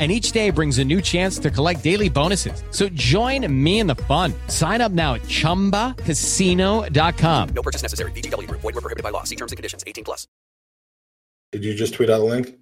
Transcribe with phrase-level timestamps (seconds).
[0.00, 2.64] and each day brings a new chance to collect daily bonuses.
[2.70, 4.32] So join me in the fun.
[4.46, 7.48] Sign up now at ChumbaCasino.com.
[7.50, 8.12] No purchase necessary.
[8.12, 8.62] VGW Group.
[8.62, 9.24] Void were prohibited by law.
[9.24, 9.84] See terms and conditions.
[9.86, 10.26] 18 plus.
[11.52, 12.56] Did you just tweet out a link?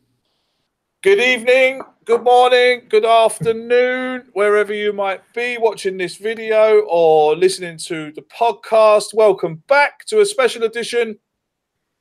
[1.00, 7.78] Good evening, good morning, good afternoon, wherever you might be watching this video or listening
[7.86, 9.14] to the podcast.
[9.14, 11.20] Welcome back to a special edition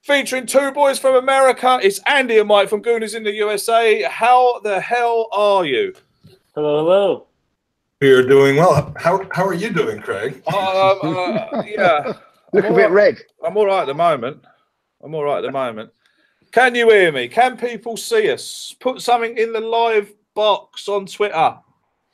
[0.07, 1.79] featuring two boys from America.
[1.83, 4.03] It's Andy and Mike from Gooners in the USA.
[4.03, 5.93] How the hell are you?
[6.55, 7.27] Hello, hello.
[7.99, 8.93] We are doing well.
[8.97, 10.41] How, how are you doing, Craig?
[10.47, 10.55] Um,
[11.03, 12.13] uh, yeah.
[12.53, 13.17] Look I'm a bit all right- red.
[13.45, 14.45] I'm all right at the moment.
[15.03, 15.91] I'm all right at the moment.
[16.53, 17.27] Can you hear me?
[17.27, 18.73] Can people see us?
[18.79, 21.57] Put something in the live box on Twitter.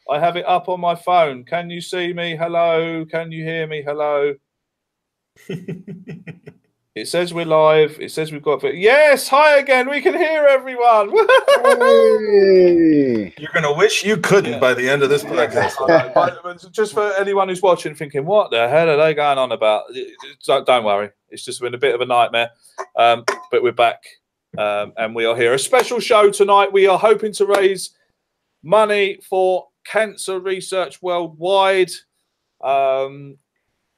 [0.09, 1.43] I have it up on my phone.
[1.45, 2.35] Can you see me?
[2.35, 3.05] Hello.
[3.05, 3.83] Can you hear me?
[3.83, 4.33] Hello.
[6.95, 7.97] it says we're live.
[7.99, 8.63] It says we've got.
[8.75, 9.27] Yes.
[9.29, 9.89] Hi again.
[9.89, 11.11] We can hear everyone.
[11.63, 13.33] Hey.
[13.37, 14.59] You're going to wish you couldn't Yeah.
[14.59, 15.77] by the end of this podcast.
[15.77, 19.83] Alright, just for anyone who's watching, thinking, what the hell are they going on about?
[20.45, 21.09] Don't, don't worry.
[21.29, 22.49] It's just been a bit of a nightmare.
[22.97, 24.03] Um, but we're back
[24.57, 25.53] um, and we are here.
[25.53, 26.71] A special show tonight.
[26.73, 27.91] We are hoping to raise
[28.61, 31.91] money for cancer research worldwide.
[32.63, 33.37] Um,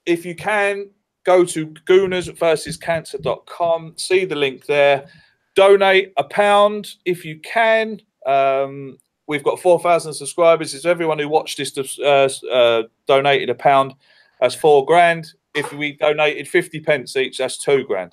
[0.05, 0.91] if you can,
[1.25, 3.94] go to Gooners versus Cancer.com.
[3.97, 5.08] See the link there.
[5.56, 8.02] Donate a pound if you can.
[8.25, 8.97] Um,
[9.28, 10.74] we've got 4,000 subscribers.
[10.74, 13.96] It's everyone who watched this uh, uh, donated a pound.
[14.40, 15.28] That's four grand.
[15.53, 18.12] If we donated 50 pence each, that's two grand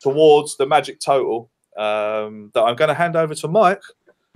[0.00, 3.82] towards the magic total um, that I'm going to hand over to Mike.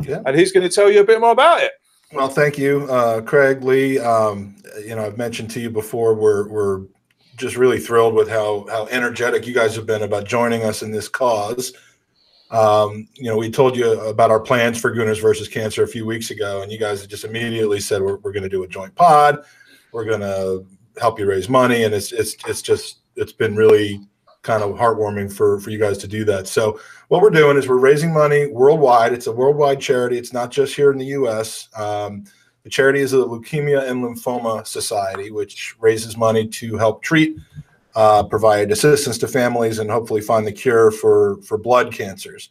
[0.02, 0.22] Yeah.
[0.26, 1.72] And he's going to tell you a bit more about it.
[2.12, 3.98] Well, thank you, uh, Craig Lee.
[3.98, 6.86] Um, you know, I've mentioned to you before, we're, we're
[7.38, 10.90] just really thrilled with how, how energetic you guys have been about joining us in
[10.90, 11.72] this cause.
[12.50, 16.06] Um, you know, we told you about our plans for Gooners versus Cancer a few
[16.06, 18.94] weeks ago, and you guys just immediately said we're, we're going to do a joint
[18.94, 19.44] pod.
[19.92, 20.64] We're going to
[21.00, 24.00] help you raise money, and it's it's it's just it's been really
[24.42, 26.46] kind of heartwarming for for you guys to do that.
[26.46, 29.12] So what we're doing is we're raising money worldwide.
[29.12, 30.16] It's a worldwide charity.
[30.18, 31.68] It's not just here in the U.S.
[31.76, 32.24] Um,
[32.64, 37.36] the charity is the Leukemia and Lymphoma Society, which raises money to help treat,
[37.94, 42.50] uh, provide assistance to families, and hopefully find the cure for for blood cancers.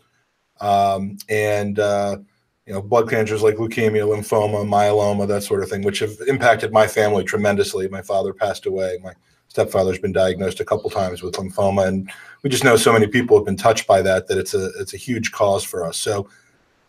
[0.60, 2.18] Um, and uh,
[2.66, 6.74] you know, blood cancers like leukemia, lymphoma, myeloma, that sort of thing, which have impacted
[6.74, 7.88] my family tremendously.
[7.88, 8.98] My father passed away.
[9.02, 9.14] My
[9.48, 12.12] stepfather's been diagnosed a couple times with lymphoma, and
[12.44, 14.94] we just know so many people have been touched by that that it's a it's
[14.94, 15.98] a huge cause for us.
[15.98, 16.28] So,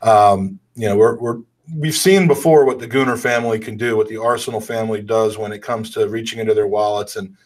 [0.02, 1.38] um, you know, we're we're
[1.74, 5.52] we've seen before what the Gooner family can do, what the Arsenal family does when
[5.52, 7.36] it comes to reaching into their wallets and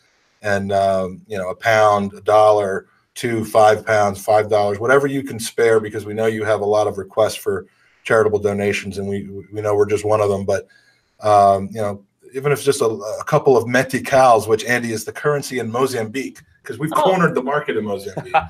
[0.42, 5.22] and um, you know a pound, a dollar, two, five pounds, five dollars, whatever you
[5.22, 7.66] can spare, because we know you have a lot of requests for
[8.04, 10.44] charitable donations, and we we know we're just one of them.
[10.44, 10.66] But
[11.20, 12.04] um, you know,
[12.34, 15.70] even if it's just a, a couple of meticals, which Andy is the currency in
[15.70, 17.02] Mozambique, because we've Oh.
[17.02, 18.32] cornered the market in Mozambique.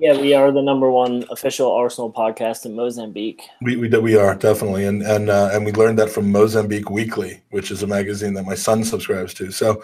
[0.00, 3.42] Yeah, we are the number one official Arsenal podcast in Mozambique.
[3.60, 7.42] We we, we are definitely, and and uh, and we learned that from Mozambique Weekly,
[7.50, 9.50] which is a magazine that my son subscribes to.
[9.50, 9.82] So,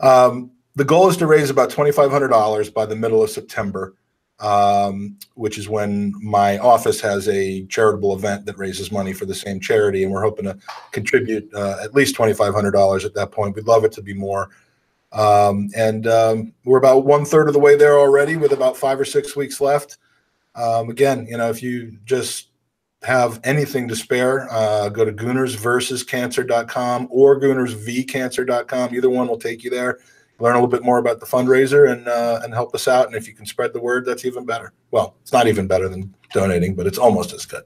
[0.00, 3.28] um, the goal is to raise about twenty five hundred dollars by the middle of
[3.28, 3.94] September,
[4.40, 9.34] um, which is when my office has a charitable event that raises money for the
[9.34, 10.56] same charity, and we're hoping to
[10.92, 13.54] contribute uh, at least twenty five hundred dollars at that point.
[13.54, 14.48] We'd love it to be more.
[15.12, 18.98] Um, and um, we're about one third of the way there already, with about five
[18.98, 19.98] or six weeks left.
[20.54, 22.48] Um, again, you know, if you just
[23.02, 28.94] have anything to spare, uh, go to goonersversuscancer.com or goonersvcancer.com.
[28.94, 29.98] Either one will take you there.
[30.38, 33.06] Learn a little bit more about the fundraiser and uh, and help us out.
[33.06, 34.72] And if you can spread the word, that's even better.
[34.90, 37.62] Well, it's not even better than donating, but it's almost as good.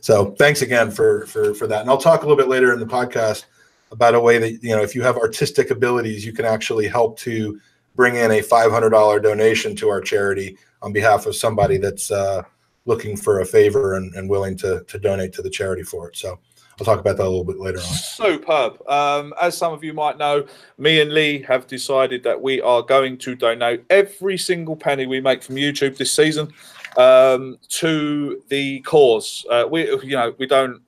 [0.00, 1.80] So thanks again for for for that.
[1.80, 3.44] And I'll talk a little bit later in the podcast
[3.90, 7.18] about a way that you know if you have artistic abilities, you can actually help
[7.20, 7.60] to
[7.96, 12.10] bring in a five hundred dollar donation to our charity on behalf of somebody that's
[12.10, 12.42] uh,
[12.84, 16.16] looking for a favor and, and willing to to donate to the charity for it.
[16.16, 16.38] So
[16.80, 17.84] I'll talk about that a little bit later on.
[17.84, 18.88] Superb.
[18.88, 20.46] Um, as some of you might know,
[20.78, 25.20] me and Lee have decided that we are going to donate every single penny we
[25.20, 26.52] make from YouTube this season
[26.96, 29.44] um, to the cause.
[29.50, 30.80] Uh, we, you know, we don't.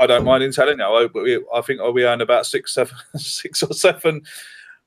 [0.00, 2.96] I don't mind in telling you, but we, I think we earn about six, seven,
[3.16, 4.22] six or seven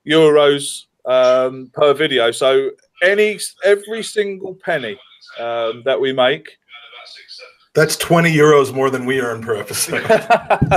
[0.05, 2.31] euros um, per video.
[2.31, 2.71] So
[3.01, 4.99] any, every single penny
[5.39, 6.57] um, that we make
[7.73, 10.05] That's 20 euros more than we earn per episode.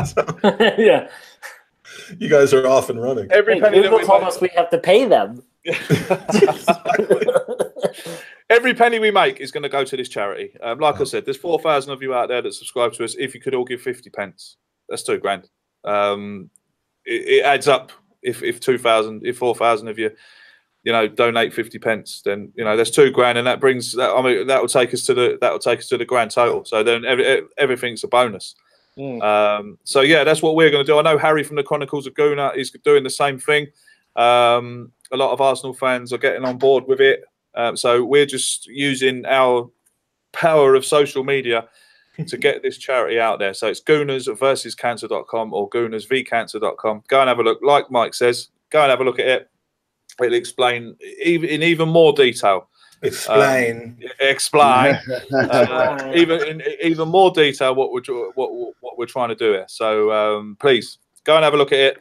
[0.07, 0.25] So
[0.79, 1.09] yeah.
[2.19, 3.31] you guys are off and running.
[3.31, 5.43] every Hey, penny that we told make, us we have to pay them.
[8.51, 10.53] Every penny we make is going to go to this charity.
[10.61, 13.15] Um, like I said, there's four thousand of you out there that subscribe to us.
[13.17, 14.57] If you could all give fifty pence,
[14.89, 15.49] that's two grand.
[15.85, 16.51] Um,
[17.07, 17.93] it, it adds up.
[18.23, 20.11] If if two thousand, if four thousand of you,
[20.83, 24.11] you know, donate fifty pence, then you know that's two grand, and that brings that.
[24.11, 26.33] I mean, that will take us to the that will take us to the grand
[26.33, 26.65] total.
[26.65, 28.57] So then every, everything's a bonus.
[28.99, 29.23] Mm.
[29.23, 30.99] Um, so yeah, that's what we're going to do.
[30.99, 33.69] I know Harry from the Chronicles of Gooner is doing the same thing.
[34.17, 37.23] Um, a lot of Arsenal fans are getting on board with it.
[37.55, 39.71] Um, so we're just using our
[40.33, 41.69] power of social media
[42.27, 43.55] to get this charity out there.
[43.55, 47.03] So it's Gooners versus cancer.com or goonersvcancer.com.
[47.09, 47.61] Go and have a look.
[47.63, 49.51] Like Mike says, go and have a look at it.
[50.21, 52.69] It'll explain even in even more detail.
[53.03, 53.99] Explain.
[54.21, 54.99] Explain
[55.33, 58.03] uh, even in even more detail what we're
[58.35, 59.65] what what we're trying to do here.
[59.69, 61.99] So um, please go and have a look at it,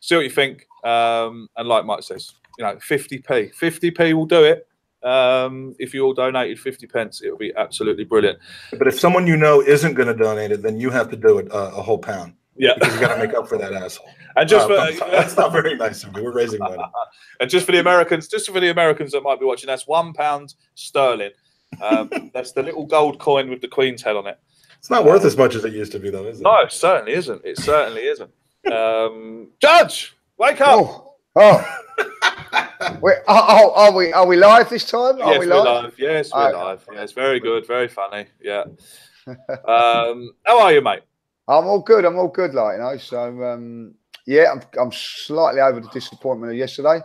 [0.00, 4.44] see what you think, um, and like Mike says, you know, 50p, 50p will do
[4.44, 4.66] it.
[5.02, 8.38] Um, if you all donated 50 pence, it will be absolutely brilliant.
[8.78, 11.38] but if someone you know isn't going to donate it, then you have to do
[11.38, 14.10] it uh, a whole pound Yeah, because you got to make up for that asshole.
[14.36, 16.20] and just Uh, for but that's not very nice of me.
[16.22, 16.82] We're raising money.
[17.40, 20.12] and just for the Americans, just for the Americans that might be watching, that's one
[20.12, 21.30] pound sterling.
[21.80, 24.38] Um, that's the little gold coin with the Queen's head on it.
[24.78, 26.42] It's not worth as much as it used to be, though, is it?
[26.42, 27.42] No, it certainly isn't.
[27.44, 28.30] It certainly isn't.
[28.70, 30.68] Um, Judge, wake up.
[30.70, 31.76] Oh, oh.
[33.02, 35.20] Oh, oh, are we are we live this time?
[35.20, 35.84] Are yes, we we're live?
[35.84, 35.94] live.
[35.98, 36.56] Yes, we're Okay.
[36.56, 36.86] live.
[36.92, 38.26] Yes, very good, very funny.
[38.42, 38.64] Yeah.
[39.68, 41.02] Um, how are you, mate?
[41.46, 42.04] I'm all good.
[42.04, 42.96] I'm all good, like you know.
[42.96, 43.94] So um,
[44.26, 47.00] yeah, I'm I'm slightly over the disappointment of yesterday,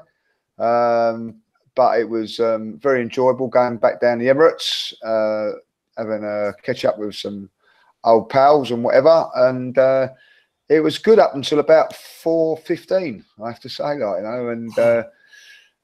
[0.58, 1.42] um,
[1.76, 5.58] but it was um, very enjoyable going back down the Emirates, uh,
[5.98, 7.50] having a catch up with some
[8.06, 10.08] old pals and whatever, and uh,
[10.70, 13.26] it was good up until about four fifteen.
[13.44, 15.04] I have to say, like you know, and uh,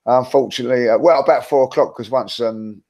[0.06, 2.82] unfortunately, uh, well, about four o'clock because once um,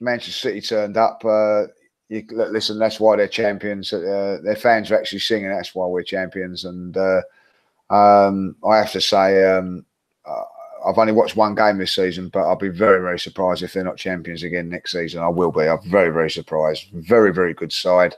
[0.00, 1.24] Manchester City turned up.
[1.24, 1.64] Uh,
[2.08, 2.78] you listen.
[2.78, 3.92] That's why they're champions.
[3.92, 5.50] Uh, their fans are actually singing.
[5.50, 6.64] That's why we're champions.
[6.64, 7.22] And uh,
[7.90, 9.84] um, I have to say, um,
[10.24, 10.42] uh,
[10.86, 13.82] I've only watched one game this season, but I'll be very, very surprised if they're
[13.82, 15.22] not champions again next season.
[15.22, 15.62] I will be.
[15.62, 16.86] I'm very, very surprised.
[16.92, 18.14] Very, very good side.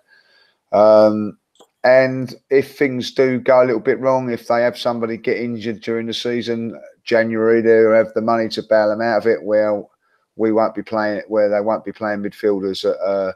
[0.72, 1.38] Um,
[1.84, 5.80] and if things do go a little bit wrong, if they have somebody get injured
[5.80, 9.42] during the season, January, they'll have the money to bail them out of it.
[9.42, 9.90] Well,
[10.36, 13.32] we won't be playing where they won't be playing midfielders at, uh,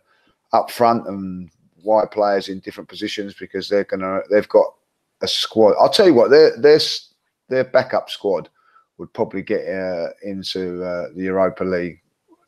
[0.53, 1.51] up front and
[1.83, 4.67] wide players in different positions because they're gonna they've got
[5.23, 5.75] a squad.
[5.81, 6.79] I'll tell you what, their their
[7.49, 8.51] their backup squad
[8.99, 12.01] would probably get uh, into uh, the Europa League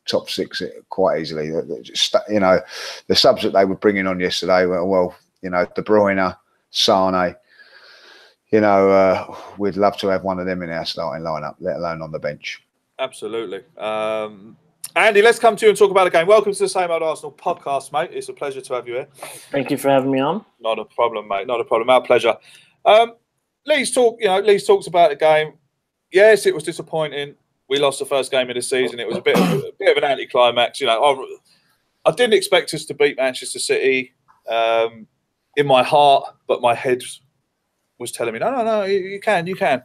[0.05, 1.51] top six quite easily.
[1.81, 2.61] Just, you know,
[3.07, 6.37] the subs that they were bringing on yesterday were well, you know, De Bruyne,
[6.69, 7.35] Sane.
[8.51, 11.77] You know, uh, we'd love to have one of them in our starting lineup, let
[11.77, 12.61] alone on the bench.
[12.99, 13.63] Absolutely.
[13.77, 14.55] Um,
[14.95, 16.27] Andy, let's come to you and talk about the game.
[16.27, 18.11] Welcome to the Same Old Arsenal podcast, mate.
[18.13, 19.07] It's a pleasure to have you here.
[19.51, 20.45] Thank you for having me on.
[20.59, 21.47] Not a problem, mate.
[21.47, 21.89] Not a problem.
[21.89, 22.37] Our pleasure.
[22.85, 23.15] Um,
[23.65, 24.17] Lee's talk.
[24.19, 25.53] You know, Lee's talks about the game.
[26.11, 27.35] Yes, it was disappointing.
[27.67, 28.99] We lost the first game of the season.
[28.99, 30.79] It was a bit, of, a bit of an anticlimax.
[30.79, 34.13] You know, I, I didn't expect us to beat Manchester City
[34.47, 35.07] um,
[35.57, 37.01] in my heart, but my head
[37.99, 39.81] was telling me, no, no, no, you, you can, you can.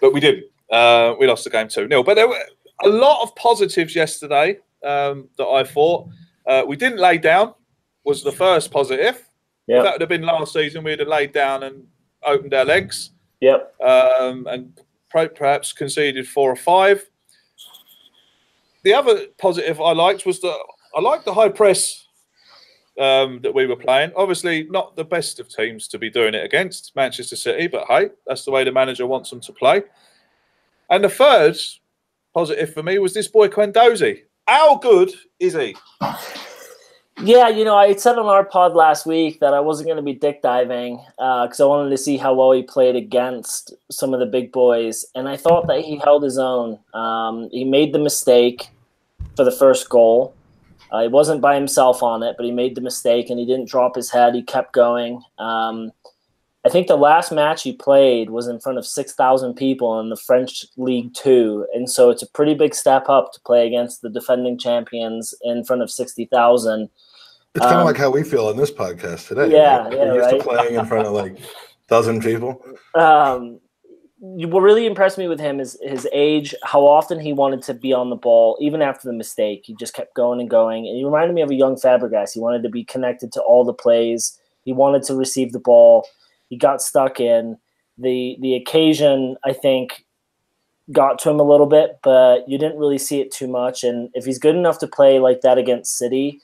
[0.00, 0.44] But we didn't.
[0.70, 2.02] Uh, we lost the game 2 0.
[2.02, 2.40] But there were
[2.84, 6.08] a lot of positives yesterday um, that I thought.
[6.46, 7.54] Uh, we didn't lay down,
[8.04, 9.26] was the first positive.
[9.78, 11.86] If that would have been last season, we'd have laid down and
[12.22, 13.10] opened our legs
[13.40, 13.74] Yep.
[13.80, 14.78] um, and
[15.10, 17.08] pro- perhaps conceded four or five.
[18.82, 20.58] The other positive I liked was that
[20.94, 22.03] I liked the high press
[22.98, 24.12] um, that we were playing.
[24.16, 28.10] Obviously, not the best of teams to be doing it against Manchester City, but hey,
[28.26, 29.82] that's the way the manager wants them to play.
[30.90, 31.56] And the third
[32.32, 34.22] positive for me was this boy Guendouzi.
[34.46, 35.10] How good
[35.40, 35.74] is he?
[37.22, 40.02] Yeah, you know, I said on our pod last week that I wasn't going to
[40.02, 44.20] be dick diving because I wanted to see how well he played against some of
[44.20, 46.78] the big boys, and I thought that he held his own.
[46.92, 48.68] Um, he made the mistake
[49.36, 50.34] for the first goal.
[50.94, 53.68] Uh, he wasn't by himself on it, but he made the mistake and he didn't
[53.68, 54.32] drop his head.
[54.32, 55.20] He kept going.
[55.40, 55.90] Um,
[56.64, 60.16] I think the last match he played was in front of 6,000 people in the
[60.16, 61.66] French League Two.
[61.74, 65.64] And so it's a pretty big step up to play against the defending champions in
[65.64, 66.88] front of 60,000.
[67.56, 69.50] It's kind of Um, like how we feel on this podcast today.
[69.50, 69.92] Yeah, right?
[69.92, 70.38] yeah, We're used right.
[70.38, 71.38] to playing in front of like
[71.88, 72.62] dozen people.
[72.94, 73.58] um,
[74.26, 77.92] what really impressed me with him is his age, how often he wanted to be
[77.92, 79.64] on the ball, even after the mistake.
[79.66, 80.86] He just kept going and going.
[80.86, 82.32] And he reminded me of a young Fabregas.
[82.32, 84.38] He wanted to be connected to all the plays.
[84.64, 86.06] He wanted to receive the ball.
[86.48, 87.58] He got stuck in.
[87.98, 90.06] The the occasion, I think,
[90.90, 93.84] got to him a little bit, but you didn't really see it too much.
[93.84, 96.40] And if he's good enough to play like that against City,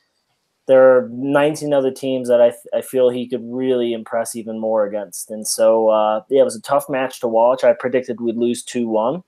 [0.71, 4.87] there are 19 other teams that I, I feel he could really impress even more
[4.87, 5.29] against.
[5.29, 7.65] And so, uh, yeah, it was a tough match to watch.
[7.65, 9.25] I predicted we'd lose 2 1.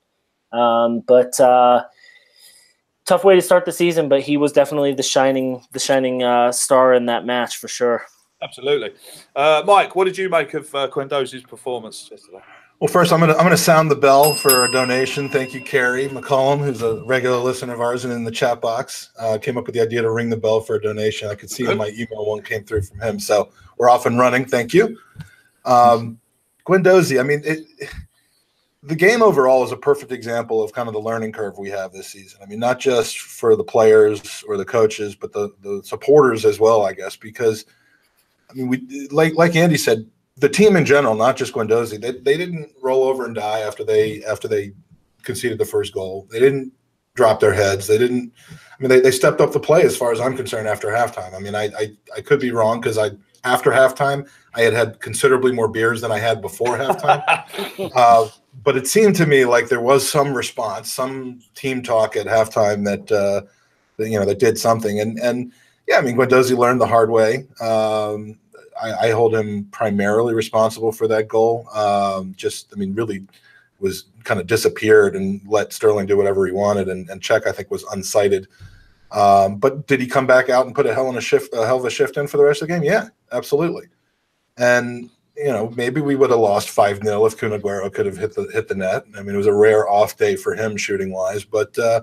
[0.53, 1.83] Um, but uh,
[3.07, 6.53] tough way to start the season, but he was definitely the shining the shining uh,
[6.53, 8.05] star in that match for sure.
[8.41, 8.93] Absolutely.
[9.35, 12.43] Uh, Mike, what did you make of uh, performance yesterday?
[12.83, 15.29] Well, first I'm gonna I'm gonna sound the bell for a donation.
[15.29, 19.13] Thank you, Carrie McCollum, who's a regular listener of ours and in the chat box.
[19.17, 21.29] Uh, came up with the idea to ring the bell for a donation.
[21.29, 24.19] I could see in my email one came through from him, so we're off and
[24.19, 24.47] running.
[24.47, 24.99] Thank you,
[25.65, 26.19] um,
[26.67, 27.21] Guendouzi.
[27.21, 27.61] I mean, it,
[28.83, 31.93] the game overall is a perfect example of kind of the learning curve we have
[31.93, 32.41] this season.
[32.43, 36.59] I mean, not just for the players or the coaches, but the the supporters as
[36.59, 37.65] well, I guess, because
[38.51, 40.05] I mean, we like like Andy said,
[40.37, 43.85] the team in general, not just Guendouzi, they, they didn't roll over and die after
[43.85, 44.73] they after they
[45.23, 46.27] conceded the first goal.
[46.31, 46.73] They didn't
[47.15, 47.87] drop their heads.
[47.87, 48.33] They didn't.
[48.51, 51.35] I mean, they, they stepped up the play as far as I'm concerned after halftime.
[51.35, 53.11] I mean, I I, I could be wrong because I
[53.45, 57.23] after halftime I had had considerably more beers than I had before halftime.
[57.95, 58.29] uh,
[58.63, 62.85] but it seemed to me like there was some response, some team talk at halftime
[62.85, 63.43] that, uh,
[63.97, 65.01] that you know that did something.
[65.01, 65.53] And and
[65.87, 67.47] yeah, I mean, Guendouzi learned the hard way.
[67.61, 68.39] Um,
[68.81, 71.69] I, I hold him primarily responsible for that goal.
[71.71, 73.27] Um, just, I mean, really
[73.81, 76.89] was kind of disappeared and let Sterling do whatever he wanted.
[76.89, 78.47] And, and I think, was unsighted.
[79.11, 81.67] Um, but did he come back out and put a hell in a shift, a
[81.67, 82.83] hell of a shift in for the rest of the game?
[82.83, 83.89] Yeah, absolutely.
[84.57, 88.17] And you know, maybe we would have lost five 0 if Kun Aguero could have
[88.17, 89.05] hit the hit the net.
[89.17, 92.03] I mean, it was a rare off day for him shooting wise, but uh,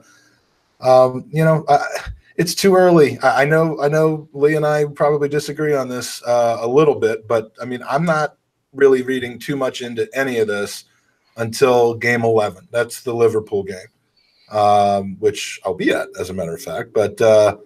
[0.82, 1.80] um, you know, I,
[2.40, 3.20] it's too early.
[3.20, 4.30] I, I know, I know.
[4.32, 8.06] Lee and I probably disagree on this uh, a little bit, but I mean, I'm
[8.06, 8.38] not
[8.72, 10.86] really reading too much into any of this
[11.36, 12.70] until game 11.
[12.72, 16.94] That's the Liverpool game, um, which I'll be at, as a matter of fact.
[16.94, 17.58] But uh,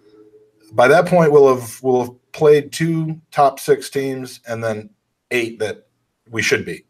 [0.72, 4.90] by that point, we'll have we'll have played two top six teams and then
[5.30, 5.86] eight that
[6.32, 6.84] we should be,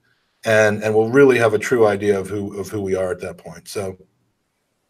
[0.45, 3.19] and and we'll really have a true idea of who of who we are at
[3.19, 3.67] that point.
[3.67, 3.97] So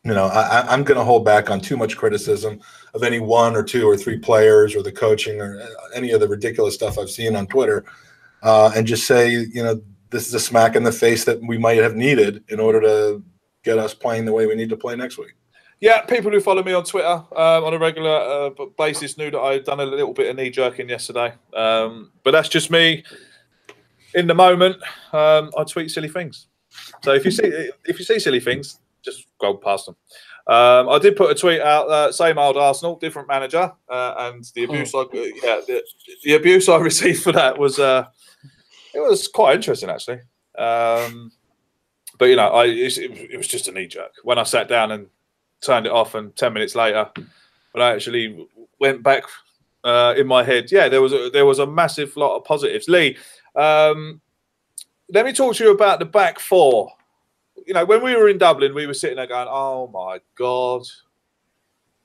[0.03, 2.59] you know, I, I'm going to hold back on too much criticism
[2.93, 6.19] of any one or two or three players or the coaching or uh, any of
[6.19, 7.85] the ridiculous stuff I've seen on Twitter,
[8.41, 11.57] uh, and just say, you know, this is a smack in the face that we
[11.57, 13.23] might have needed in order to
[13.63, 15.33] get us playing the way we need to play next week.
[15.79, 18.09] Yeah, people who follow me on Twitter um, on a regular
[18.57, 21.33] uh, basis knew that I'd done a little bit of knee jerking yesterday.
[21.53, 23.03] Um, but that's just me.
[24.13, 24.77] In the moment,
[25.11, 26.47] um, I tweet silly things.
[27.03, 27.43] So if you see
[27.85, 28.79] if you see silly things,
[29.43, 29.95] go past them.
[30.45, 31.89] Um, I did put a tweet out.
[31.89, 34.93] Uh, same old Arsenal, different manager, uh, and the abuse.
[34.93, 35.81] I, yeah, the,
[36.23, 38.05] the abuse I received for that was uh,
[38.93, 40.19] it was quite interesting actually.
[40.57, 41.31] Um,
[42.19, 44.91] but you know, I it, it was just a knee jerk when I sat down
[44.91, 45.07] and
[45.61, 47.09] turned it off, and ten minutes later,
[47.71, 48.47] when I actually
[48.79, 49.23] went back
[49.83, 52.89] uh, in my head, yeah, there was a, there was a massive lot of positives.
[52.89, 53.17] Lee,
[53.55, 54.21] um,
[55.09, 56.91] let me talk to you about the back four.
[57.65, 60.83] You know, when we were in Dublin, we were sitting there going, "Oh my god,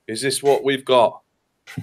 [0.06, 1.22] is this what we've got?"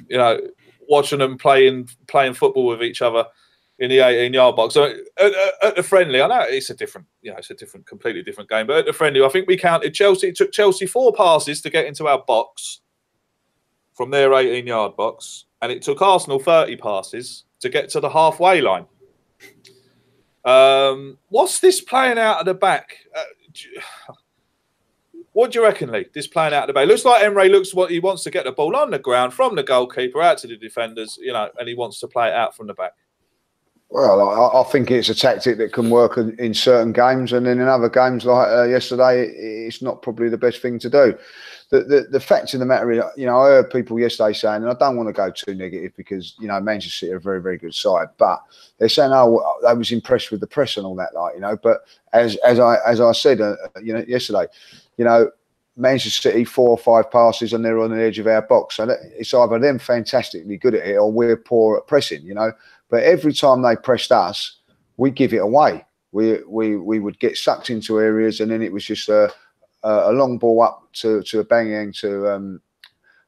[0.09, 0.41] You know,
[0.87, 3.25] watching them playing playing football with each other
[3.79, 4.73] in the 18 yard box.
[4.73, 7.85] So at, at, the friendly, I know it's a different, you know, it's a different,
[7.85, 8.67] completely different game.
[8.67, 10.29] But at the friendly, I think we counted Chelsea.
[10.29, 12.81] It took Chelsea four passes to get into our box
[13.93, 18.09] from their 18 yard box, and it took Arsenal 30 passes to get to the
[18.09, 18.85] halfway line.
[20.43, 22.97] Um, what's this playing out at the back?
[23.15, 23.23] Uh,
[25.33, 26.05] what do you reckon, Lee?
[26.13, 28.45] This playing out of the bay looks like Emery looks what he wants to get
[28.45, 31.67] the ball on the ground from the goalkeeper out to the defenders, you know, and
[31.67, 32.93] he wants to play it out from the back.
[33.89, 37.45] Well, I, I think it's a tactic that can work in, in certain games, and
[37.45, 40.89] then in other games like uh, yesterday, it, it's not probably the best thing to
[40.89, 41.17] do.
[41.69, 44.61] The, the the fact of the matter is, you know, I heard people yesterday saying,
[44.61, 47.21] and I don't want to go too negative because you know Manchester City are a
[47.21, 48.43] very very good side, but
[48.77, 51.57] they're saying, oh, I was impressed with the press and all that, like you know.
[51.61, 54.45] But as as I as I said, uh, you know, yesterday,
[54.97, 55.31] you know,
[55.75, 58.75] Manchester City four or five passes and they're on the edge of our box.
[58.75, 62.51] So it's either them fantastically good at it or we're poor at pressing, you know.
[62.89, 64.59] But every time they pressed us,
[64.97, 65.85] we give it away.
[66.11, 69.33] We we we would get sucked into areas and then it was just a
[69.85, 72.61] a long ball up to to a banging to um,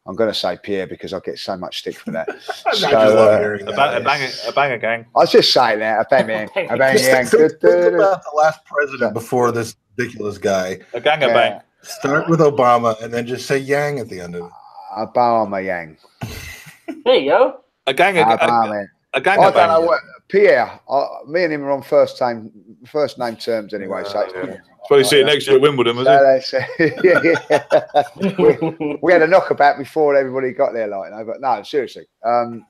[0.08, 2.30] I'm going to say Pierre because I get so much stick for that.
[2.74, 5.06] so, uh, A, ba- a banger, a banger gang.
[5.14, 6.00] I was just saying that.
[6.00, 7.50] A bang, bang, a bang, Think bang.
[7.50, 7.62] think
[7.96, 10.80] about the last president before this ridiculous guy.
[10.94, 11.34] A ganger Yeah.
[11.34, 11.62] bang.
[11.82, 14.52] Start with Obama and then just say Yang at the end of it.
[14.98, 15.98] Obama Yang.
[17.04, 17.62] There you go.
[17.86, 18.84] A ganger, a, Obama.
[19.14, 19.68] a I ganger don't bang.
[19.68, 20.00] know what
[20.30, 20.80] Pierre.
[20.90, 22.50] I, me and him are on first name,
[22.86, 24.04] first name terms anyway.
[24.06, 24.58] So Yeah.
[24.88, 27.04] Probably see it next year at Wimbledon, was it?
[27.04, 28.04] yeah, yeah.
[28.80, 32.06] we, we had a knockabout before everybody got there, like, you know, but no, seriously.
[32.24, 32.66] Um,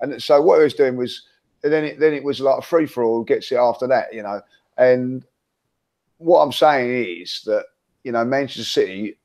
[0.00, 1.26] and so what I was doing was,
[1.62, 3.22] and then it, then it was like a free for all.
[3.22, 4.40] Gets it after that, you know?
[4.78, 5.24] And
[6.18, 7.66] what I'm saying is that
[8.04, 9.18] you know Manchester City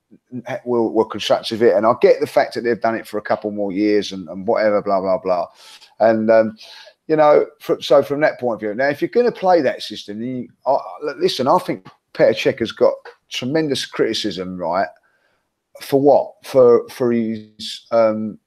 [0.65, 3.21] will will constructive it, and I get the fact that they've done it for a
[3.21, 5.47] couple more years and, and whatever, blah blah blah,
[5.99, 6.29] and.
[6.29, 6.57] Um,
[7.05, 7.45] you know,
[7.81, 10.47] so from that point of view, now if you're going to play that system, you,
[10.65, 10.77] I,
[11.17, 12.93] listen, I think Petr Cech has got
[13.29, 14.87] tremendous criticism, right?
[15.81, 16.33] For what?
[16.43, 18.37] For for his, um,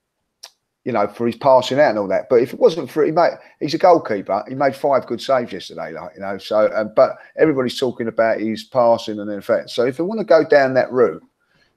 [0.84, 2.28] you know, for his passing out and all that.
[2.30, 4.44] But if it wasn't for he made, he's a goalkeeper.
[4.48, 6.38] He made five good saves yesterday, like you know.
[6.38, 9.70] So, um, but everybody's talking about his passing and in effect.
[9.70, 11.22] So if they want to go down that route,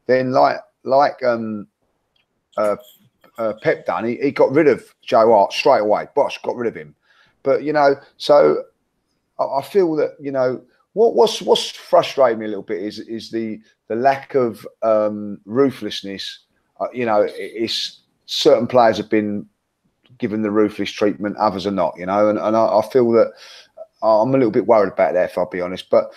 [0.06, 1.68] then like like um,
[2.58, 2.76] uh,
[3.40, 6.08] uh, Pep done, he, he got rid of Joe Hart straight away.
[6.16, 6.94] Bosh got rid of him.
[7.42, 8.64] But you know, so
[9.40, 10.62] I, I feel that you know
[10.94, 15.40] what what's what's frustrating me a little bit is is the the lack of um,
[15.46, 16.46] ruthlessness.
[16.80, 19.46] Uh, you know, it, it's certain players have been
[20.18, 21.94] given the ruthless treatment, others are not.
[21.98, 23.32] You know, and, and I, I feel that
[24.02, 25.90] I'm a little bit worried about that, if I'll be honest.
[25.90, 26.12] But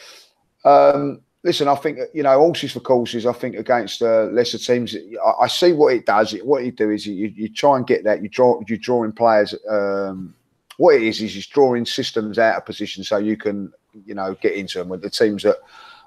[0.65, 3.27] um, listen, I think you know horses for courses.
[3.27, 6.33] I think against uh, lesser teams, I, I see what it does.
[6.43, 8.23] What you do is you, you try and get that.
[8.23, 9.55] You draw you drawing players.
[9.69, 10.35] Um,
[10.79, 13.73] what it is is it's drawing systems out of position so you can
[14.07, 15.59] you know get into them with the teams that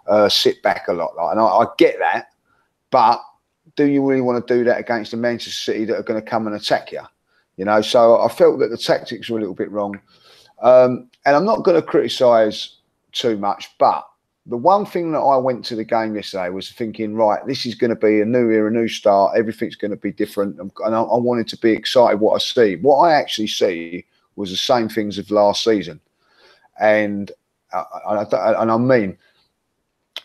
[0.08, 1.16] uh, sit back a lot.
[1.16, 2.28] Like, and I, I get that,
[2.92, 3.22] but
[3.76, 6.28] do you really want to do that against the Manchester City that are going to
[6.28, 7.02] come and attack you?
[7.58, 10.00] You know, so I felt that the tactics were a little bit wrong.
[10.62, 12.78] Um, and I'm not going to criticise
[13.12, 14.06] too much, but
[14.46, 17.76] the one thing that I went to the game yesterday was thinking, right, this is
[17.76, 19.38] going to be a new year, a new start.
[19.38, 22.76] Everything's going to be different, and I, I wanted to be excited what I see.
[22.76, 26.00] What I actually see was the same things of last season,
[26.80, 27.32] and
[28.08, 29.18] and I, and I mean.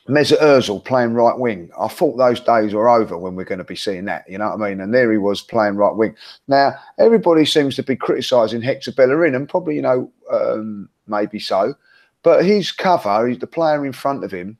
[0.08, 1.70] Mesut Ozil playing right wing.
[1.78, 4.28] I thought those days were over when we're going to be seeing that.
[4.28, 4.80] You know what I mean?
[4.80, 6.16] And there he was playing right wing.
[6.48, 11.74] Now everybody seems to be criticising Hector Bellerin, and probably you know um, maybe so.
[12.22, 14.58] But his cover, the player in front of him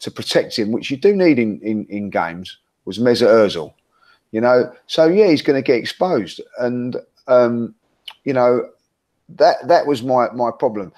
[0.00, 3.72] to protect him, which you do need in, in, in games, was Mesut Ozil.
[4.32, 6.96] You know, so yeah, he's going to get exposed, and
[7.28, 7.74] um,
[8.24, 8.68] you know
[9.28, 10.92] that that was my my problem,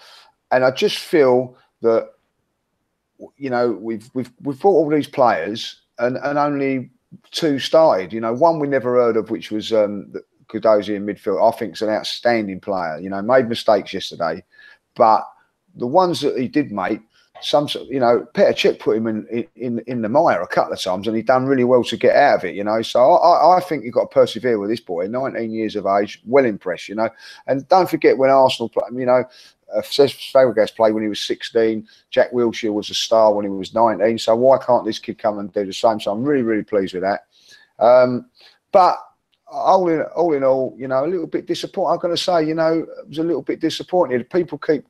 [0.50, 2.10] and I just feel that
[3.36, 6.90] you know we've we've we've brought all these players, and and only
[7.30, 8.12] two started.
[8.12, 10.12] You know, one we never heard of, which was um,
[10.52, 11.46] in midfield.
[11.46, 12.98] I think is an outstanding player.
[12.98, 14.44] You know, made mistakes yesterday,
[14.94, 15.24] but
[15.76, 17.00] the ones that he did make,
[17.40, 20.80] some you know, Petr Cech put him in, in in the mire a couple of
[20.80, 22.54] times, and he done really well to get out of it.
[22.54, 25.76] You know, so I, I think you've got to persevere with this boy, 19 years
[25.76, 26.88] of age, well impressed.
[26.88, 27.10] You know,
[27.46, 29.24] and don't forget when Arsenal you know.
[29.74, 31.86] Uh, Fabregas played when he was 16.
[32.10, 34.18] Jack Wilshere was a star when he was 19.
[34.18, 36.00] So why can't this kid come and do the same?
[36.00, 37.26] So I'm really, really pleased with that.
[37.78, 38.30] Um,
[38.72, 38.98] but
[39.50, 41.92] all in all, in all, you know, a little bit disappointed.
[41.92, 44.28] I'm going to say, you know, I was a little bit disappointed.
[44.30, 44.84] People keep,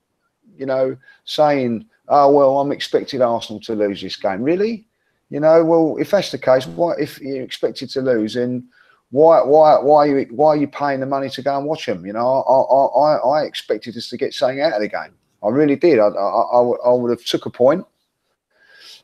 [0.56, 4.86] you know, saying, "Oh well, I'm expected Arsenal to lose this game." Really?
[5.30, 8.68] You know, well, if that's the case, what if you're expected to lose, then
[9.10, 11.86] why why why are you why are you paying the money to go and watch
[11.86, 12.04] them?
[12.04, 15.14] You know, I I I, I expected us to get something out of the game.
[15.42, 15.98] I really did.
[15.98, 17.86] I I, I, would- I would have took a point,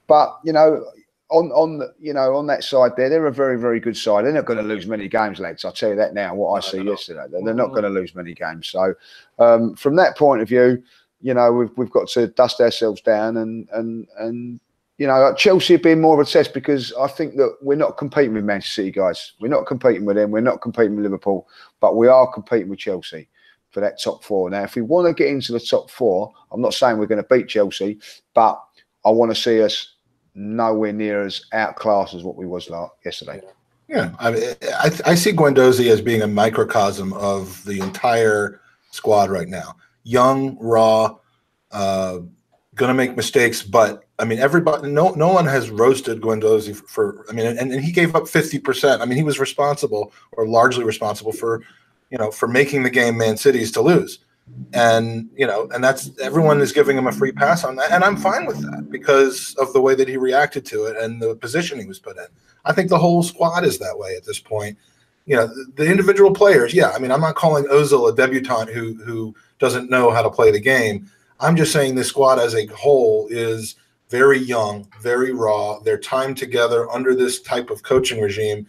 [0.07, 0.85] but you know.
[1.31, 4.25] On, on the, you know on that side there they're a very very good side
[4.25, 6.61] they're not going to lose many games lads I'll tell you that now what I
[6.61, 8.95] see yesterday they're, they're not going to lose many games so
[9.38, 10.83] um, from that point of view
[11.23, 14.61] you know we've we've got to dust ourselves down and and and
[14.98, 18.35] you know, Chelsea been more of a test because I think that we're not competing
[18.35, 19.33] with Manchester City guys.
[19.40, 20.30] We're not competing with them.
[20.30, 21.48] We're not competing with Liverpool,
[21.80, 23.28] but we are competing with Chelsea
[23.70, 24.48] for that top four.
[24.50, 27.22] Now, if we want to get into the top four, I'm not saying we're going
[27.22, 27.98] to beat Chelsea,
[28.35, 28.62] but
[29.04, 29.94] I want to see us
[30.37, 33.40] nowhere near as outclassed as what we was like yesterday.
[33.88, 39.28] Yeah, I, mean, I, I see Guendouzi as being a microcosm of the entire squad
[39.28, 39.76] right now.
[40.04, 41.16] Young, raw,
[41.70, 42.18] uh,
[42.74, 46.87] going to make mistakes, but I mean, everybody, no, no one has roasted Guendouzi for,
[46.87, 49.02] for I mean, and, and he gave up fifty percent.
[49.02, 51.62] I mean, he was responsible or largely responsible for,
[52.10, 54.20] you know, for making the game Man City's to lose,
[54.72, 58.04] and you know, and that's everyone is giving him a free pass on that, and
[58.04, 61.37] I'm fine with that because of the way that he reacted to it and the
[61.37, 62.26] position he was put in.
[62.64, 64.78] I think the whole squad is that way at this point.
[65.26, 66.90] You know, the, the individual players, yeah.
[66.90, 70.50] I mean, I'm not calling Ozil a debutant who who doesn't know how to play
[70.50, 71.10] the game.
[71.44, 73.76] I'm just saying the squad as a whole is
[74.09, 75.78] very young, very raw.
[75.80, 78.66] Their time together under this type of coaching regime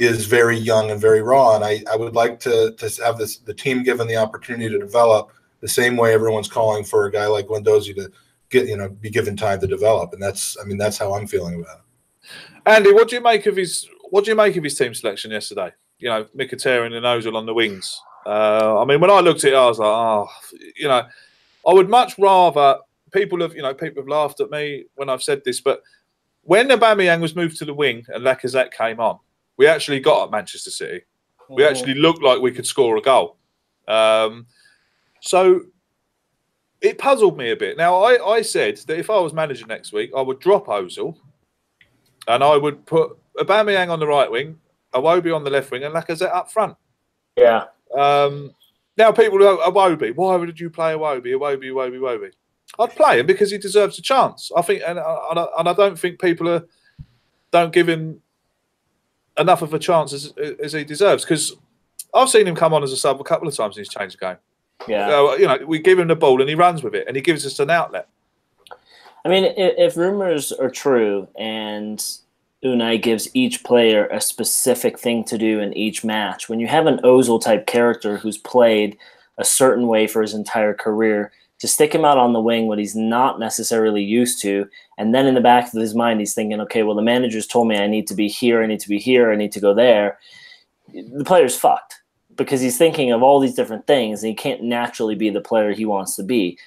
[0.00, 1.54] is very young and very raw.
[1.54, 4.78] And I, I would like to, to have this the team given the opportunity to
[4.78, 8.10] develop the same way everyone's calling for a guy like Guendouzi to
[8.50, 10.12] get, you know, be given time to develop.
[10.12, 12.30] And that's, I mean, that's how I'm feeling about it.
[12.66, 15.30] Andy, what do you make of his what do you make of his team selection
[15.30, 15.72] yesterday?
[15.98, 18.00] You know, Mkhitaryan and Ozil on the wings.
[18.26, 20.28] Uh, I mean, when I looked at it, I was like, oh,
[20.76, 21.06] you know,
[21.66, 22.78] I would much rather
[23.12, 25.82] people have, you know, people have laughed at me when I've said this, but
[26.42, 29.18] when Aubameyang was moved to the wing and Lacazette came on,
[29.56, 31.02] we actually got at Manchester City.
[31.48, 31.70] We Mhm.
[31.70, 33.36] actually looked like we could score a goal.
[33.88, 34.46] Um,
[35.20, 35.62] so
[36.80, 37.76] it puzzled me a bit.
[37.76, 41.16] Now, I, I said that if I was manager next week, I would drop Ozil
[42.28, 44.60] and I would put Aubameyang on the right wing,
[44.94, 46.76] Iwobi on the left wing, and Lacazette up front.
[47.36, 47.64] Yeah.
[47.96, 48.54] Um,
[48.96, 52.32] now people who go, Iwobi, why would you play Iwobi, Iwobi, Iwobi, Iwobi?
[52.78, 54.50] I'd play him because he deserves a chance.
[54.56, 56.64] I think, and, and, I- and I don't think people are
[57.52, 58.20] don't give him
[59.38, 60.32] enough of a chance as,
[60.62, 61.24] as he deserves.
[61.24, 61.54] Because
[62.12, 64.16] I've seen him come on as a sub a couple of times and he's changed
[64.18, 64.36] the game.
[64.88, 65.08] Yeah.
[65.08, 67.22] Uh, you know, we give him the ball and he runs with it, and he
[67.22, 68.08] gives us an outlet.
[69.24, 72.04] I mean, if, if rumors are true and
[72.64, 76.86] Unai gives each player a specific thing to do in each match, when you have
[76.86, 78.96] an Ozil type character who's played
[79.38, 82.78] a certain way for his entire career, to stick him out on the wing what
[82.78, 86.60] he's not necessarily used to, and then in the back of his mind he's thinking,
[86.60, 88.98] okay, well the manager's told me I need to be here, I need to be
[88.98, 90.18] here, I need to go there.
[90.92, 92.02] The player's fucked
[92.36, 95.72] because he's thinking of all these different things and he can't naturally be the player
[95.72, 96.58] he wants to be.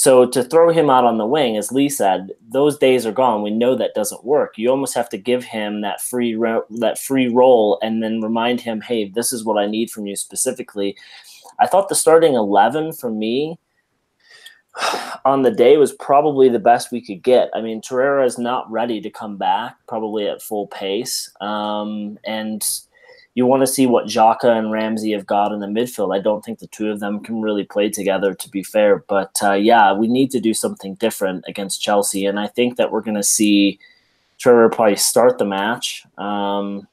[0.00, 3.42] So to throw him out on the wing, as Lee said, those days are gone.
[3.42, 4.56] We know that doesn't work.
[4.56, 6.34] You almost have to give him that free
[6.70, 10.16] that free role, and then remind him, "Hey, this is what I need from you
[10.16, 10.96] specifically."
[11.58, 13.58] I thought the starting eleven for me
[15.26, 17.50] on the day was probably the best we could get.
[17.52, 22.66] I mean, Torreira is not ready to come back, probably at full pace, um, and
[23.34, 26.14] you want to see what Xhaka and Ramsey have got in the midfield.
[26.14, 29.04] I don't think the two of them can really play together, to be fair.
[29.08, 32.90] But uh, yeah, we need to do something different against Chelsea, and I think that
[32.90, 33.78] we're going to see
[34.38, 36.04] Trevor probably start the match.
[36.18, 36.88] Um,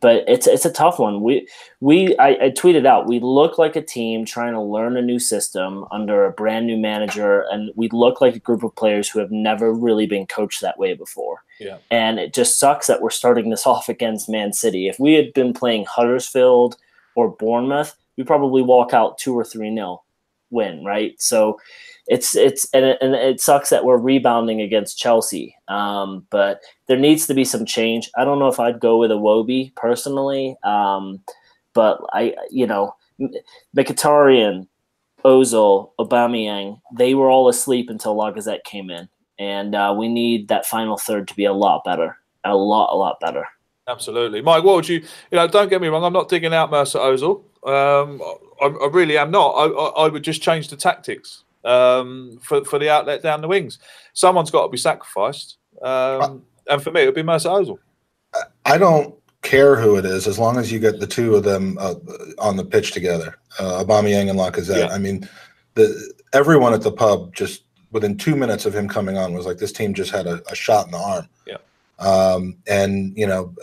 [0.00, 1.22] but it's it's a tough one.
[1.22, 1.48] We
[1.80, 5.18] we I, I tweeted out we look like a team trying to learn a new
[5.18, 9.18] system under a brand new manager, and we look like a group of players who
[9.18, 11.42] have never really been coached that way before.
[11.60, 11.78] Yeah.
[11.90, 14.88] And it just sucks that we're starting this off against Man City.
[14.88, 16.76] If we had been playing Huddersfield
[17.14, 20.04] or Bournemouth, we probably walk out two or three nil
[20.50, 21.14] win, right?
[21.20, 21.60] So
[22.06, 25.56] it's it's and it, and it sucks that we're rebounding against Chelsea.
[25.68, 28.10] Um, but there needs to be some change.
[28.16, 31.20] I don't know if I'd go with Iwobi personally, um,
[31.74, 32.94] but I you know
[33.76, 34.66] Mkhitaryan,
[35.24, 40.66] Ozil, Aubameyang, they were all asleep until Lacazette came in, and uh, we need that
[40.66, 43.44] final third to be a lot better, a lot a lot better.
[43.86, 44.64] Absolutely, Mike.
[44.64, 45.00] What would you?
[45.30, 46.04] You know, don't get me wrong.
[46.04, 47.42] I'm not digging out Mesut Ozil.
[47.66, 48.20] Um,
[48.60, 49.50] I, I really am not.
[49.50, 53.48] I, I, I would just change the tactics um, for for the outlet down the
[53.48, 53.78] wings.
[54.12, 57.78] Someone's got to be sacrificed, um, and for me, it would be Mesut Ozil.
[58.66, 61.78] I don't care who it is as long as you get the two of them
[61.80, 61.94] uh,
[62.38, 64.88] on the pitch together, uh, Aubameyang and Lacazette.
[64.88, 64.94] Yeah.
[64.94, 65.28] I mean,
[65.74, 69.58] the everyone at the pub just within two minutes of him coming on was like,
[69.58, 71.28] this team just had a, a shot in the arm.
[71.46, 71.56] Yeah.
[71.98, 73.54] Um, and you know,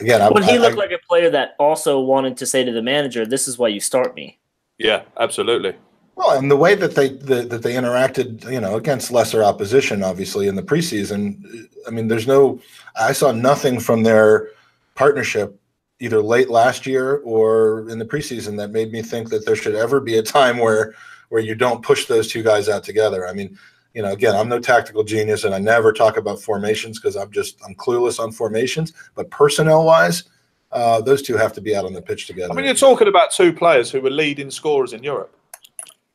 [0.00, 2.64] again, I, But he I- looked I- like a player that also wanted to say
[2.64, 4.38] to the manager, "This is why you start me."
[4.78, 5.74] Yeah, absolutely.
[6.14, 10.02] Well, and the way that they the, that they interacted, you know, against lesser opposition,
[10.02, 11.68] obviously in the preseason.
[11.86, 12.60] I mean, there's no,
[13.00, 14.48] I saw nothing from their
[14.94, 15.58] partnership
[16.00, 19.74] either late last year or in the preseason that made me think that there should
[19.74, 20.94] ever be a time where
[21.32, 23.26] where you don't push those two guys out together.
[23.26, 23.58] I mean,
[23.94, 27.30] you know, again, I'm no tactical genius, and I never talk about formations because I'm
[27.30, 28.92] just I'm clueless on formations.
[29.14, 30.24] But personnel wise,
[30.72, 32.52] uh, those two have to be out on the pitch together.
[32.52, 35.34] I mean, you're talking about two players who were leading scorers in Europe.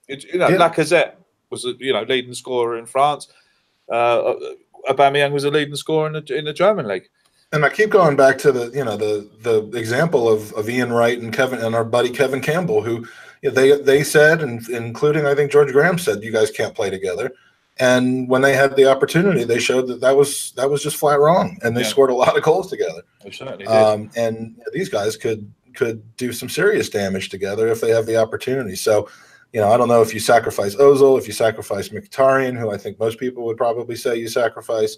[0.07, 0.57] It, you know, Yeah.
[0.57, 1.13] Lacazette
[1.49, 3.27] was a you know leading scorer in France.
[3.91, 4.35] Uh,
[4.87, 7.09] Aubameyang was a leading scorer in the, in the German league.
[7.51, 10.93] And I keep going back to the you know the the example of, of Ian
[10.93, 13.07] Wright and Kevin and our buddy Kevin Campbell, who
[13.43, 17.31] they they said, and including I think George Graham said, you guys can't play together.
[17.79, 21.19] And when they had the opportunity, they showed that that was that was just flat
[21.19, 21.87] wrong, and they Yeah.
[21.87, 23.01] scored a lot of goals together.
[23.23, 23.67] They certainly did.
[23.67, 28.17] Um, and these guys could could do some serious damage together if they have the
[28.17, 28.75] opportunity.
[28.75, 29.07] So,
[29.53, 32.77] you know, I don't know if you sacrifice Ozil, if you sacrifice Mkhitaryan, who I
[32.77, 34.97] think most people would probably say you sacrifice,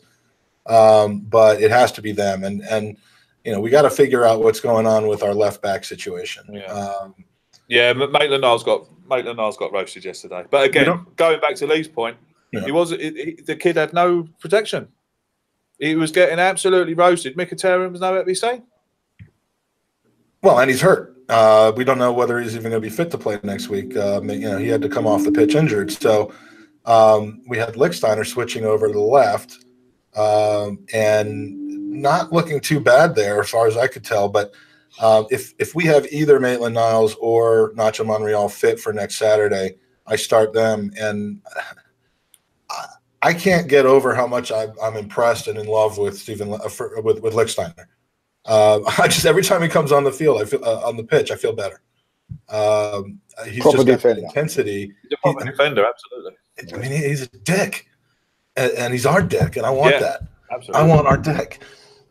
[0.67, 2.45] um, but it has to be them.
[2.45, 2.95] And and
[3.43, 6.43] you know, we got to figure out what's going on with our left back situation.
[6.49, 6.65] Yeah.
[6.65, 7.13] Um,
[7.69, 10.43] Yeah, Maitland Niles got Maitland Niles got roasted yesterday.
[10.49, 12.17] But again, going back to Lee's point,
[12.51, 12.65] Yeah.
[12.65, 12.97] he was he,
[13.37, 14.87] he- the kid had no protection.
[15.77, 17.37] He was getting absolutely roasted.
[17.37, 18.63] Mkhitaryan was nowhere to be seen.
[20.41, 21.15] Well, and he's hurt.
[21.29, 23.95] Uh, we don't know whether he's even going to be fit to play next week.
[23.95, 25.91] Uh, you know, he had to come off the pitch injured.
[25.91, 26.33] So
[26.85, 29.59] um, we had Lichtsteiner switching over to the left
[30.15, 31.55] um, and
[32.01, 34.27] not looking too bad there, as far as I could tell.
[34.27, 34.53] But
[35.01, 39.75] um, if if we have either Maitland Niles or Nacho Monreal fit for next Saturday,
[40.07, 40.91] I start them.
[40.99, 41.41] And
[42.69, 42.85] I,
[43.21, 46.69] I can't get over how much I, I'm impressed and in love with Stephen Le-
[46.69, 47.85] for, with with Lichtsteiner.
[48.45, 51.03] Uh, I just every time he comes on the field, I feel uh, on the
[51.03, 51.81] pitch, I feel better.
[52.49, 54.93] Um, he's Proper just got that intensity.
[55.03, 56.33] He's a proper defender, absolutely.
[56.73, 57.87] I mean, he's a dick,
[58.55, 59.99] and, and he's our dick, and I want Yeah.
[59.99, 60.21] that.
[60.51, 60.81] Absolutely.
[60.81, 61.61] I want our dick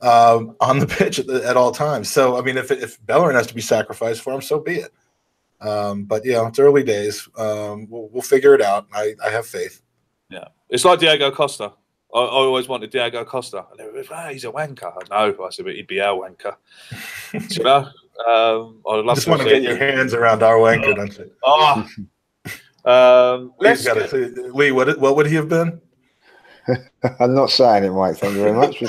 [0.03, 2.11] um, on the pitch at, the, at all times.
[2.11, 4.93] So, I mean, if if Bellerin has to be sacrificed for him, so be it.
[5.61, 7.29] Um, but yeah, it's early days.
[7.37, 8.87] Um, we'll, we'll figure it out.
[8.93, 9.83] I, I have faith.
[10.31, 11.73] Yeah, it's like Diego Costa.
[12.15, 13.67] I, I always wanted Diego Costa.
[13.71, 14.95] And they were, ah, he's a wanker.
[15.11, 16.57] No, I said, but he'd be our wanker.
[17.57, 17.89] you know,
[18.27, 21.19] um, I'd love Just to want to see get your hands around our wanker, don't
[21.19, 21.31] you?
[21.45, 21.87] Oh.
[22.85, 24.55] um, let's get- it.
[24.55, 25.81] Lee, what what would he have been?
[27.19, 28.19] I'm not saying it, Mike.
[28.19, 28.83] Thank you very much.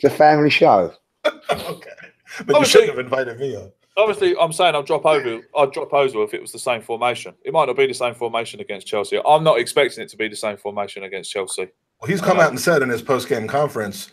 [0.00, 0.92] It's, it's a family show.
[1.26, 3.70] okay, but you Obviously- shouldn't have invited me on.
[3.96, 5.40] obviously, I'm saying I'll drop over.
[5.56, 7.34] I'd drop Ozil if it was the same formation.
[7.44, 9.20] It might not be the same formation against Chelsea.
[9.26, 11.68] I'm not expecting it to be the same formation against Chelsea.
[12.00, 14.10] Well, he's come out and said in his post game conference,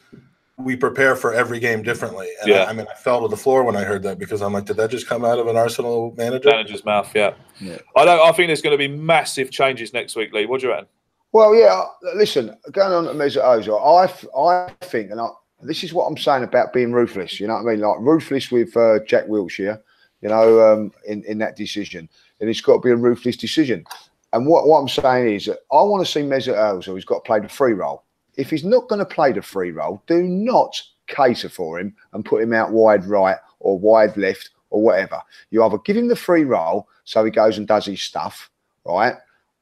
[0.58, 2.28] we prepare for every game differently.
[2.42, 2.64] And Yeah.
[2.64, 4.66] I, I mean, I fell to the floor when I heard that because I'm like,
[4.66, 6.50] did that just come out of an Arsenal manager?
[6.50, 7.36] Manager's mouth, yeah.
[7.62, 7.78] Yeah.
[7.96, 8.20] I don't.
[8.20, 10.48] I think there's going to be massive changes next week, Lee.
[10.48, 10.88] What do you reckon?
[11.32, 11.84] Well, yeah.
[12.16, 15.28] Listen, going on to Mesut Ozil, I, I think, and I,
[15.62, 17.40] this is what I'm saying about being ruthless.
[17.40, 17.80] You know what I mean?
[17.82, 19.82] Like ruthless with uh, Jack Wilshere.
[20.22, 23.86] You know, um, in in that decision, and it's got to be a ruthless decision.
[24.34, 26.96] And what, what I'm saying is, I want to see Mesut Ozil.
[26.96, 28.04] He's got to play the free role.
[28.36, 32.26] If he's not going to play the free role, do not cater for him and
[32.26, 35.22] put him out wide right or wide left or whatever.
[35.50, 38.50] You either give him the free role so he goes and does his stuff,
[38.86, 39.16] right,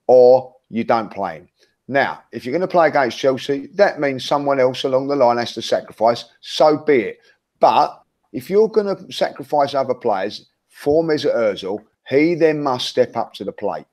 [0.08, 1.50] or you don't play him.
[1.88, 5.38] Now, if you're going to play against Chelsea, that means someone else along the line
[5.38, 6.26] has to sacrifice.
[6.42, 7.20] So be it.
[7.60, 8.02] But
[8.34, 13.34] if you're going to sacrifice other players for Mesut Ozil, he then must step up
[13.36, 13.86] to the plate,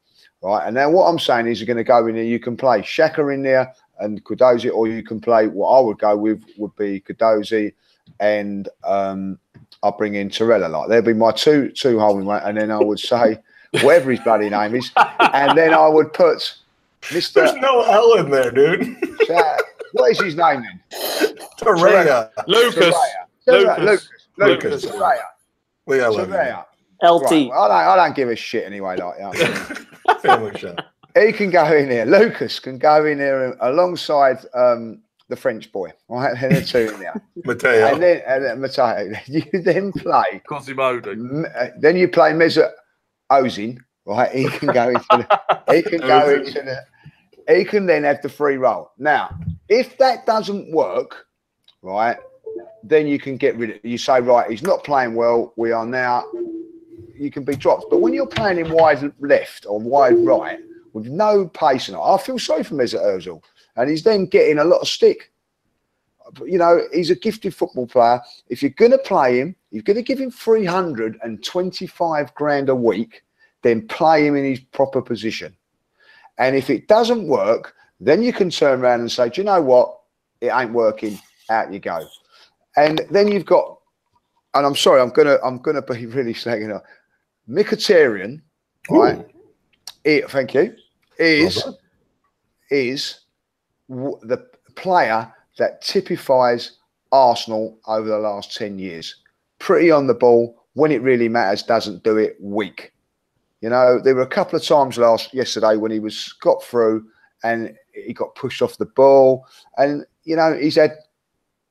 [0.42, 0.66] right?
[0.66, 2.24] And now what I'm saying is, you're going to go in there.
[2.24, 5.98] You can play Xhaka in there and Kudozi, or you can play what I would
[5.98, 7.72] go with would be Kudozi
[8.20, 9.38] and um,
[9.82, 10.70] I'll bring in Torella.
[10.70, 13.38] Like there'd be my two two holding and then I would say
[13.80, 16.56] whatever his bloody name is, and then I would put
[17.02, 17.32] Mr.
[17.34, 18.96] There's no L in there, dude.
[19.26, 19.56] Sa-
[19.92, 20.80] what is his name then?
[21.60, 22.30] Torreya.
[22.46, 22.94] Lucas.
[23.46, 23.78] Torreira.
[23.78, 24.08] Lucas.
[24.38, 24.82] Lucas.
[24.82, 24.84] Lucas.
[24.86, 25.18] Torreira.
[25.86, 26.28] Lee, I love
[27.02, 27.30] LT.
[27.30, 28.96] Right, well, I, don't, I don't give a shit anyway.
[28.96, 29.86] Like that.
[30.08, 30.14] you.
[30.20, 30.76] Family show.
[31.18, 32.06] he can go in there.
[32.06, 35.92] Lucas can go in there alongside um, the French boy.
[36.08, 37.86] Right, and the two in there, Mateo.
[37.88, 39.12] and then and then Matteo.
[39.26, 40.40] You then play.
[40.46, 41.10] Quasimodo.
[41.56, 42.70] Uh, Then you play Mesut
[43.32, 43.78] Ozil.
[44.06, 45.74] Right, he can go into the.
[45.74, 46.46] He can go Ozil.
[46.46, 46.84] into the.
[47.48, 48.92] He can then have the free role.
[48.98, 49.36] Now,
[49.68, 51.26] if that doesn't work,
[51.82, 52.16] right,
[52.82, 53.84] then you can get rid of.
[53.84, 55.52] You say, right, he's not playing well.
[55.56, 56.24] We are now.
[57.14, 57.86] You can be dropped.
[57.90, 60.58] But when you're playing in wide left or wide right
[60.92, 63.42] with no pace, and I feel sorry for Mesut Ozil,
[63.76, 65.30] and he's then getting a lot of stick.
[66.44, 68.20] You know, he's a gifted football player.
[68.48, 73.22] If you're going to play him, you're going to give him 325 grand a week,
[73.62, 75.56] then play him in his proper position.
[76.38, 79.60] And if it doesn't work, then you can turn around and say, do you know
[79.62, 79.98] what?
[80.40, 81.18] It ain't working.
[81.50, 82.06] Out you go.
[82.76, 83.78] And then you've got,
[84.54, 86.84] and I'm sorry, I'm gonna, I'm gonna be really slagging up.
[87.48, 88.40] Mkhitaryan,
[88.90, 89.26] right?
[90.04, 90.74] It, thank you.
[91.18, 91.78] Is Well
[92.72, 93.20] is
[93.88, 96.78] w- the player that typifies
[97.12, 99.16] Arsenal over the last 10 years.
[99.58, 100.58] Pretty on the ball.
[100.74, 102.36] When it really matters, doesn't do it.
[102.40, 102.92] Weak.
[103.62, 107.06] You know, there were a couple of times last yesterday when he was got through
[107.44, 109.46] and he got pushed off the ball.
[109.78, 110.96] And, you know, he's had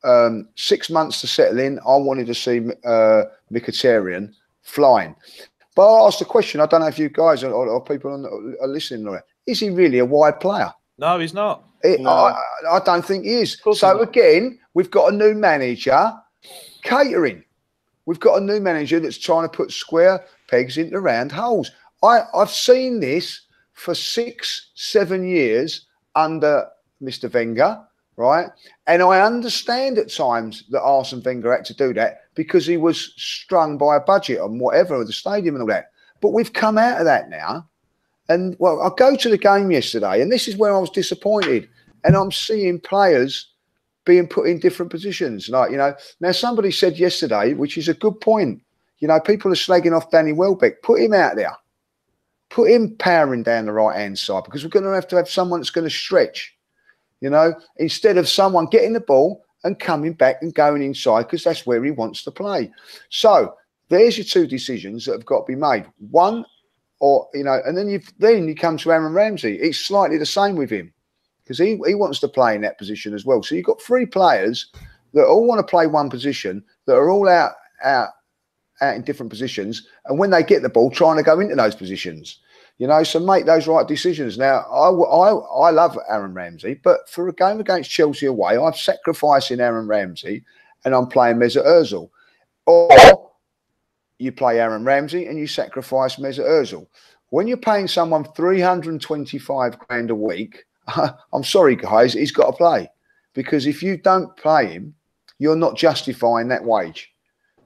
[0.06, 1.80] um, six months to settle in.
[1.80, 5.16] I wanted to see uh, Mkhitaryan flying.
[5.76, 6.62] But I asked the question.
[6.62, 8.26] I don't know if you guys or, or people on,
[8.62, 9.24] are listening to it.
[9.46, 10.74] Is he really a wide player?
[10.98, 11.66] No, he's not.
[11.84, 12.10] It, No.
[12.10, 12.36] I,
[12.72, 13.62] I don't think he is.
[13.74, 16.14] So again, we've got a new manager
[16.84, 17.44] catering.
[18.06, 21.72] We've got a new manager that's trying to put square pegs into round holes.
[22.04, 23.42] I, I've seen this
[23.74, 26.68] for six, seven years under
[27.02, 27.32] Mr.
[27.32, 27.80] Wenger,
[28.18, 28.48] right?
[28.88, 33.14] And I understand at times that Arsene Wenger had to do that because he was
[33.18, 35.92] strung by a budget and whatever the stadium and all that.
[36.22, 37.68] But we've come out of that now.
[38.30, 41.68] And well, I go to the game yesterday, and this is where I was disappointed.
[42.04, 43.52] And I'm seeing players
[44.06, 45.50] being put in different positions.
[45.50, 48.62] Like, you know, now somebody said yesterday, which is a good point,
[49.00, 50.82] you know, people are slagging off Danny Welbeck.
[50.82, 51.56] Put him out there.
[52.52, 55.30] Put him powering down the right hand side because we're going to have to have
[55.30, 56.56] someone that's going to stretch,
[57.22, 61.44] you know, instead of someone getting the ball and coming back and going inside because
[61.44, 62.72] that's where he wants to play.
[63.10, 63.56] So
[63.90, 65.86] there's your two decisions that have got to be made.
[66.10, 66.46] One,
[67.00, 69.56] or you know, and then you then you come to Aaron Ramsey.
[69.56, 70.94] It's slightly the same with him
[71.44, 73.44] because he, he wants to play in that position as well.
[73.44, 74.72] So you've got three players
[75.14, 78.10] that all want to play one position that are all out out
[78.82, 81.76] out in different positions, and when they get the ball, trying to go into those
[81.76, 82.40] positions.
[82.78, 84.40] You know, so make those right decisions.
[84.40, 88.74] Now, I, I, I love Aaron Ramsey, but for a game against Chelsea away, I'm
[88.74, 90.44] sacrificing Aaron Ramsey
[90.84, 92.10] and I'm playing Mesut Ozil.
[92.66, 93.32] Or
[94.18, 96.88] you play Aaron Ramsey and you sacrifice Mesut Ozil.
[97.30, 100.66] When you're paying someone 325 grand a week,
[101.34, 102.90] I'm sorry, guys, he's got to play.
[103.34, 104.96] Because if you don't play him,
[105.40, 107.11] you're not justifying that wage.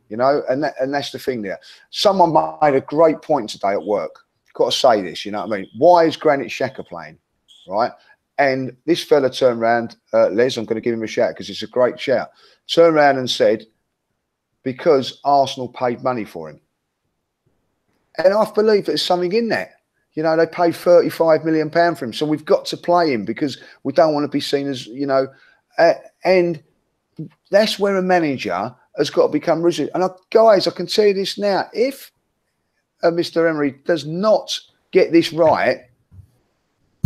[0.10, 1.60] You know, and that, and that's the thing there.
[1.90, 4.20] Someone made a great point today at work.
[4.54, 5.70] Got to say this, you know what I mean?
[5.78, 7.18] Why is Granit Xhaka playing?
[7.68, 7.92] Right?
[8.38, 11.50] And this fella turned around, uh, Les, I'm going to give him a shout because
[11.50, 12.30] it's a great shout.
[12.68, 13.66] Turned around and said,
[14.64, 16.60] because Arsenal paid money for him.
[18.18, 19.72] And I believe there's something in that.
[20.14, 23.26] You know, they paid 35 million pound for him, so we've got to play him
[23.26, 25.28] because we don't want to be seen as, you know,
[25.78, 26.64] uh, and
[27.52, 29.90] that's where a manager has got to become rigid.
[29.94, 32.12] And I, guys, I can tell you this now: if
[33.04, 33.48] uh, Mr.
[33.50, 34.58] Emery does not
[34.92, 35.82] get this right,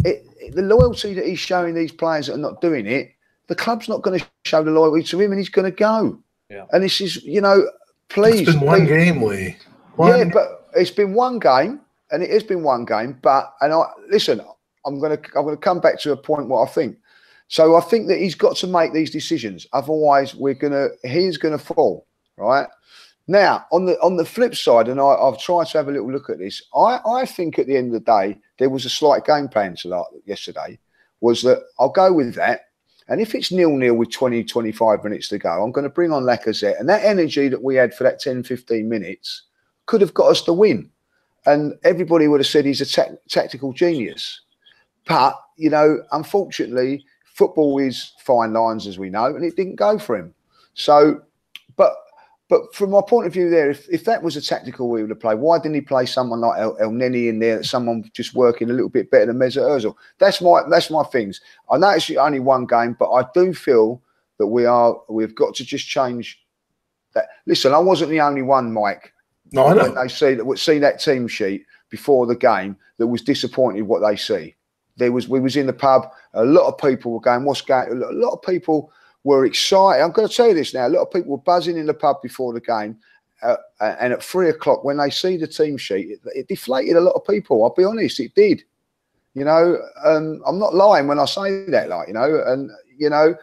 [0.06, 3.12] it, it- the loyalty that he's showing these players that are not doing it,
[3.48, 6.18] the club's not going to show the loyalty to him, and he's going to go.
[6.50, 6.66] Yeah.
[6.72, 7.70] And this is, you know,
[8.08, 9.58] please, It's been one please- game, Lee.
[9.96, 13.20] One yeah, but it's been one game, and it has been one game.
[13.22, 14.42] But and I listen,
[14.86, 16.98] I'm gonna I'm gonna come back to a point what I think.
[17.50, 19.68] So I think that he's got to make these decisions.
[19.74, 22.06] Otherwise, we're gonna he's gonna fall.
[22.38, 22.68] Right
[23.28, 26.12] now, on the on the flip side, and I, I've tried to have a little
[26.12, 26.62] look at this.
[26.74, 29.76] I I think at the end of the day, there was a slight game plan
[29.78, 30.80] to like yesterday.
[31.22, 32.62] Was that I'll go with that.
[33.10, 36.12] And if it's nil nil with 20, 25 minutes to go, I'm going to bring
[36.12, 36.80] on Lacazette.
[36.80, 39.44] And that energy that we had for that 10, 15 minutes
[39.88, 40.92] could have got us the win.
[41.48, 44.42] And everybody would have said he's a ta- tactical genius.
[45.08, 47.04] But, you know, unfortunately,
[47.40, 50.34] football is fine lines, as we know, and it didn't go for him.
[50.74, 51.22] So,
[51.78, 51.94] but
[52.50, 55.12] but from my point of view, there, if, if that was a tactical we would
[55.12, 58.70] have played, why didn't he play someone like El, Elneny in there, someone just working
[58.70, 59.96] a little bit better than Mesut Ozil?
[60.18, 61.40] That's my that's my things.
[61.72, 64.02] I know it's only one game, but I do feel
[64.38, 66.44] that we are we've got to just change
[67.14, 67.28] that.
[67.46, 69.14] Listen, I wasn't the only one, Mike,
[69.54, 70.04] no, I when know.
[70.04, 74.18] they see that see that team sheet before the game that was disappointed what they
[74.18, 74.56] see.
[75.00, 76.12] There was we was in the pub.
[76.34, 78.92] A lot of people were going, "What's going?" A lot of people
[79.24, 80.04] were excited.
[80.04, 80.88] I'm going to tell you this now.
[80.88, 82.98] A lot of people were buzzing in the pub before the game,
[83.42, 87.02] uh, and at three o'clock when they see the team sheet, it, it deflated a
[87.02, 87.64] lot of people.
[87.64, 88.64] I'll be honest, it did.
[89.34, 91.90] You know, um, I'm not lying when I say that.
[91.90, 93.36] Like you know, and you know,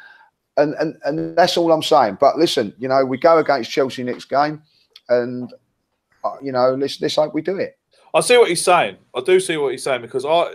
[0.57, 2.19] and and and that's all I'm saying.
[2.21, 4.63] But listen, you know, we go against Chelsea next game,
[5.09, 5.53] and
[6.25, 7.79] uh, you know, let's let's hope we do it.
[8.15, 8.97] I see what he's saying.
[9.15, 10.55] I do see what he's saying because I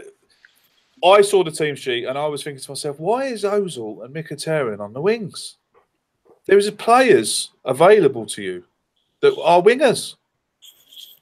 [1.03, 4.13] I saw the team sheet and I was thinking to myself, why is Ozil and
[4.13, 5.57] Mkhitaryan on the wings?
[6.45, 8.63] There is players available to you
[9.21, 10.15] that are wingers.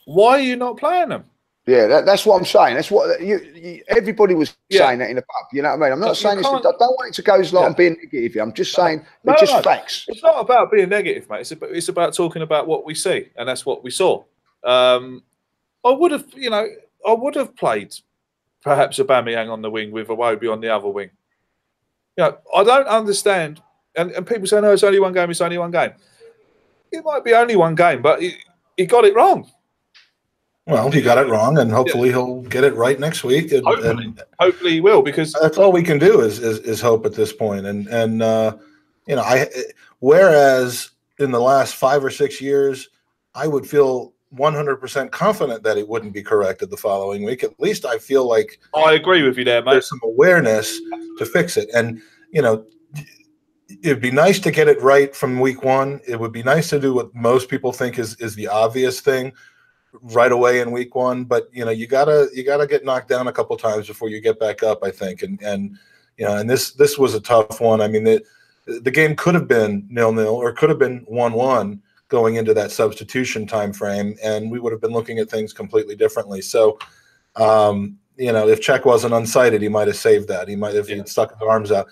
[0.05, 1.25] Why are you not playing them?
[1.67, 2.75] Yeah, that, that's what I'm saying.
[2.75, 4.87] That's what you, you, everybody was Yeah.
[4.87, 5.45] saying that in the pub.
[5.53, 5.91] You know what I mean?
[5.93, 6.47] I'm not you saying this.
[6.47, 7.67] I don't want it to go as like Yeah.
[7.67, 8.41] I'm being negative.
[8.41, 9.61] I'm just saying No, it's just no.
[9.61, 10.05] facts.
[10.07, 11.41] It's not about being negative, mate.
[11.41, 14.23] It's about, it's about talking about what we see, and that's what we saw.
[14.63, 15.21] Um,
[15.85, 16.67] I would have, you know,
[17.07, 17.93] I would have played
[18.61, 21.09] perhaps Aubameyang on the wing with Iwobi on the other wing.
[22.17, 23.61] You know, I don't understand.
[23.95, 25.91] And, and people say, no, it's only one game, it's only one game.
[26.91, 28.35] It might be only one game, but he,
[28.75, 29.49] he got it wrong.
[30.69, 33.51] Well, he got it wrong, and hopefully he'll get it right next week.
[33.51, 34.05] And, Hopefully.
[34.05, 37.15] and Hopefully he will, because that's all we can do is is, is hope at
[37.15, 37.65] this point.
[37.65, 38.55] And and uh,
[39.07, 39.47] you know, I
[39.97, 42.89] whereas in the last five or six years,
[43.33, 47.43] I would feel 100% confident that it wouldn't be corrected the following week.
[47.43, 49.71] At least I feel like oh, I agree with you there, mate.
[49.71, 50.79] there's some awareness
[51.17, 51.69] to fix it.
[51.73, 52.01] And
[52.31, 52.65] you know,
[53.83, 55.99] it'd be nice to get it right from week one.
[56.07, 59.33] It would be nice to do what most people think is is the obvious thing
[60.01, 61.23] right away in week one.
[61.23, 64.21] But you know, you gotta you gotta get knocked down a couple times before you
[64.21, 64.83] get back up.
[64.83, 65.77] I think, and and
[66.17, 67.81] you know, and this this was a tough one.
[67.81, 68.23] I mean, the
[68.65, 72.53] the game could have been nil nil or could have been one one going into
[72.53, 76.41] that substitution time frame, and we would have been looking at things completely differently.
[76.41, 76.77] So.
[77.35, 80.49] Um, you know, if Cech wasn't unsighted, he might have saved that.
[80.49, 80.97] He might have Yeah.
[80.97, 81.87] he'd stuck his arms out.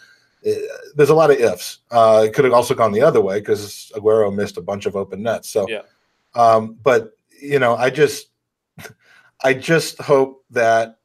[0.46, 0.52] Uh,
[0.94, 1.80] There's a lot of ifs.
[1.90, 4.98] Uh, it could have also gone the other way because Aguero missed a bunch of
[4.98, 5.48] open nets.
[5.48, 5.84] So, Yeah.
[6.36, 7.12] um, but
[7.42, 8.28] you know, I just,
[9.44, 10.98] I just hope that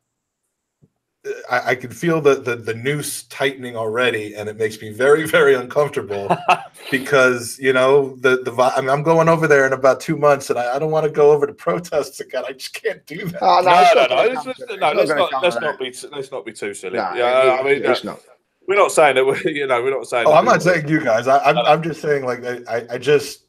[1.48, 5.24] I, I can feel the, the the noose tightening already, and it makes me very
[5.28, 6.36] very uncomfortable
[6.90, 10.50] because you know the the I mean, I'm going over there in about two months,
[10.50, 12.44] and I, I don't want to go over to protests again.
[12.46, 13.42] I just can't do that.
[13.42, 16.32] Oh, no, it's no, no, let's, let's, no, let's gonna not let's not be let's
[16.32, 16.96] not be too silly.
[16.96, 18.20] No, yeah, it- I mean, it's uh, not.
[18.66, 19.24] we're not saying that.
[19.24, 20.26] We, you know, we're not saying.
[20.26, 21.28] Oh, I'm not saying you guys.
[21.28, 23.46] I, I'm, I'm just saying like I, I just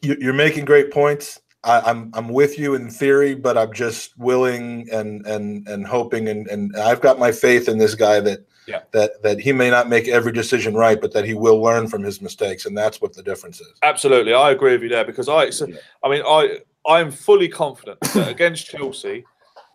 [0.00, 1.40] you, you're making great points.
[1.64, 6.28] I, I'm I'm with you in theory, but I'm just willing and and and hoping
[6.28, 8.80] and and I've got my faith in this guy that Yeah.
[8.92, 12.02] that that he may not make every decision right, but that he will learn from
[12.02, 13.72] his mistakes, and that's what the difference is.
[13.82, 15.66] Absolutely, I agree with you there because I, so,
[16.02, 19.24] I mean, I, I am fully confident that against Chelsea,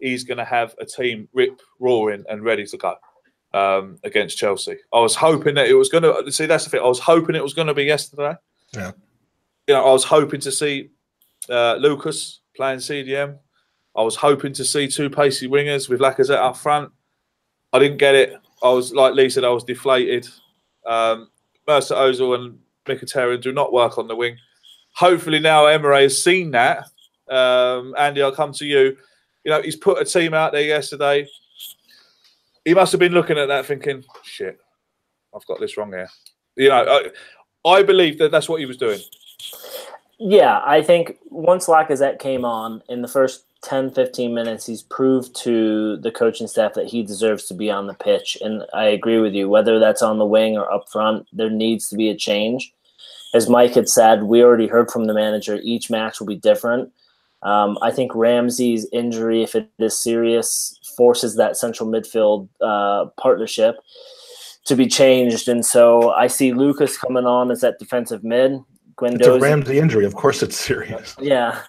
[0.02, 2.96] he's going to have a team rip roaring and ready to go
[3.54, 4.76] um, against Chelsea.
[4.94, 6.46] I was hoping that it was going to see.
[6.48, 6.82] That's the thing.
[6.82, 8.36] I was hoping it was going to be yesterday.
[8.74, 8.92] Yeah.
[9.68, 10.90] You know, I was hoping to see
[11.50, 13.38] uh, Lucas playing CDM.
[13.96, 16.92] I was hoping to see two pacey wingers with Lacazette up front.
[17.74, 18.36] I didn't get it.
[18.64, 20.28] I was like Lee said, I was deflated.
[20.86, 21.30] Um,
[21.68, 24.38] Mesut Ozil and Mkhitaryan do not work on the wing.
[24.96, 26.86] Hopefully now Emery has seen that.
[27.30, 28.98] Um, Andy, I'll come to you.
[29.44, 31.28] You know, he's put a team out there yesterday.
[32.66, 34.58] He must have been looking at that thinking, shit,
[35.36, 36.10] I've got this wrong here.
[36.56, 37.10] You know,
[37.66, 39.00] I, I believe that that's what he was doing.
[40.20, 45.36] Yeah, I think once Lacazette came on in the first 10, 15 minutes, he's proved
[45.44, 48.38] to the coaching staff that he deserves to be on the pitch.
[48.42, 51.88] And I agree with you, whether that's on the wing or up front, there needs
[51.90, 52.74] to be a change.
[53.34, 56.92] As Mike had said, we already heard from the manager, each match will be different.
[57.44, 63.76] Um, I think Ramsey's injury, if it is serious, forces that central midfield uh, partnership
[64.66, 65.48] to be changed.
[65.48, 68.60] And so I see Lucas coming on as that defensive mid.
[69.02, 70.06] It's a Ramsey injury.
[70.06, 71.16] Of course, it's serious.
[71.22, 71.62] yeah.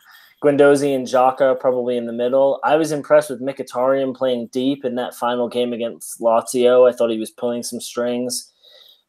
[0.43, 2.61] Guendouzi and Xhaka probably in the middle.
[2.63, 6.89] I was impressed with Mkhitaryan playing deep in that final game against Lazio.
[6.89, 8.53] I thought he was pulling some strings.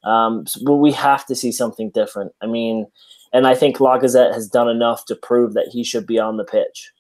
[0.04, 2.32] Um, but we have to see something different.
[2.42, 2.88] I mean,
[3.32, 6.44] and I think Lacazette has done enough to prove that he should be on the
[6.44, 6.92] pitch.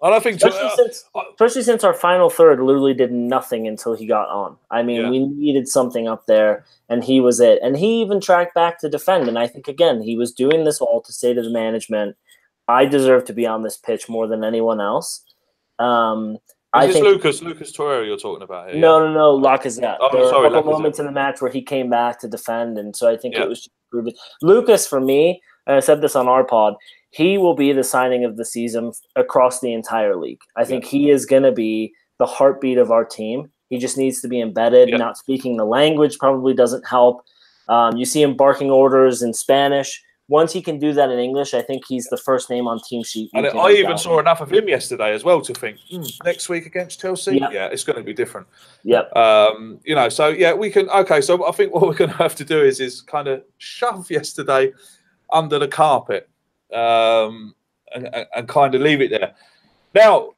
[0.00, 3.94] And I think, Especially uh, since, especially since our final third literally did nothing until
[3.96, 4.56] he got on.
[4.70, 5.10] I mean, Yeah.
[5.10, 7.58] we needed something up there, and he was it.
[7.62, 9.26] And he even tracked back to defend.
[9.26, 12.16] And I think again, he was doing this all to say to the management,
[12.68, 15.24] "I deserve to be on this pitch more than anyone else."
[15.80, 16.38] Um,
[16.72, 18.78] I think Lucas, Lucas Torreira you're talking about here?
[18.78, 19.96] no, no, no, Lacazette.
[20.00, 20.76] Oh, there were a couple Lacazette.
[20.76, 23.44] moments in the match where he came back to defend, and so I think Yeah.
[23.44, 24.12] it was just proven.
[24.42, 26.74] Lucas, for me, and I said this on our pod,
[27.10, 30.40] he will be the signing of the season across the entire league.
[30.56, 33.50] I think he is going to be the heartbeat of our team.
[33.70, 34.88] He just needs to be embedded.
[34.88, 34.96] Yeah.
[34.96, 37.24] Not speaking the language probably doesn't help.
[37.68, 40.02] Um, you see him barking orders in Spanish.
[40.30, 43.02] Once he can do that in English, I think he's the first name on team
[43.02, 43.30] sheet.
[43.32, 46.66] And I even saw enough of him yesterday as well to think hmm, next week
[46.66, 47.50] against Chelsea, Yeah.
[47.50, 48.46] yeah, it's going to be different.
[48.84, 49.16] Yep.
[49.16, 50.90] Um, you know, so yeah, we can.
[50.90, 53.42] Okay, so I think what we're going to have to do is is kind of
[53.56, 54.72] shove yesterday
[55.32, 56.28] under the carpet
[56.72, 57.54] um,
[57.94, 59.34] and, and, kind of leave it there.
[59.94, 60.30] Now,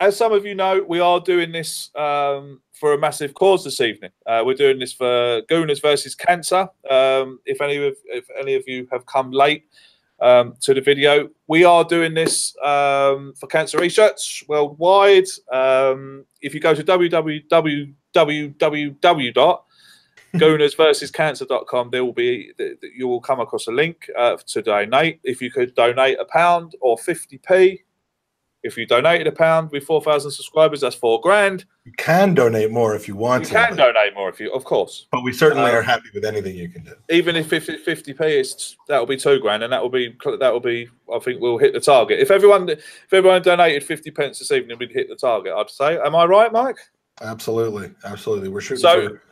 [0.00, 3.80] as some of you know, we are doing this um, for a massive cause this
[3.80, 4.10] evening.
[4.26, 6.68] Uh, we're doing this for Gooners versus Cancer.
[6.90, 9.64] Um, if any of if any of you have come late
[10.20, 15.26] um, to the video, we are doing this um, for cancer research worldwide.
[15.52, 16.82] Um, if you go to
[20.34, 22.52] www goonersversuscancer.com there will be
[22.96, 26.74] you will come across a link uh, to donate if you could donate a pound
[26.80, 27.80] or 50p
[28.64, 31.64] If you donated a pound with 4,000 subscribers, that's four grand.
[31.84, 33.54] You can donate more if you want You to.
[33.54, 35.08] can but, donate more if you, of course.
[35.10, 36.92] but we certainly Uh, are happy with anything you can do.
[37.10, 40.60] Even if 50, 50p, it's, that'll be two grand, and that will be that will
[40.60, 40.88] be.
[41.12, 42.20] I think we'll hit the target.
[42.20, 45.52] If everyone if everyone donated 50 pence this evening, we'd hit the target.
[45.54, 45.98] I'd say.
[45.98, 46.78] Am I right, Mike?
[47.20, 48.48] Absolutely, absolutely.
[48.48, 49.22] We're shooting So- for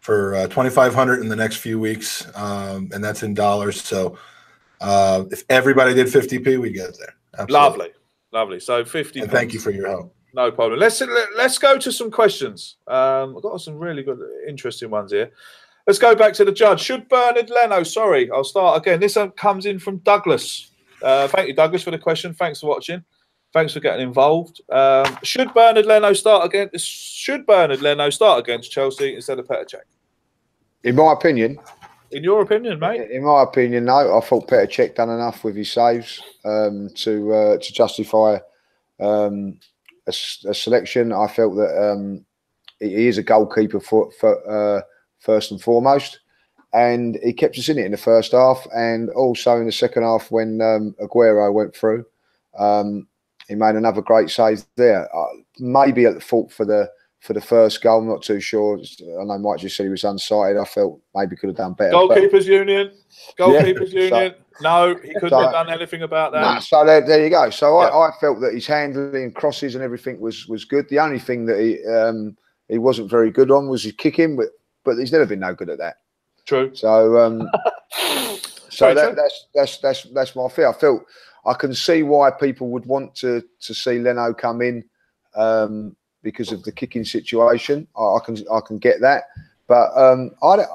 [0.00, 3.82] for uh, twenty five hundred in the next few weeks, um, and that's in dollars.
[3.82, 4.18] So
[4.80, 7.14] uh, if everybody did fifty p, we get there.
[7.38, 7.54] Absolutely.
[7.54, 7.90] Lovely,
[8.32, 8.60] lovely.
[8.60, 9.20] So 50.
[9.20, 10.14] And thank you for your help.
[10.34, 10.78] No problem.
[10.78, 12.76] Let's let, let's go to some questions.
[12.86, 15.30] Um, I've got some really good, interesting ones here.
[15.86, 16.80] Let's go back to the judge.
[16.80, 17.82] Should Bernard Leno?
[17.82, 19.00] Sorry, I'll start again.
[19.00, 20.70] This comes in from Douglas.
[21.02, 22.34] Uh, thank you, Douglas, for the question.
[22.34, 23.02] Thanks for watching.
[23.52, 24.60] Thanks for getting involved.
[24.70, 26.86] Um, should Bernard Leno start against?
[26.86, 29.80] Should Bernard Leno start against Chelsea instead of Petr Cech?
[30.84, 31.58] In my opinion,
[32.10, 33.10] In your opinion, mate?
[33.10, 34.16] in my opinion, no.
[34.16, 38.38] I thought Petr Cech done enough with his saves um, to uh, to justify
[39.00, 39.58] um,
[40.06, 41.10] a, a selection.
[41.12, 42.24] I felt that um,
[42.80, 44.82] he he is a goalkeeper for, for uh,
[45.20, 46.20] first and foremost,
[46.74, 50.02] and he kept us in it in the first half, and also in the second
[50.02, 52.04] half when um, Aguero went through.
[52.58, 53.07] Um,
[53.48, 55.08] he made another great save there.
[55.16, 55.26] Uh,
[55.58, 56.88] maybe at the fault for the
[57.20, 58.00] for the first goal.
[58.00, 58.78] I'm not too sure.
[58.78, 60.60] I know Mike just said he was unsighted.
[60.60, 61.90] I felt maybe could have done better.
[61.90, 62.92] but- Goalkeepers Union.
[63.38, 64.34] Goalkeepers So- Union.
[64.60, 66.40] No, he couldn't So- have done anything about that.
[66.42, 67.50] Nah, so there, there you go.
[67.50, 67.88] So Yeah.
[67.88, 70.88] I, I felt that his handling, crosses, and everything was was good.
[70.90, 72.36] The only thing that he um,
[72.68, 74.48] he wasn't very good on was his kicking, but
[74.84, 75.96] but he's never been no good at that.
[76.46, 76.70] True.
[76.74, 77.48] So um,
[78.68, 80.68] so that, that's that's that's that's my fear.
[80.68, 81.02] I felt
[81.48, 84.84] I can see why people would want to to see Leno come in
[85.36, 87.86] um, because of the kicking situation.
[87.96, 89.24] I, I can I can get that,
[89.66, 90.68] but um, I don't-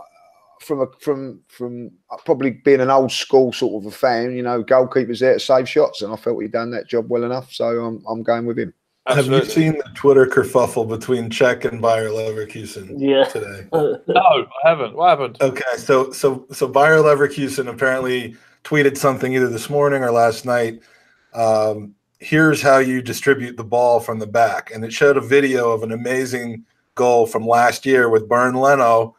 [0.61, 1.91] from a, from from
[2.25, 5.67] probably being an old school sort of a fan, you know, goalkeepers there to save
[5.67, 7.51] shots, and I felt he'd done that job well enough.
[7.51, 8.73] So I'm I'm going with him.
[9.05, 9.35] Absolutely.
[9.39, 13.25] Have you seen the Twitter kerfuffle between Cech and Bayer Leverkusen Yeah.
[13.25, 13.67] today?
[14.07, 14.21] No,
[14.63, 14.95] I haven't.
[14.95, 15.37] What happened?
[15.41, 20.79] Okay, so so so Bayer Leverkusen apparently tweeted something either this morning or last night.
[21.33, 25.71] Um, here's how you distribute the ball from the back, and it showed a video
[25.71, 29.15] of an amazing goal from last year with Bernd Leno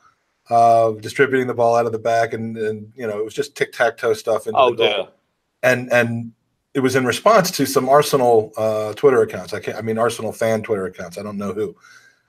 [0.51, 3.57] uh, distributing the ball out of the back, and and you know it was just
[3.57, 5.09] tic tac toe stuff into Oh the goal dear.
[5.63, 6.33] and and
[6.75, 9.55] it was in response to some Arsenal uh, Twitter accounts.
[9.55, 9.79] I can't.
[9.79, 11.19] I mean Arsenal fan Twitter accounts.
[11.19, 11.77] I don't know who.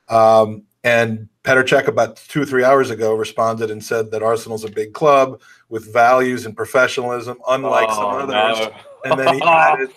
[0.08, 4.64] Um, and Petr Cech about two or three hours ago responded and said that Arsenal's
[4.64, 8.60] a big club with values and professionalism, unlike some Oh, others.
[8.60, 9.12] no.
[9.12, 9.90] And then he added,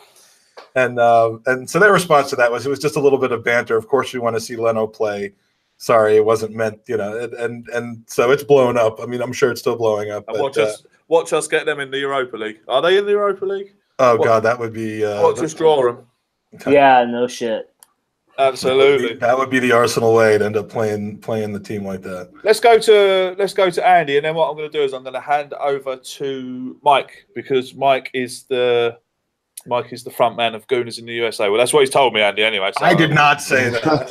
[0.74, 3.32] and um, and so their response to that was it was just a little bit
[3.32, 3.76] of banter.
[3.76, 5.32] Of course, we want to see Leno play.
[5.78, 7.18] Sorry, it wasn't meant, you know.
[7.18, 9.00] And and, and so it's blown up.
[9.00, 10.24] I mean, I'm sure it's still blowing up.
[10.28, 12.58] And but, watch uh, us watch us get them in the Europa League.
[12.68, 13.74] Are they in the Europa League?
[14.00, 15.04] oh what- god, that would be.
[15.04, 16.06] Uh, watch us draw them.
[16.66, 17.72] yeah, no shit.
[18.38, 19.14] Absolutely.
[19.14, 22.30] That would be the Arsenal way to end up playing playing the team like that.
[22.44, 24.92] Let's go to let's go to Andy, and then what I'm going to do is
[24.92, 28.96] I'm going to hand over to Mike because Mike is the
[29.66, 31.48] Mike is the front man of Gooners in the USA.
[31.48, 32.44] Well, that's what he's told me, Andy.
[32.44, 34.06] Anyway, so I did not say that.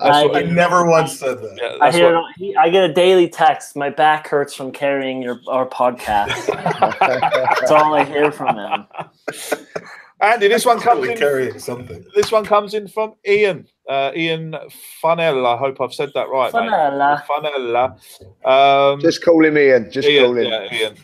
[0.00, 1.58] I, I never once said that.
[1.60, 2.14] Yeah, I hear.
[2.16, 3.74] what- he- I get a daily text.
[3.74, 6.46] My back hurts from carrying your our podcast.
[7.58, 8.86] That's all I hear from him.
[10.22, 11.18] Andy, this one comes Probably in.
[11.18, 12.04] carrying something.
[12.14, 13.66] This one comes in from Ian.
[13.88, 14.54] Uh, Ian
[15.02, 15.56] Fanella.
[15.56, 16.52] I hope I've said that right.
[16.52, 16.62] mate.
[16.62, 17.24] Fanella.
[17.24, 18.94] Fanella.
[18.94, 19.90] Um, just call him Ian.
[19.90, 20.44] Just Ian, call him.
[20.44, 20.94] yeah, Ian.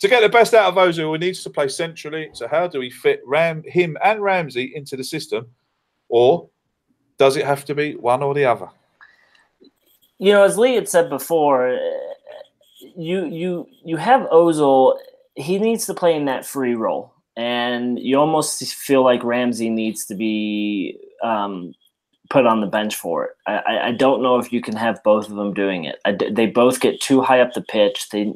[0.00, 2.28] To get the best out of Ozil, he needs to play centrally.
[2.34, 5.46] So how do we fit Ram him and Ramsey into the system,
[6.10, 6.50] or
[7.16, 8.68] does it have to be one or the other?
[10.18, 11.78] you know, as Lee had said before, uh,
[12.96, 14.96] you you you have Ozil.
[15.34, 20.06] He needs to play in that free role, and you almost feel like Ramsey needs
[20.06, 21.74] to be um,
[22.30, 23.30] put on the bench for it.
[23.46, 25.96] I, I- don't know if you can have both of them doing it.
[26.04, 28.08] I they both get too high up the pitch.
[28.10, 28.32] They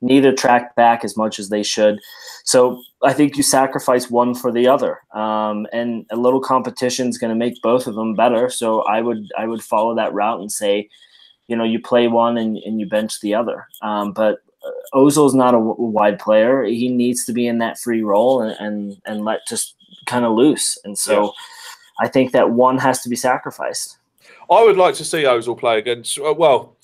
[0.00, 1.98] neither track back as much as they should.
[2.44, 7.16] So I think you sacrifice one for the other, um, and a little competition is
[7.18, 8.50] going to make both of them better.
[8.50, 10.88] So I would I would follow that route and say,
[11.48, 13.66] you know, you play one and, and you bench the other.
[13.82, 14.38] Um, but
[14.92, 16.64] Ozil's not a wide player.
[16.64, 19.74] He needs to be in that free role and and, and let just
[20.06, 20.78] kind of loose.
[20.84, 21.32] And so
[22.00, 23.98] I think that one has to be sacrificed.
[24.50, 26.18] I would like to see Ozil play against.
[26.18, 26.76] uh, Well,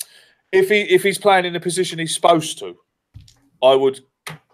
[0.53, 2.77] if he if he's playing in the position he's supposed to,
[3.63, 4.01] I would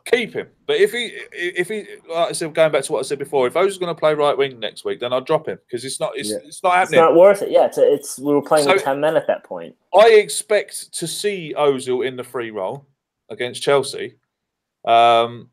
[0.07, 0.49] keep him.
[0.66, 3.47] But if he if he like I said, going back to what I said before,
[3.47, 6.01] if Ozil's going to play right wing next week, then I'd drop him because it's
[6.01, 6.39] not it's, Yeah.
[6.45, 7.01] it's not It's happening.
[7.01, 7.51] not worth it.
[7.51, 9.74] Yeah, it's, it's we were playing with ten men at that point.
[9.95, 12.87] I expect to see Ozil in the free role
[13.29, 14.16] against Chelsea
[14.85, 15.51] um,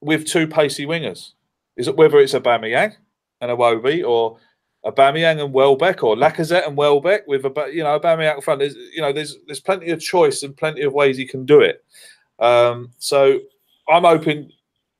[0.00, 1.32] with two pacey wingers.
[1.76, 2.94] Is it whether it's a Aubameyang
[3.40, 4.38] and a Iwobi, or
[4.84, 8.60] a Aubameyang and Welbeck, or Lacazette and Welbeck with a you know Aubameyang up front.
[8.60, 11.60] There's you know there's there's plenty of choice and plenty of ways he can do
[11.60, 11.84] it.
[12.38, 13.40] Um, so
[13.88, 14.50] I'm hoping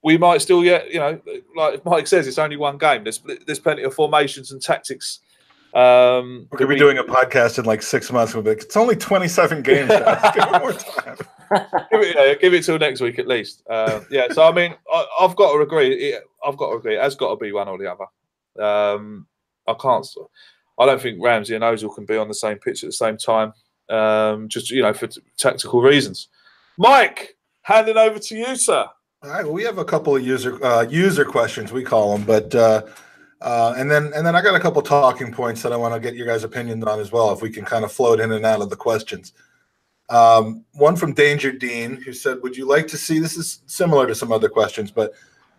[0.02, 1.20] we might still get you know
[1.56, 3.04] like Mike says, it's only one game.
[3.04, 5.20] There's there's plenty of formations and tactics.
[5.72, 8.34] Um, We're gonna be doing a podcast in like six months.
[8.34, 9.88] We'll be like, it's only 27 games.
[9.88, 11.16] Give it more time.
[11.90, 13.62] give it, yeah, give it till next week at least.
[13.68, 15.92] Uh, yeah, so I mean, I, I've got to agree.
[15.94, 16.96] It, I've got to agree.
[16.96, 18.64] It has got to be one or the other.
[18.64, 19.26] Um,
[19.66, 20.06] I can't.
[20.78, 23.16] I don't think Ramsey and Ozil can be on the same pitch at the same
[23.16, 23.52] time.
[23.88, 26.28] Um, just you know, for t- tactical reasons.
[26.78, 28.86] Mike, handing over to you, sir.
[29.22, 29.44] All right.
[29.44, 32.82] Well, we have a couple of user uh, user questions we call them, but uh,
[33.40, 36.00] uh, and then and then I got a couple talking points that I want to
[36.00, 37.32] get your guys' opinions on as well.
[37.32, 39.32] If we can kind of float in and out of the questions.
[40.10, 44.06] Um, one from Danger Dean who said, "Would you like to see?" This is similar
[44.06, 45.12] to some other questions, but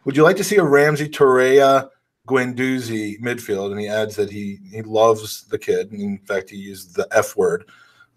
[0.06, 1.89] would you like to see a Ramsey Torreira
[2.28, 3.72] Guendouzi midfield?
[3.72, 5.91] And he adds that he he loves the kid.
[5.91, 7.66] And in fact, he used the F word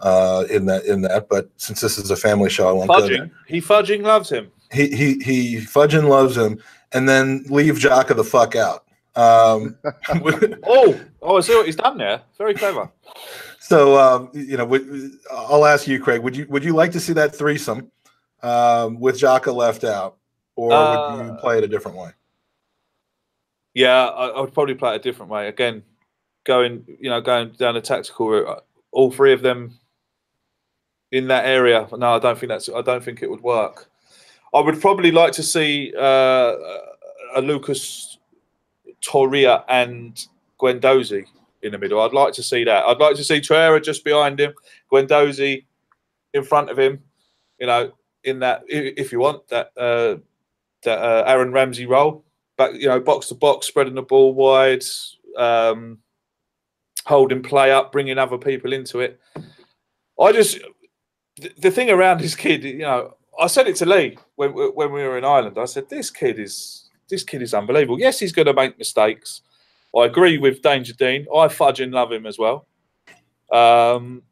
[0.01, 1.28] uh, in that in that.
[1.28, 4.51] But since this is a family show, I won't go there He fudging loves him.
[4.72, 6.61] he he he fudging loves him,
[6.93, 8.85] and then leave Xhaka the fuck out.
[9.16, 9.76] Um,
[10.64, 12.22] Oh, oh, I see what he's done there.
[12.37, 12.91] Very clever.
[13.64, 16.20] So um, you know, I'll ask you, Craig.
[16.20, 17.90] Would you would you like to see that threesome
[18.42, 20.18] um, with Xhaka left out,
[20.54, 22.10] or would you Uh, play it a different way?
[23.72, 25.48] Yeah, I, I would probably play it a different way.
[25.48, 25.82] Again,
[26.44, 28.64] going you know going down a tactical route.
[28.92, 29.78] All three of them
[31.10, 31.88] in that area.
[31.96, 32.68] No, I don't think that's.
[32.68, 33.90] I don't think it would work.
[34.52, 36.52] I would probably like to see uh,
[37.34, 38.18] a Lucas
[39.00, 40.22] Torreira and
[40.60, 41.24] Guendouzi
[41.64, 42.00] in the middle.
[42.00, 42.84] I'd like to see that.
[42.84, 44.52] I'd like to see Torreira just behind him,
[44.92, 45.64] Guendouzi
[46.32, 47.02] in front of him.
[47.58, 47.92] You know,
[48.22, 50.16] in that if you want that uh,
[50.82, 52.24] that uh, Aaron Ramsey role
[52.56, 54.84] but you know, box to box, spreading the ball wide,
[55.36, 55.98] um,
[57.04, 59.20] holding play up, bringing other people into it.
[60.20, 60.58] I just
[61.36, 64.92] the, the thing around this kid, you know, I said it to Lee when when
[64.92, 65.58] we were in Ireland.
[65.58, 67.98] I said this kid is this kid is unbelievable.
[67.98, 69.42] Yes, he's going to make mistakes.
[69.97, 71.26] I agree with Danger Dean.
[71.34, 72.66] I fudge and love him as well.
[73.53, 74.22] Um,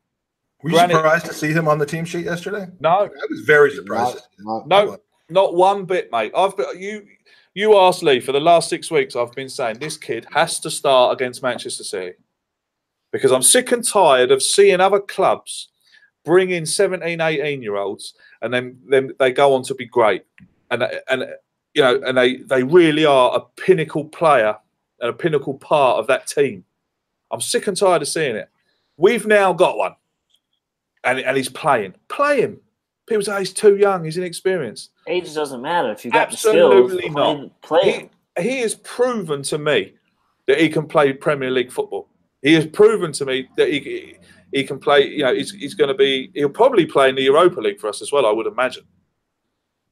[0.62, 2.66] Were you granted- surprised to see him on the team sheet yesterday?
[2.80, 4.18] no, I was very surprised.
[4.38, 4.98] No, No,
[5.28, 6.32] not one bit, mate.
[6.36, 7.06] I've been, you
[7.54, 9.14] you asked Lee for the last six weeks.
[9.14, 12.14] I've been saying this kid has to start against Manchester City
[13.12, 15.68] because I'm sick and tired of seeing other clubs
[16.24, 20.22] bring in 17, 18 year olds and then then they go on to be great
[20.70, 21.26] and and
[21.74, 24.56] you know and they they really are a pinnacle player
[25.02, 26.64] and a pinnacle part of that team.
[27.30, 28.48] I'm sick and tired of seeing it.
[28.96, 29.96] We've now got one,
[31.04, 31.94] and and he's playing.
[32.08, 32.60] Play him.
[33.06, 34.04] People say he's too young.
[34.04, 34.90] He's inexperienced.
[35.08, 37.14] Age doesn't matter if you got Absolutely the skills.
[37.14, 37.62] not.
[37.62, 38.10] Play.
[38.38, 39.94] He, he has proven to me
[40.46, 42.08] that he can play Premier League football.
[42.42, 44.16] He has proven to me that he
[44.52, 45.08] he can play.
[45.08, 46.30] You know, he's, he's going to be.
[46.34, 48.24] He'll probably play in the Europa League for us as well.
[48.24, 48.84] I would imagine.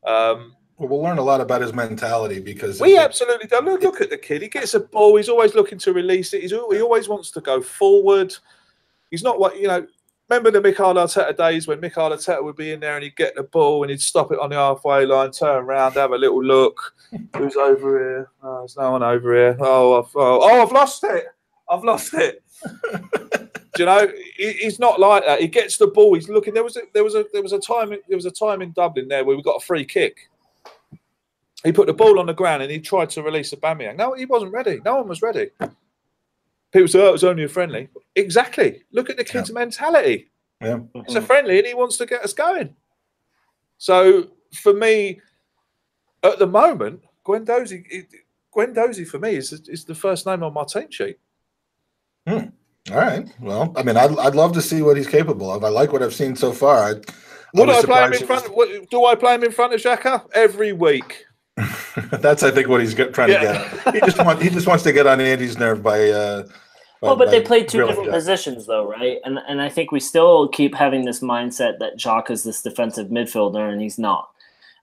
[0.07, 3.61] Um, Well, learn a lot about his mentality because we absolutely do.
[3.61, 4.41] Look, look at the kid.
[4.41, 5.15] He gets a ball.
[5.17, 6.41] He's always looking to release it.
[6.41, 8.35] He's, he always wants to go forward.
[9.11, 9.87] He's not what you know.
[10.31, 13.35] Remember the Mikel Arteta days when Mikel Arteta would be in there and he'd get
[13.35, 16.43] the ball and he'd stop it on the halfway line, turn around, have a little
[16.43, 16.95] look.
[17.37, 18.31] Who's over here?
[18.43, 19.57] Oh, there's no one over here.
[19.61, 21.27] Oh, I've, oh, oh, I've lost it.
[21.69, 22.43] I've lost it.
[23.75, 24.11] Do you know?
[24.37, 25.41] He's not like that.
[25.41, 26.15] He gets the ball.
[26.15, 26.55] He's looking.
[26.55, 28.73] There was a, there was a there was a time there was a time in
[28.73, 30.30] Dublin there where we got a free kick.
[31.65, 33.97] He put the ball on the ground and he tried to release Aubameyang.
[33.97, 34.81] No, he wasn't ready.
[34.85, 35.51] No one was ready.
[36.73, 38.83] People say, "Oh, it was only a friendly." Exactly.
[38.93, 40.31] Look at the kid's mentality.
[40.61, 40.81] Yeah.
[40.95, 42.75] It's a friendly, and he wants to get us going.
[43.79, 45.21] So for me,
[46.23, 48.07] at the moment, Guendouzi,
[48.55, 51.19] Guendouzi for me is is the first name on my team sheet.
[52.27, 52.47] Hmm.
[52.91, 53.29] All right.
[53.41, 55.65] Well, I mean, I'd, I'd love to see what he's capable of.
[55.65, 56.77] I like what I've seen so far.
[56.77, 56.93] I,
[57.55, 58.55] Would was I play him in front?
[58.57, 61.25] what- Do I play him in front of Xhaka every week?
[61.57, 63.41] Was- That's, I think, what he's get, trying Yeah.
[63.69, 63.95] to get.
[63.95, 66.09] He just want, he just wants to get on Andy's nerve by.
[66.11, 66.49] Uh, by-
[67.09, 68.15] Well, but by they play two different Jack.
[68.15, 69.19] positions, though, right?
[69.25, 73.09] And and I think we still keep having this mindset that Jacques is this defensive
[73.09, 74.29] midfielder, and he's not.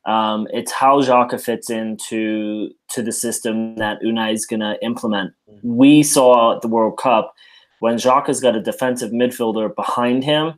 [0.06, 5.34] Um, it's how Jacques fits into to the system that Unai is going to implement.
[5.64, 7.36] We saw at the World Cup
[7.82, 10.54] when Jacques has got a defensive midfielder behind him.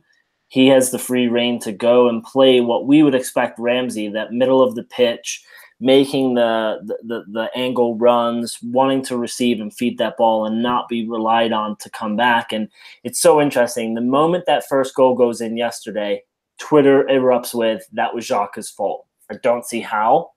[0.48, 4.32] He has the free reign to go and play what we would expect Ramsey, that
[4.32, 5.44] middle of the pitch,
[5.80, 10.62] making the, the, the, the angle runs, wanting to receive and feed that ball and
[10.62, 12.52] not be relied on to come back.
[12.52, 12.68] And
[13.02, 13.94] it's so interesting.
[13.94, 16.22] The moment that first goal goes in yesterday,
[16.58, 19.06] Twitter erupts with that was Jacques' fault.
[19.30, 20.30] I don't see how.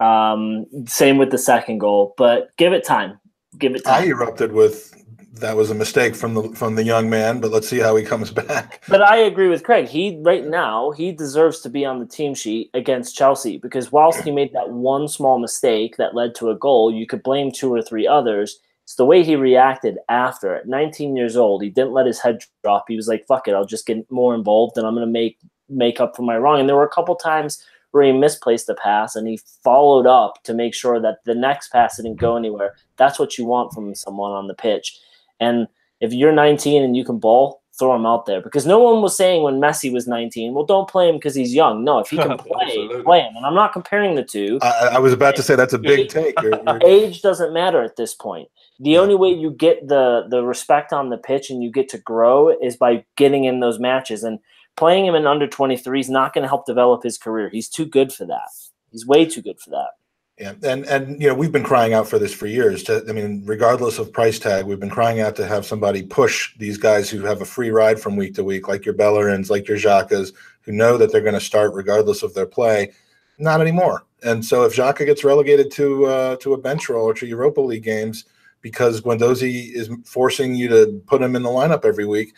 [0.00, 3.18] Um, same with the second goal, but give it time.
[3.58, 4.02] give it time.
[4.02, 5.03] I erupted with
[5.40, 8.04] that was a mistake from the from the young man, but let's see how he
[8.04, 8.82] comes back.
[8.88, 9.88] But I agree with Craig.
[9.88, 14.22] He right now he deserves to be on the team sheet against Chelsea because whilst
[14.22, 17.72] he made that one small mistake that led to a goal, you could blame two
[17.72, 18.60] or three others.
[18.84, 20.54] It's the way he reacted after.
[20.54, 22.84] At 19 years old, he didn't let his head drop.
[22.86, 26.00] He was like, "Fuck it, I'll just get more involved, and I'm gonna make make
[26.00, 29.16] up for my wrong." And there were a couple times where he misplaced a pass,
[29.16, 32.74] and he followed up to make sure that the next pass didn't go anywhere.
[32.96, 35.00] That's what you want from someone on the pitch.
[35.40, 35.66] And
[36.00, 39.16] if you're 19 and you can ball, throw him out there because no one was
[39.16, 41.82] saying when Messi was 19, well, don't play him because he's young.
[41.82, 43.34] No, if he can play, play him.
[43.36, 44.58] And I'm not comparing the two.
[44.62, 46.40] I, I was about to say that's a big take.
[46.40, 48.48] You're- you're- Age doesn't matter at this point.
[48.80, 51.98] The only way you get the the respect on the pitch and you get to
[51.98, 54.24] grow is by getting in those matches.
[54.24, 54.40] And
[54.76, 57.48] playing him in under 23 is not going to help develop his career.
[57.48, 58.48] He's too good for that.
[58.90, 59.90] He's way too good for that.
[60.38, 62.82] Yeah, and and you know we've been crying out for this for years.
[62.84, 66.56] To, I mean, regardless of price tag, we've been crying out to have somebody push
[66.58, 69.68] these guys who have a free ride from week to week, like your Bellerins, like
[69.68, 70.32] your Xhakas,
[70.62, 72.92] who know that they're going to start regardless of their play.
[73.38, 74.06] Not anymore.
[74.24, 77.60] And so if Xhaka gets relegated to uh, to a bench role or to Europa
[77.60, 78.24] League games
[78.60, 82.34] because Guendouzi is forcing you to put him in the lineup every week,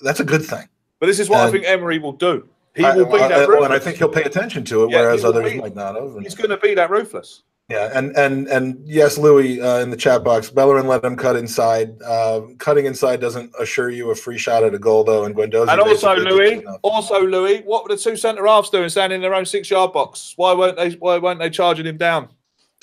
[0.00, 0.68] that's a good thing.
[0.98, 2.48] But this is what I think Emery will do.
[2.74, 4.90] He I- will be I- that well, and I think he'll pay attention to it,
[4.90, 5.58] Yeah, whereas others be.
[5.58, 6.16] might not have.
[6.20, 7.42] He's going to be that ruthless.
[7.68, 11.36] Yeah, and and and yes, Louis uh, in the chat box, Bellerin let him cut
[11.36, 12.00] inside.
[12.02, 15.24] Uh, cutting inside doesn't assure you a free shot at a goal, though.
[15.24, 19.16] And Guendouzi And also, Louis, also Louis, what were the two centre halves doing, standing
[19.16, 20.32] in their own six-yard box?
[20.36, 20.92] Why weren't they?
[20.92, 22.28] Why weren't they charging him down?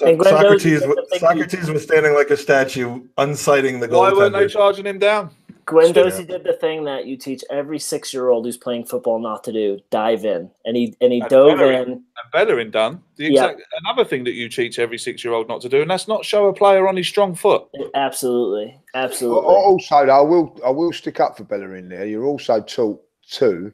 [0.06, 4.02] And Guendouzi Sokratis, was- Sokratis was standing like a statue, unsighting the goal.
[4.02, 5.32] Why weren't they charging him down?
[5.68, 6.38] Guendouzi Yeah.
[6.38, 9.52] did the thing that you teach every six year old who's playing football not to
[9.52, 10.52] do: dive in.
[10.66, 11.82] And he and he And dove Bellerin.
[11.84, 11.92] in.
[11.92, 13.46] And Bellerin done the Yeah.
[13.48, 16.46] exact another thing that you teach every six-year-old not to do, and that's not show
[16.48, 17.64] a player on his strong foot.
[17.96, 19.44] Absolutely, absolutely.
[19.44, 22.06] Also, I will I will stick up for Bellerin there.
[22.06, 23.02] You're also taught
[23.32, 23.74] to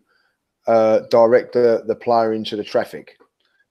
[0.67, 3.17] uh, direct the, the player into the traffic.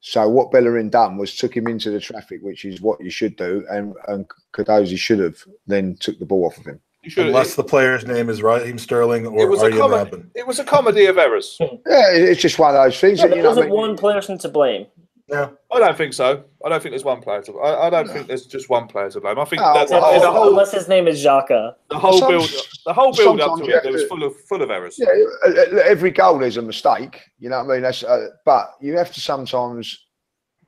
[0.00, 3.36] So what Bellerin done was took him into the traffic, which is what you should
[3.36, 6.80] do, and and Guendouzi should have then took the ball off of him.
[7.02, 7.26] You should.
[7.28, 10.10] Unless the player's name is Raheem Sterling it, or was a Arjen comedy.
[10.10, 10.30] Robben.
[10.34, 11.56] It was a comedy of errors.
[11.60, 13.18] Yeah, it's just one of those things.
[13.20, 14.86] Yeah, that, there wasn't I mean, one person to blame.
[15.28, 16.44] Yeah, I don't think so.
[16.64, 17.58] I don't think there's one player to.
[17.60, 19.38] I, I don't think there's just one player to blame.
[19.38, 21.74] I think Oh, that the, well, the Unless, whole unless his name is Xhaka.
[21.88, 22.50] the whole Some- build
[22.84, 24.96] the whole build up to it it was full of full of errors.
[24.98, 25.06] Yeah,
[25.46, 27.20] uh, uh, every goal is a mistake.
[27.38, 27.82] You know what I mean?
[27.82, 30.06] That's uh, but you have to sometimes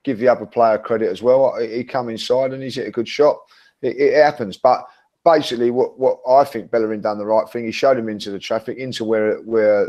[0.05, 1.55] give the other player credit as well.
[1.59, 3.37] He he come inside and he's hit a good shot.
[3.81, 4.85] It, it happens, but
[5.23, 7.65] basically, what what I think Bellerin done the right thing.
[7.65, 9.87] He showed him into the traffic, into where where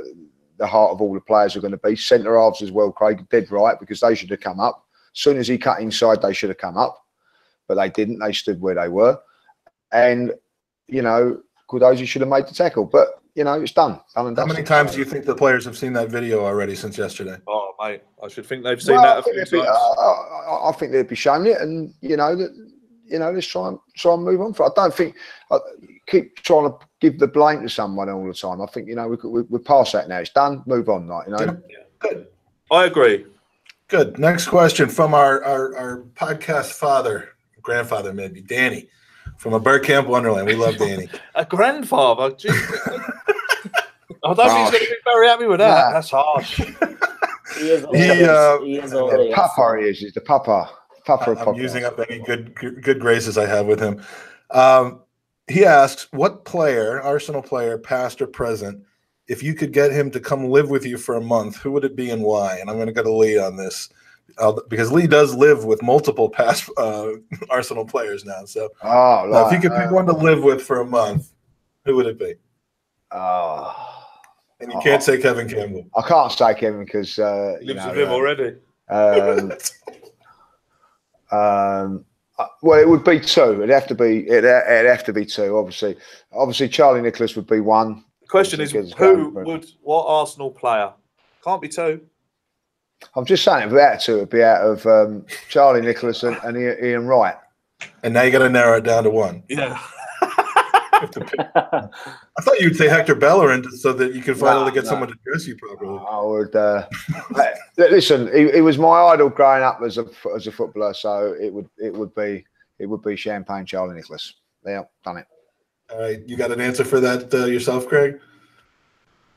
[0.56, 1.96] the heart of all the players are going to be.
[1.96, 4.84] Centre halves as well, Craig, dead right because they should have come up.
[5.14, 7.04] As soon as he cut inside, they should have come up,
[7.68, 8.18] but they didn't.
[8.18, 9.18] They stood where they were,
[9.92, 10.32] and
[10.86, 14.00] you know, Guendouzi should have made the tackle, but you know, it's done.
[14.14, 16.76] Done and how many times do you think the players have seen that video already
[16.76, 17.36] since yesterday?
[17.48, 19.66] Oh mate, I should think they've seen Well, that I a think, few they'd be,
[19.66, 19.78] times.
[19.98, 22.72] I, I, I think they'd be showing it, and you know that
[23.06, 24.54] you know let's try and try and move on.
[24.54, 25.16] For I don't think
[25.50, 25.58] I
[26.06, 28.60] keep trying to give the blame to someone all the time.
[28.60, 30.18] I think you know we, we we're past that now.
[30.18, 30.62] It's done.
[30.66, 31.62] Move on, like you know.
[31.98, 32.28] Good.
[32.70, 33.26] I agree.
[33.88, 34.18] Good.
[34.18, 37.30] Next question from our, our, our podcast father,
[37.62, 38.88] grandfather, maybe, Danny,
[39.36, 40.46] from a Bergkamp Wonderland.
[40.46, 41.08] We love Danny.
[41.34, 42.34] A grandfather.
[42.34, 42.48] Gee,
[44.24, 45.86] I don't think he's going to be very happy with that.
[45.86, 45.92] Nah.
[45.92, 46.60] That's harsh.
[47.58, 47.86] He is.
[47.92, 49.12] He, uh, he is old.
[49.12, 49.36] The yes.
[49.36, 49.98] papa he is.
[50.00, 50.68] He's the papa.
[51.04, 54.02] Papa of I'm using up any good good graces I have with him.
[54.50, 55.00] Um,
[55.48, 58.82] he asks, "What player, Arsenal player, past or present,
[59.28, 61.84] if you could get him to come live with you for a month, who would
[61.84, 63.90] it be and why?" And I'm going to go to Lee on this
[64.38, 67.10] uh, because Lee does live with multiple past uh,
[67.50, 68.44] Arsenal players now.
[68.44, 71.32] So Oh, uh, if you could pick uh, one to live with for a month,
[71.84, 72.34] who would it be?
[73.12, 73.90] oh.
[74.60, 75.84] And you can't say Kevin Campbell.
[75.94, 78.56] I can't say Kevin because uh, He you lives know, with him uh, already.
[78.88, 79.52] Um,
[81.34, 82.04] um,
[82.38, 83.62] uh, well, it would be two.
[83.62, 84.26] It'd have to be.
[84.28, 85.56] It'd, it'd have to be two.
[85.56, 85.96] Obviously,
[86.32, 88.04] obviously, Charlie Nicholas would be one.
[88.22, 90.92] The question is, who would what Arsenal player?
[91.44, 92.00] Can't be two.
[93.16, 96.36] I'm just saying, if we had to, it'd be out of um, Charlie Nicholas and,
[96.42, 97.36] and Ian Ian Wright.
[98.02, 99.42] And now you got to narrow it down to one.
[99.48, 99.78] Yeah.
[100.94, 104.66] You have to pick- I thought you'd say Hector Bellerin so that you could finally
[104.66, 104.90] Nah, get nah.
[104.90, 105.98] someone to dress you properly.
[106.08, 106.54] I would.
[106.54, 106.86] Uh,
[107.76, 111.52] listen, he, he was my idol growing up as a as a footballer, so it
[111.52, 112.44] would it would be
[112.78, 114.34] it would be Champagne Charlie Nicholas.
[114.64, 115.26] Yeah, done it.
[115.92, 118.18] All right, you got an answer for that uh, yourself, Craig?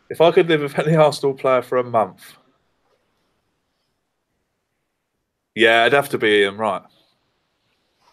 [0.09, 2.38] If I could live with any Arsenal player for a month,
[5.53, 6.83] yeah, it'd have to be Ian Wright.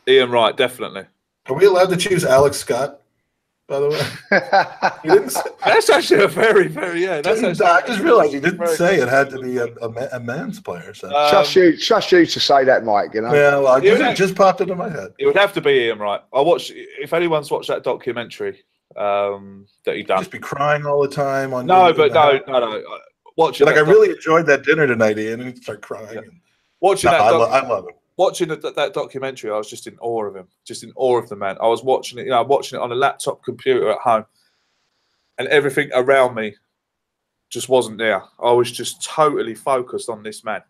[0.08, 1.04] Ian Wright, definitely.
[1.46, 3.02] Are we allowed to choose Alex Scott?
[3.66, 5.30] By the way, he didn't.
[5.30, 7.22] Say, That's actually a very, very yeah.
[7.22, 10.20] That's actually, I just realized he didn't say it had to be a, a, a
[10.20, 10.92] man's player.
[10.92, 13.14] So Um, trust you, trust you to say that, Mike.
[13.14, 13.32] You know.
[13.32, 15.14] yeah, well, I just, know- it just popped into my head.
[15.18, 16.20] It would have to be him, right?
[16.34, 16.72] I watched.
[16.74, 18.62] If anyone's watched that documentary
[18.96, 21.64] um, that he done, Just be crying all the time on.
[21.64, 22.78] no, but the no, no, no.
[22.78, 22.98] uh,
[23.36, 26.18] Watching Like I really enjoyed that dinner tonight, Ian, and he'd start crying.
[26.18, 26.40] and-
[26.80, 27.96] watching No, that I, lo- I love it.
[28.16, 31.28] Watching that, that documentary, I was just in awe of him, just in awe of
[31.28, 31.56] the man.
[31.60, 34.24] I was watching it, you know, watching it on a laptop computer at home,
[35.38, 36.54] and everything around me
[37.50, 38.22] just wasn't there.
[38.42, 40.62] I was just totally focused on this man,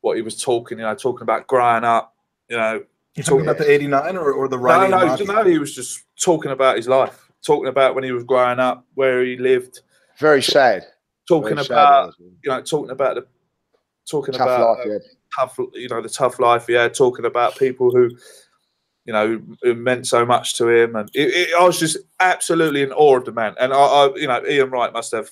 [0.00, 2.14] what he was talking, you know, talking about growing up,
[2.48, 2.84] you know.
[3.14, 4.90] You talking about the '89 or, or the No, writing?
[4.90, 5.24] no, hockey?
[5.24, 8.86] no, he was just talking about his life, talking about when he was growing up,
[8.94, 9.80] where he lived,
[10.18, 10.86] Very sad.
[11.28, 12.32] talking Very about, it was.
[12.42, 13.26] you know, talking about the,
[14.08, 14.86] talking tough about life.
[14.86, 14.98] Uh, yeah.
[15.38, 16.66] Tough, you know, the tough life.
[16.68, 18.10] Yeah, talking about people who,
[19.04, 22.82] you know, who meant so much to him, and it, it, I was just absolutely
[22.82, 23.54] in awe of the man.
[23.60, 25.30] And I, I you know, Ian Wright must have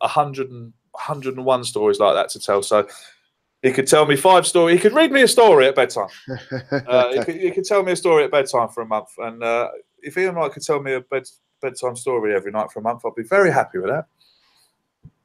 [0.00, 2.62] a hundred and hundred and one stories like that to tell.
[2.62, 2.86] So
[3.62, 4.76] he could tell me five stories.
[4.76, 6.08] He could read me a story at bedtime.
[6.86, 9.08] Uh, he, could, he could tell me a story at bedtime for a month.
[9.18, 9.70] And uh,
[10.02, 11.24] if Ian Wright could tell me a bed,
[11.62, 14.06] bedtime story every night for a month, I'd be very happy with that.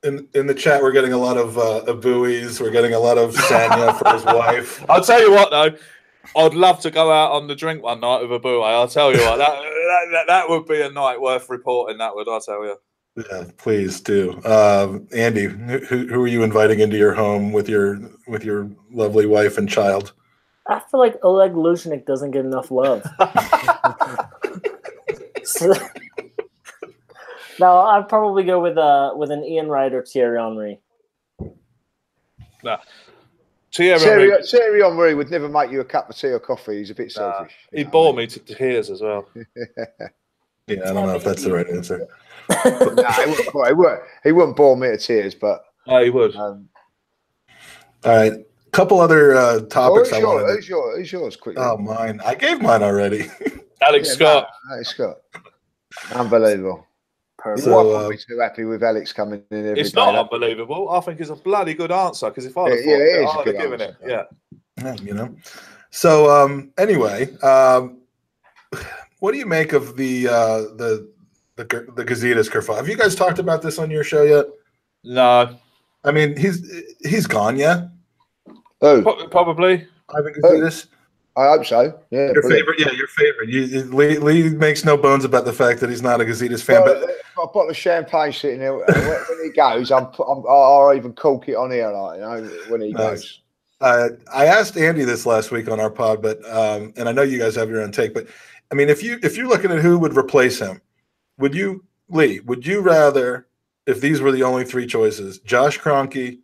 [0.04, 2.62] In in the chat, we're getting a lot of uh, of buoys.
[2.62, 4.90] We're getting a lot of Sagna for his wife.
[4.90, 5.78] I'll tell you what, though,
[6.38, 8.62] I'd love to go out on the drink one night with a boo.
[8.62, 11.98] I'll tell you what, that, that, that, that would be a night worth reporting.
[11.98, 12.78] That would, I'll tell you.
[13.30, 14.42] Yeah, please do.
[14.46, 19.26] Um, Andy, who, who are you inviting into your home with your with your lovely
[19.26, 20.14] wife and child?
[20.68, 23.04] I feel like Oleg Luzhny doesn't get enough love.
[27.60, 30.80] So- no, I'd probably go with uh with an Ian Wright or Thierry Henry.
[32.64, 32.80] Thierry,
[34.00, 34.00] Thierry,
[34.32, 36.80] Henry, Thierry Henry would never make you a cup of tea or coffee.
[36.80, 37.56] He's a bit Nah, selfish.
[37.72, 39.28] he bore me to tears as well.
[40.68, 42.08] Yeah, I don't know if that's the right answer.
[42.48, 42.76] Nah, he,
[43.32, 46.36] wouldn't, he, wouldn't, he wouldn't bore me to tears, but No, he would.
[46.36, 46.70] um,
[48.06, 50.56] All right, A couple other uh, oh, topics who's, I your, wanted.
[50.58, 51.36] who's, your, who's yours?
[51.38, 51.64] Quickly.
[51.66, 52.22] Oh, mine.
[52.24, 53.32] I gave mine already.
[53.82, 54.48] Alex Yeah, Scott.
[54.70, 55.18] no, no, Scott.
[56.14, 56.86] Unbelievable.
[57.42, 57.64] Perfect.
[57.64, 60.02] So, Your wife uh, would be too happy with Alex coming in every It's day.
[60.02, 60.90] not unbelievable.
[60.90, 63.02] I think it's a bloody good answer because if I'd have Yeah, thought yeah, it
[63.02, 63.98] it, is a I'd have given answer.
[64.02, 64.10] it.
[64.10, 64.24] Yeah.
[64.84, 65.36] Yeah, you know.
[65.90, 67.98] So um, anyway, um,
[69.20, 71.10] what do you make of the uh, the
[71.56, 72.76] the G- the Gazidis kerfuffle?
[72.78, 74.46] Have you guys talked about this on your show yet?
[75.04, 75.58] No,
[76.04, 76.70] I mean, he's
[77.02, 77.88] he's gone, yeah.
[78.82, 79.02] Who?
[79.02, 79.88] Pro- probably.
[80.16, 80.88] Ivan Gazidis,
[81.36, 82.00] I hope so.
[82.12, 82.32] Yeah.
[82.32, 82.54] your brilliant.
[82.68, 83.50] favorite, yeah, your favorite.
[83.50, 86.64] You, you- Lee, Lee makes no bones about the fact that he's not a Gazidis
[86.64, 88.76] fan, Well, but I've got a bottle of champagne sitting there.
[88.76, 92.42] When, when he goes, I'm, I'm, I'll even cork it on here, like you know,
[92.70, 93.02] when he Nice.
[93.02, 93.42] goes.
[93.82, 97.22] uh, I asked Andy this last week on our pod, but um, and I know
[97.22, 98.28] you guys have your own take, but
[98.72, 100.82] I mean, if you if you're looking at who would replace him,
[101.38, 102.40] would you, Lee?
[102.42, 103.48] Would you rather,
[103.88, 106.40] if these were the only three choices, Josh Kroenke,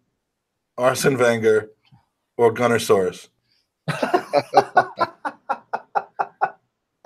[0.78, 1.72] Arsene Wenger,
[2.38, 3.28] or Gunnersaurus?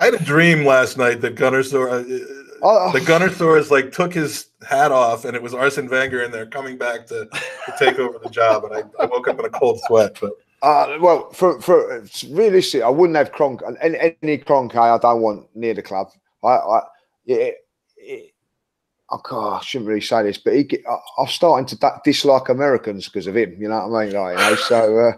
[0.00, 4.92] I had a dream last night that Gunnersaurus, Oh, the Gunnersaurus, like took his hat
[4.92, 8.30] off, and it was Arsene Wenger in there coming back to, to take over the
[8.30, 10.32] job, and I, I woke up in a cold sweat, but.
[10.62, 14.76] Uh, well, for for it's realistic, I wouldn't have Cronk any, any Cronk.
[14.76, 16.08] I don't want near the club.
[16.44, 16.80] I, I
[17.24, 17.50] yeah,
[17.96, 18.34] it,
[19.10, 23.06] I, I shouldn't really say this, but he, I, I'm starting to da- dislike Americans
[23.08, 23.56] because of him.
[23.58, 24.14] You know what I mean?
[24.14, 25.12] Like, you know, so uh,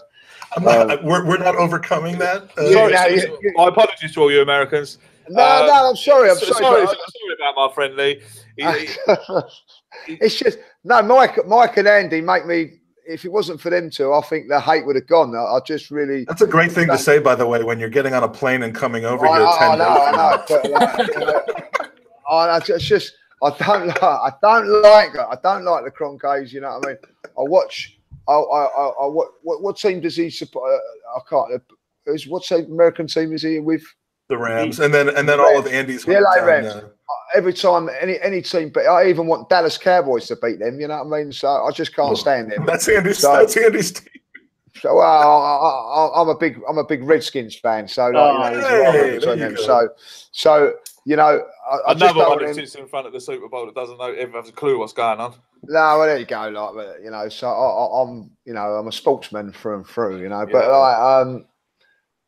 [0.56, 2.42] I'm not, Um, we're, we're not overcoming that.
[2.56, 3.52] Uh, Yeah, Sorry, no, sorry, you- sorry.
[3.56, 4.98] my apologies to all you Americans.
[5.28, 6.30] No, Uh, no, I'm sorry.
[6.30, 6.62] I'm So- sorry.
[6.62, 8.22] sorry, but sorry about my friend Lee.
[8.56, 8.78] He- I-
[10.06, 12.78] he- it's just no, Mike, Mike and Andy make me.
[13.04, 15.34] If it wasn't for them two, I think the hate would have gone.
[15.34, 16.24] I, I just really.
[16.24, 18.62] That's a great thing to say, by the way, when you're getting on a plane
[18.62, 19.46] and coming over I, here.
[19.46, 20.44] I, 10 I know, I know.
[20.48, 21.42] But like, you know,
[22.30, 23.12] I, I just, it's just,
[23.42, 26.52] I don't like, I don't like, I don't like the Kroenkes.
[26.52, 26.98] You know what I mean?
[27.24, 27.98] I watch.
[28.28, 30.70] I, I, I, I what, what, what team does he support?
[31.16, 31.60] I can't.
[32.06, 33.82] Is what team, American team is he with?
[34.32, 36.04] The Rams, and then and then all of Andy's.
[36.04, 36.66] The LA Rams.
[36.68, 36.88] uh,
[37.34, 40.80] Every time any any team, but I even want Dallas Cowboys to beat them.
[40.80, 41.32] You know what I mean?
[41.32, 42.64] So I just can't stand them.
[42.66, 43.18] that's Andy's.
[43.18, 44.08] So- that's Andy's team.
[44.80, 47.86] So well, I, I, I'm a big I'm a big Redskins fan.
[47.86, 48.60] So like, Oh, you know,
[48.92, 49.56] there's hey, of you them.
[49.58, 49.88] So
[50.32, 50.74] so
[51.04, 53.48] you know, I, I Another don't one want that sits in front of the Super
[53.48, 55.34] Bowl that doesn't know, ever has a clue what's going on.
[55.64, 56.48] No, well, there you go.
[56.48, 59.86] Like, but, you know, so I, I, I'm, you know, I'm a sportsman through and
[59.86, 60.20] through.
[60.22, 60.76] You know, but Yeah.
[60.76, 61.44] like, um,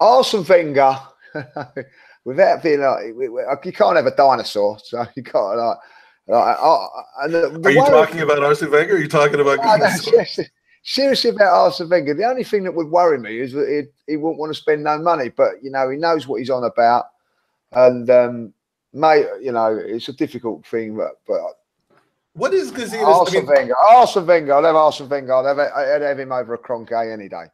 [0.01, 0.99] Arsene Wenger,
[2.25, 5.77] without being like, you can't have a dinosaur, so you can't like.
[6.29, 6.87] like I,
[7.23, 8.95] I, the, the Are you talking about Arsene Wenger?
[8.95, 9.59] Are you talking about?
[9.65, 10.47] No, no, seriously,
[10.83, 12.15] seriously about Arsene Wenger.
[12.15, 14.85] The only thing that would worry me is that he, he wouldn't want to spend
[14.85, 17.07] no money, but you know, he knows what he's on about.
[17.73, 18.55] And um,
[18.93, 21.41] mate, you know, it's a difficult thing, but, but
[22.35, 23.01] What is Gazidis?
[23.01, 25.35] I Arsene mean, Wenger, Arsene Wenger, I'd have Arsene Wenger.
[25.35, 27.45] I'd have, I'd have him over a Kroenke any day.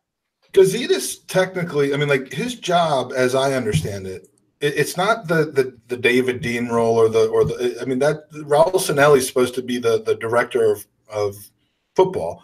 [0.53, 4.29] Gazidis technically, I mean, like his job, as I understand it,
[4.61, 7.79] it, it's not the, the the David Dein role or the or the.
[7.81, 11.37] I mean, that Raul Sanllehi is supposed to be the the director of of
[11.95, 12.43] football.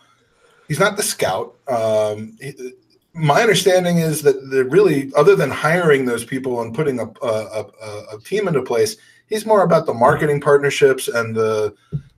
[0.69, 1.57] He's not the scout.
[1.69, 2.75] Um, he-
[3.17, 7.65] my understanding is that they're really, other than hiring those people and putting a, a,
[7.83, 11.75] a, a team into place, he's more about the marketing partnerships and the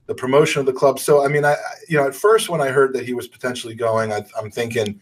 [0.07, 0.99] the promotion of the club.
[0.99, 1.55] So, I mean, I
[1.87, 4.99] you know, at first when I heard that he was potentially going, I, I'm thinking,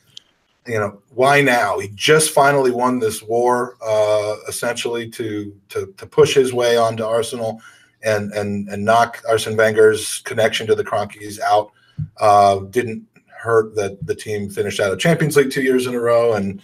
[0.67, 1.79] you know, why now?
[1.79, 7.03] He just finally won this war, uh, essentially to to to push his way onto
[7.03, 7.61] Arsenal
[8.03, 11.71] and and and knock Arsene Wenger's connection to the Kroenkes out.
[12.17, 15.99] Uh, didn't hurt that the team finished out of Champions League two years in a
[15.99, 16.61] row and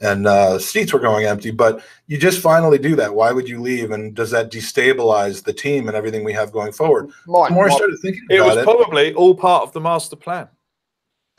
[0.00, 1.52] and uh, seats were going empty.
[1.52, 3.14] But you just finally do that.
[3.14, 3.92] Why would you leave?
[3.92, 7.10] And does that destabilize the team and everything we have going forward?
[7.26, 10.16] Mike, The more I started thinking It was it, probably all part of the master
[10.16, 10.48] plan.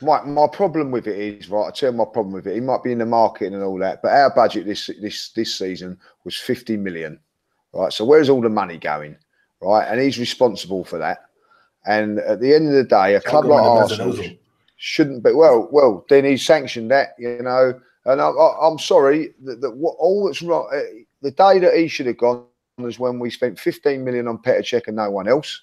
[0.04, 1.68] My, my problem with it is right.
[1.68, 2.54] I tell you my problem with it.
[2.54, 5.54] He might be in the marketing and all that, but our budget this this this
[5.54, 7.18] season was fifty million,
[7.72, 7.92] right?
[7.92, 9.16] So where's all the money going,
[9.60, 9.86] right?
[9.88, 11.24] And he's responsible for that.
[11.86, 14.16] And at the end of the day, a club like Arsenal
[14.76, 15.32] shouldn't be.
[15.32, 17.78] Well, well, then he sanctioned that, you know.
[18.06, 20.68] And I, I, I'm sorry that, that what, all that's wrong.
[20.74, 20.80] uh,
[21.22, 22.44] The day that he should have gone
[22.78, 25.62] was when we spent 15 million on Petr Cech and no one else.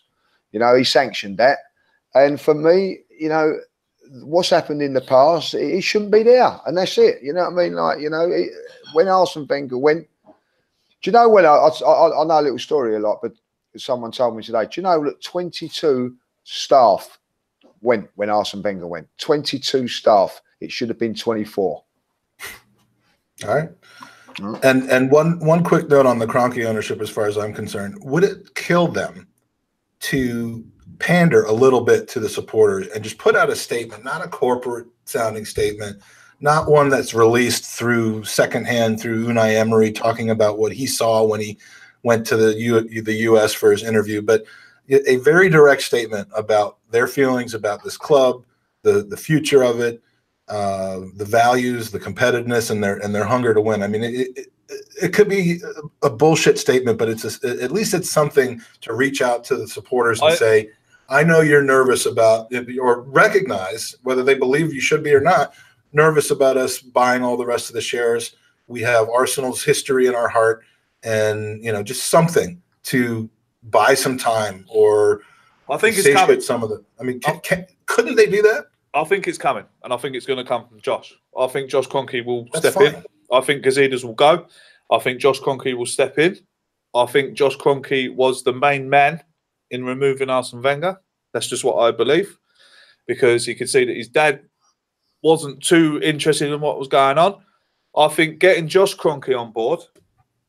[0.51, 1.57] You know, he sanctioned that.
[2.13, 3.57] And for me, you know,
[4.11, 7.21] what's happened in the past, he he shouldn't be there, and that's it.
[7.21, 7.73] You know what I mean?
[7.73, 8.49] Like, you know, he,
[8.93, 10.33] when Arsene Wenger went, do
[11.03, 13.33] you know when I, I I know a little story a lot, but
[13.77, 14.63] someone told me today.
[14.65, 17.19] Do you know that 22 staff
[17.81, 19.07] went when Arsene Wenger went?
[19.17, 20.41] 22 staff.
[20.59, 21.83] It should have been 24.
[23.43, 23.69] All right.
[24.35, 24.63] Mm.
[24.63, 27.97] And and one one quick note on the Kroenke ownership, as far as I'm concerned,
[28.01, 29.27] would it kill them
[30.01, 30.63] to
[31.01, 34.29] pander a little bit to the supporters and just put out a statement, not a
[34.29, 35.99] corporate sounding statement,
[36.39, 41.41] not one that's released through secondhand through Unai Emery talking about what he saw when
[41.41, 41.57] he
[42.03, 43.53] went to the U, the U.S.
[43.53, 44.43] for his interview, but
[44.89, 48.43] a very direct statement about their feelings about this club,
[48.83, 50.01] the the future of it,
[50.49, 53.83] uh, the values, the competitiveness, and their and their hunger to win.
[53.83, 54.47] I mean, it, it,
[55.01, 55.59] it could be
[56.01, 59.67] a bullshit statement, but it's a, at least it's something to reach out to the
[59.67, 60.69] supporters and I- say,
[61.11, 65.53] "I know you're nervous about," or recognize whether they believe you should be or not,
[65.93, 68.35] nervous about us buying all the rest of the shares.
[68.67, 70.63] We have Arsenal's history in our heart,
[71.03, 73.29] and you know, just something to
[73.63, 75.21] buy some time or
[75.69, 76.41] I think it's coming.
[76.41, 76.83] some of the.
[76.99, 77.39] I mean, can, oh.
[77.39, 78.65] can, couldn't they do that?
[78.93, 81.13] I think it's coming, and I think it's going to come from Josh.
[81.37, 82.93] I think Josh Kroenke will That's step in.
[82.93, 83.03] fine.
[83.31, 84.47] I think Gazidis will go.
[84.91, 86.37] I think Josh Kroenke will step in.
[86.93, 89.23] I think Josh Kroenke was the main man
[89.71, 91.01] in removing Arsene Wenger.
[91.33, 92.37] That's just what I believe,
[93.07, 94.41] because he could see that his dad
[95.23, 97.41] wasn't too interested in what was going on.
[97.95, 99.79] I think getting Josh Kroenke on board,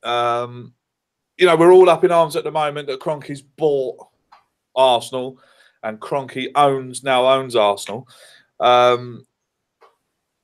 [0.02, 0.74] um,
[1.36, 3.96] you know, we're all up in arms at the moment that Kroenke's bought
[4.76, 5.38] Arsenal
[5.82, 8.06] and Kroenke owns now owns Arsenal.
[8.60, 9.26] Um,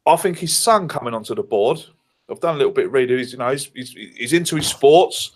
[0.07, 1.85] I think his son coming onto the board.
[2.31, 3.19] I've done a little bit of reading.
[3.19, 5.33] He's, you know, he's, he's, he's into his sports.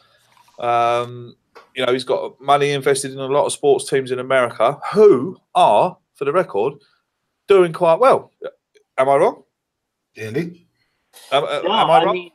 [0.58, 1.36] Um,
[1.74, 5.36] you know, he's got money invested in a lot of sports teams in America who
[5.54, 6.74] are, for the record,
[7.48, 8.30] doing quite well.
[8.98, 9.42] Am I wrong?
[10.16, 10.66] Andy,
[11.30, 12.14] Am, uh, No, am I I wrong?
[12.14, 12.30] mean,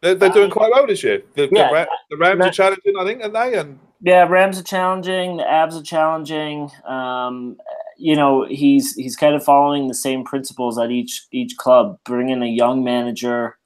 [0.00, 1.22] they're, they're doing I- quite well this year.
[1.34, 4.26] The, the Yeah, Ra- the Rams Ma- are challenging, I think, and they and Yeah,
[4.28, 5.36] Rams are challenging.
[5.38, 6.70] The Avs are challenging.
[6.84, 7.56] Um,
[7.96, 11.98] you know, he's he's kind of following the same principles at each each club.
[12.04, 13.56] bringing a young manager,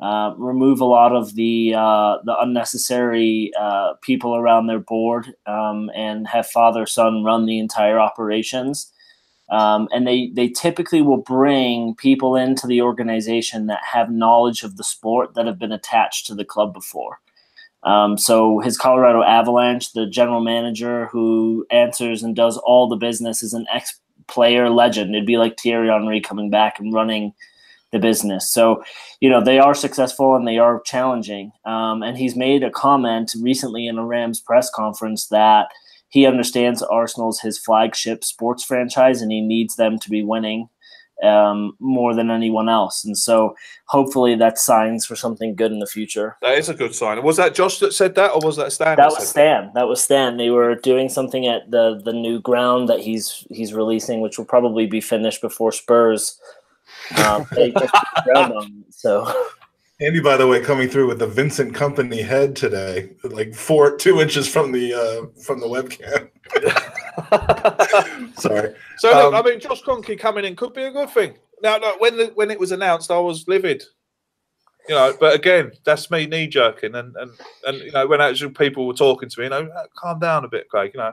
[0.00, 5.90] uh, remove a lot of the uh, the unnecessary uh, people around their board, um,
[5.94, 8.92] and have father son run the entire operations.
[9.50, 14.76] Um, and they they typically will bring people into the organization that have knowledge of
[14.76, 17.18] the sport that have been attached to the club before.
[17.82, 23.42] Um, so his Colorado Avalanche, the general manager who answers and does all the business,
[23.42, 25.14] is an ex-player legend.
[25.14, 27.32] It'd be like Thierry Henry coming back and running
[27.92, 28.50] the business.
[28.50, 28.82] So,
[29.20, 31.52] you know, they are successful and they are challenging.
[31.64, 35.68] Um, and he's made a comment recently in a Rams press conference that
[36.08, 40.68] he understands Arsenal's his flagship sports franchise and he needs them to be winning
[41.22, 43.04] um, more than anyone else.
[43.04, 43.54] And so
[43.86, 46.36] hopefully that signs for something good in the future.
[46.42, 47.22] that is a good sign.
[47.22, 48.96] Was that Josh that said that, or was that Stan?
[48.96, 49.70] That said was Stan.
[49.74, 50.36] That was Stan.
[50.36, 54.46] They were doing something at the the new ground that he's he's releasing, which will
[54.46, 56.40] probably be finished before Spurs.
[57.18, 58.94] Um, they get the ground on it.
[58.94, 59.32] So
[60.02, 64.20] Andy, by the way, coming through with the Vincent Kompany head today, like four, two
[64.20, 66.30] inches from the uh, from the webcam.
[68.38, 68.74] Sorry.
[68.96, 71.34] So look, Um, I mean, Josh Kroenke coming in could be a good thing.
[71.62, 73.82] Now, no, when the, when it was announced, I was livid.
[74.88, 77.30] You know, but again, that's me knee jerking, and and
[77.66, 80.46] and you know, when actual people were talking to me, you know, "Uh, calm down
[80.46, 80.92] a bit, Craig.
[80.94, 81.12] You know,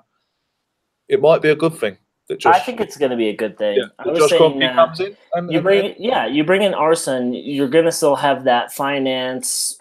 [1.09, 2.55] it might be a good thing that Josh.
[2.55, 3.77] I think it's going to be a good thing.
[3.77, 6.61] yeah, I was Josh saying, uh, comes in and, you and- bring yeah you bring
[6.61, 9.79] in arson you're gonna still have that finance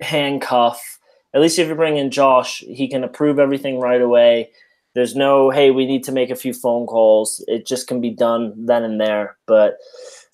[0.00, 0.98] handcuff
[1.34, 4.50] at least if you bring in josh he can approve everything right away
[4.94, 8.10] there's no hey we need to make a few phone calls it just can be
[8.10, 9.78] done then and there but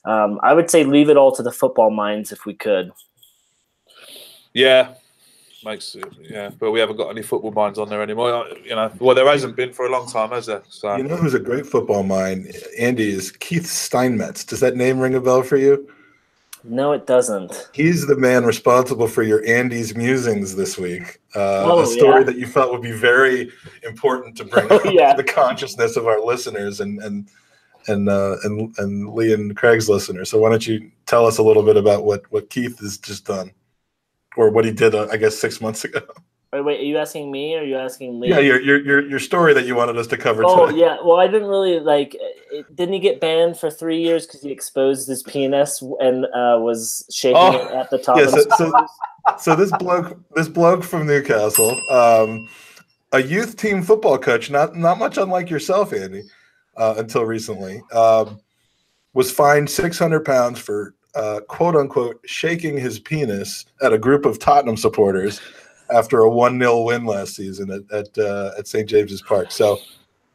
[0.04, 2.92] um, i would say leave it all to the football minds if we could
[4.56, 4.94] yeah.
[5.66, 8.32] Makes it- yeah, but we haven't got any football minds on there anymore.
[8.32, 10.62] uh, You know, well, there hasn't been for a long time, has there?
[10.68, 12.54] So You know who's a great football mind?
[12.78, 14.44] Andy is Keith Steinmetz.
[14.44, 15.88] Does that name ring a bell for you?
[16.68, 21.20] no it doesn't He's the man responsible for your Andy's musings this week.
[21.36, 22.24] Uh, Oh, a story yeah.
[22.24, 23.52] that you felt would be very
[23.84, 25.12] important to bring Oh, yeah.
[25.14, 27.28] to the consciousness of our listeners and and
[27.88, 30.28] and uh, and and Lee and Craig's listeners.
[30.30, 33.24] So why don't you tell us a little bit about what what Keith has just
[33.26, 33.52] done,
[34.36, 36.00] or what he did, uh, I guess, six months ago.
[36.52, 39.08] wait, wait are you asking me or are you asking lee Yeah, your your your
[39.08, 40.80] your story that you wanted us to cover Oh today.
[40.80, 42.16] yeah, well I didn't really like.
[42.50, 46.58] It, didn't he get banned for three years because he exposed his penis and uh,
[46.60, 48.16] was shaking Oh, it at the top?
[48.18, 48.86] yeah, of so, so,
[49.38, 52.48] so this bloke, this bloke from Newcastle, um,
[53.12, 56.22] a youth team football coach, not not much unlike yourself, Andy,
[56.76, 58.40] uh, until recently, um,
[59.12, 64.24] was fined six hundred pounds for uh, quote unquote shaking his penis at a group
[64.24, 65.40] of Tottenham supporters
[65.90, 69.50] after a one 0 win last season at at, uh, at St James's Park.
[69.50, 69.78] So.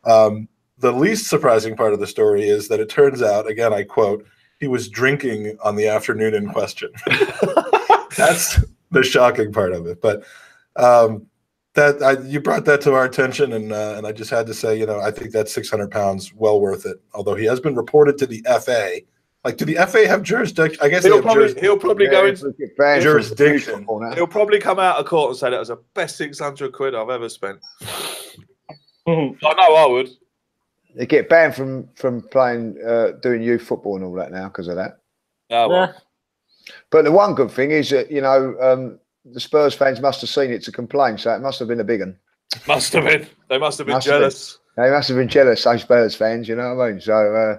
[0.04, 0.48] Um,
[0.82, 4.26] the least surprising part of the story is that it turns out, again, I quote,
[4.60, 6.90] he was drinking on the afternoon in question.
[8.18, 8.60] That's
[8.92, 10.02] the shocking part of it.
[10.02, 10.24] But
[10.76, 11.26] um,
[11.74, 14.54] that I, you brought that to our attention, and uh, and I just had to
[14.54, 17.02] say, you know, I think that 600 pounds well worth it.
[17.14, 19.02] Although he has been reported to the FA.
[19.44, 20.80] Like, do the FA have jurisdiction?
[20.84, 21.64] I guess he'll probably jurisdiction.
[21.66, 22.56] he'll probably Yeah, go into in.
[22.60, 23.86] we get banned from Jurisdiction.
[24.14, 26.94] He'll probably come out of court and say that was the best six hundred quid
[26.94, 27.60] I've ever spent.
[29.08, 30.10] I know I would.
[30.96, 34.68] They get banned from from playing, uh, doing youth football and all that now because
[34.68, 35.00] of that.
[35.50, 35.88] Oh, well.
[35.88, 36.74] Yeah.
[36.92, 40.30] But the one good thing is that you know um, the Spurs fans must have
[40.30, 42.18] seen it to complain, so it must have been a big one.
[42.68, 43.28] Must have been.
[43.50, 44.22] They must have been Must have been.
[44.22, 44.60] jealous.
[44.78, 46.48] They must have been jealous, those Spurs fans.
[46.48, 47.02] You know what I mean?
[47.02, 47.58] So uh,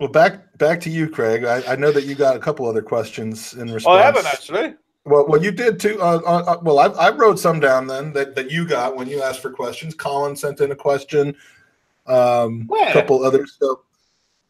[0.00, 1.44] Well, back back to you, Craig.
[1.44, 3.98] I, I know that you got a couple other questions in response.
[4.00, 4.74] I haven't actually.
[5.04, 6.00] Well, well, you did too.
[6.00, 9.08] Uh, uh, uh, well, I, I wrote some down then that, that you got when
[9.08, 9.94] you asked for questions.
[9.94, 11.36] Colin sent in a question.
[12.06, 13.56] Um, A couple others.
[13.60, 13.82] So,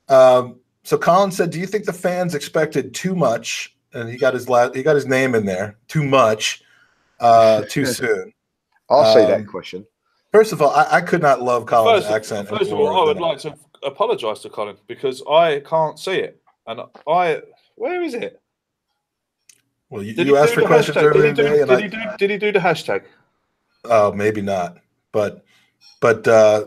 [0.08, 4.34] um, so Colin said, "Do you think the fans expected too much?" And he got
[4.34, 5.76] his la- he got his name in there.
[5.88, 6.62] Too much,
[7.18, 8.32] uh, too soon.
[8.88, 9.84] I'll see Um, that question.
[10.32, 12.48] First of all, I, I could not love Colin's First, accent.
[12.48, 16.40] first of all, I would like to apologise to Colin because I can't see it,
[16.66, 17.42] and I
[17.76, 18.40] where is it?
[19.88, 21.98] Well, you, Did you asked for questions earlier Did he do, did, I, he do,
[22.18, 23.02] did he do the hashtag?
[23.84, 24.78] Oh, maybe not.
[25.12, 25.44] But
[26.00, 26.66] but uh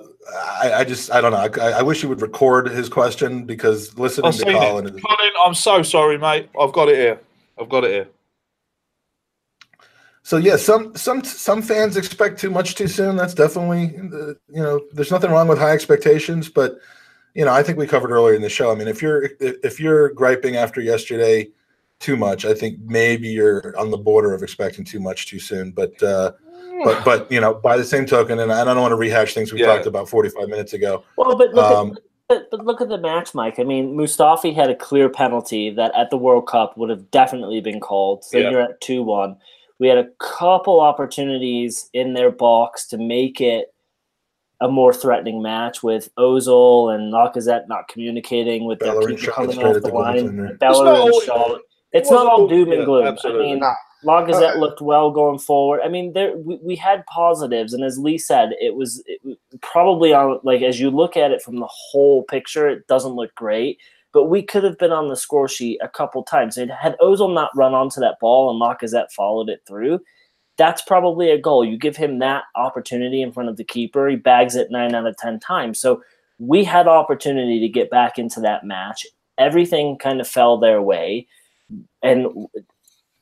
[0.61, 1.63] I, I just I don't know.
[1.63, 5.31] I, I wish he would record his question because listening I've to Colin is Colin,
[5.45, 6.49] I'm so sorry, mate.
[6.59, 7.19] I've got it here.
[7.59, 8.07] I've got it here.
[10.23, 13.15] so yeah, some some some fans expect too much too soon.
[13.15, 16.79] That's definitely uh, you know, there's nothing wrong with high expectations, but
[17.33, 18.71] you know, I think we covered earlier in the show.
[18.71, 21.49] I mean, if you're if, you're griping after yesterday
[21.99, 25.71] too much, I think maybe you're on the border of expecting too much too soon.
[25.71, 26.33] But uh
[26.83, 29.51] but but you know, by the same token, and I don't want to rehash things
[29.51, 29.67] we Yeah.
[29.67, 31.03] talked about 45 minutes ago.
[31.17, 33.59] Well, but look Um, at but, but look at the match, Mike.
[33.59, 37.61] I mean, Mustafi had a clear penalty that at the World Cup would have definitely
[37.61, 38.23] been called.
[38.23, 38.49] So Yeah.
[38.49, 39.37] you're at two one.
[39.79, 43.72] We had a couple opportunities in their box to make it
[44.63, 49.35] a more threatening match with Ozil and Lacazette not communicating with their Bellerin keeper shot
[49.35, 50.15] coming off the the line.
[50.17, 50.59] goaltender.
[50.59, 51.59] Bellerin all-
[51.91, 53.05] It's wasn't all all- doom and yeah, gloom.
[53.05, 53.45] absolutely.
[53.45, 53.73] I mean, No.
[54.05, 55.79] Lacazette Uh, looked well going forward.
[55.85, 59.21] I mean, there we, we had positives, and as Lee said, it was it,
[59.61, 63.33] probably on like as you look at it from the whole picture, it doesn't look
[63.35, 63.77] great.
[64.11, 66.57] But we could have been on the score sheet a couple times.
[66.57, 69.99] And had Ozil not run onto that ball and Lacazette followed it through,
[70.57, 71.65] that's probably a goal.
[71.65, 75.07] You give him that opportunity in front of the keeper, he bags it nine out
[75.07, 75.79] of ten times.
[75.79, 76.01] So
[76.39, 79.05] we had opportunity to get back into that match.
[79.37, 81.27] Everything kind of fell their way,
[82.01, 82.27] and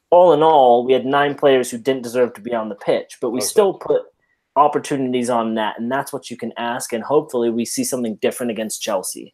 [0.09, 3.17] all in all, we had nine players who didn't deserve to be on the pitch,
[3.21, 3.45] but we Okay.
[3.45, 4.01] still put
[4.57, 5.79] opportunities on that.
[5.79, 6.91] and that's what you can ask.
[6.91, 9.33] And hopefully, we see something different against Chelsea.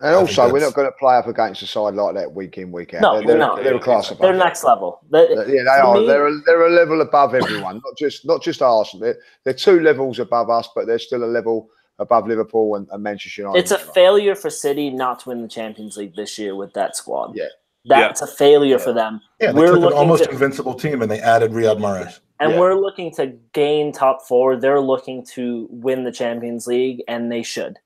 [0.00, 2.56] And I also, we're not going to play up against a side like that week
[2.56, 3.00] in, week out.
[3.02, 3.64] No, they're, they're, not.
[3.64, 4.20] they're a class above.
[4.22, 5.00] They're next level.
[5.10, 5.94] They- Yeah, they are.
[5.98, 9.04] me- they're a, they're a level above everyone, not just not just Arsenal.
[9.04, 11.68] They're, they're two levels above us, but they're still a level
[11.98, 13.58] above Liverpool and, and Manchester United.
[13.58, 16.94] It's a failure for City not to win the Champions League this year with that
[16.96, 17.32] squad.
[17.34, 17.46] Yeah.
[17.86, 19.20] That's a failure for them.
[19.40, 22.20] Yeah, they We're took an looking almost to- invincible team and they added Riyad Mahrez.
[22.38, 22.60] And Yeah.
[22.60, 24.56] we're looking to gain top four.
[24.56, 27.78] They're looking to win the Champions League, and they should.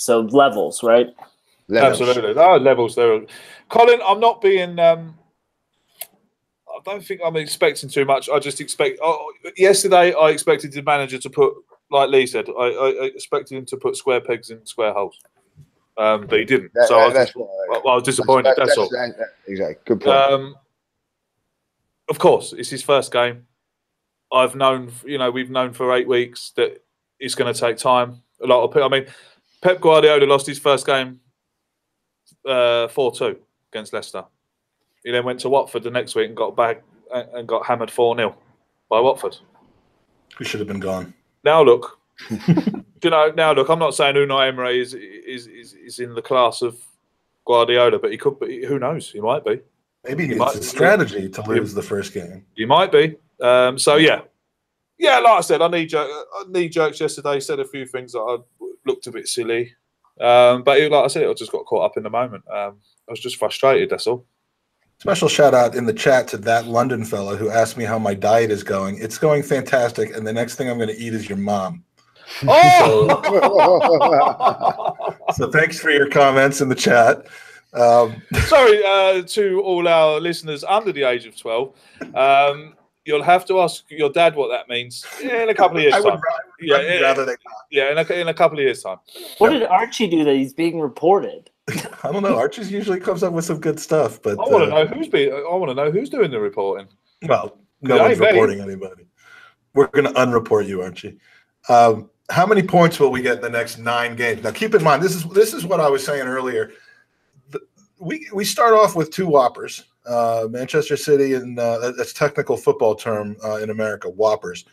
[0.00, 0.04] Yeah.
[0.04, 1.08] So levels, right?
[1.68, 2.00] Levels.
[2.00, 2.34] Absolutely.
[2.34, 3.20] No levels there.
[3.68, 4.78] Colin, I'm not being.
[4.78, 5.16] Um,
[6.68, 8.28] I don't think I'm expecting too much.
[8.30, 8.98] I just expect.
[9.02, 11.52] Oh, yesterday, I expected the manager to put,
[11.90, 15.18] like Lee said, I, I, I expected him to put square pegs in square holes,
[15.98, 16.72] um, but he didn't.
[16.74, 18.46] That- so I was, that's dis- I was disappointed.
[18.46, 18.88] that- That's, all.
[18.90, 19.76] that- that- exactly.
[19.84, 20.16] Good point.
[20.16, 20.54] Um,
[22.08, 23.46] of course, it's his first game.
[24.32, 26.82] I've known, you know, we've known for eight weeks that
[27.18, 28.22] it's going to take time.
[28.42, 28.84] A lot of people.
[28.84, 29.06] I mean,
[29.62, 31.20] Pep Guardiola lost his first game
[32.46, 33.36] uh, four two
[33.72, 34.24] against Leicester.
[35.04, 36.82] He then went to Watford the next week and got back
[37.14, 38.34] and and got hammered four 0
[38.88, 39.36] by Watford.
[40.38, 41.12] Who should have been gone.
[41.44, 41.98] Now look,
[43.02, 43.68] you know, now look.
[43.68, 46.78] I'm not saying Unai Emery is is is, is in the class of
[47.46, 48.64] Guardiola, but he could be.
[48.64, 49.10] Who knows?
[49.10, 49.60] He might be.
[50.04, 52.46] Maybe He it's might- a strategy to lose the first game.
[52.54, 53.16] He might be.
[53.42, 54.22] Um, so yeah,
[54.98, 55.18] yeah.
[55.18, 57.40] Like I said, I knee jerk, I knee jerks yesterday.
[57.40, 58.36] Said a few things that I
[58.86, 59.72] looked a bit silly,
[60.20, 62.44] um, but it, like I said, I just got caught up in the moment.
[62.48, 62.78] Um,
[63.08, 63.90] I was just frustrated.
[63.90, 64.26] That's all.
[64.98, 68.12] Special shout out in the chat to that London fella who asked me how my
[68.12, 68.98] diet is going.
[68.98, 71.84] It's going fantastic, and the next thing I'm going to eat is your mom.
[72.46, 73.16] Oh,
[75.34, 77.26] So thanks for your comments in the chat.
[77.72, 81.74] Um, sorry uh, to all our listeners under the age of twelve.
[82.14, 82.74] Um,
[83.04, 86.00] you'll have to ask your dad what that means in a couple of years' I
[86.00, 86.20] would time.
[86.20, 87.34] ra- Yeah, I'd yeah, rather they
[87.70, 88.98] yeah, in a, in a couple of years' time.
[89.38, 91.50] What did Archie do that he's being reported?
[92.02, 92.36] I don't know.
[92.36, 95.08] Archie's usually comes up with some good stuff, but I want to uh, know who's
[95.08, 95.30] be.
[95.30, 96.88] I want to know who's doing the reporting.
[97.28, 98.32] well, no Yeah, I one's bet.
[98.32, 99.04] reporting anybody.
[99.74, 101.18] We're going to unreport you, Archie.
[101.68, 104.42] Um, how many points will we get in the next nine games?
[104.42, 106.72] Now, keep in mind this is this is what I was saying earlier.
[107.50, 107.60] The,
[107.98, 112.94] we we start off with two whoppers, uh, Manchester City, and uh, that's technical football
[112.94, 114.64] term uh, in America, whoppers.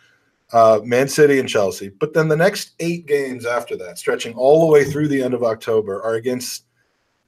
[0.54, 4.62] Uh, Man City and Chelsea, but then the next eight games after that, stretching all
[4.62, 6.64] the way through the end of October, are against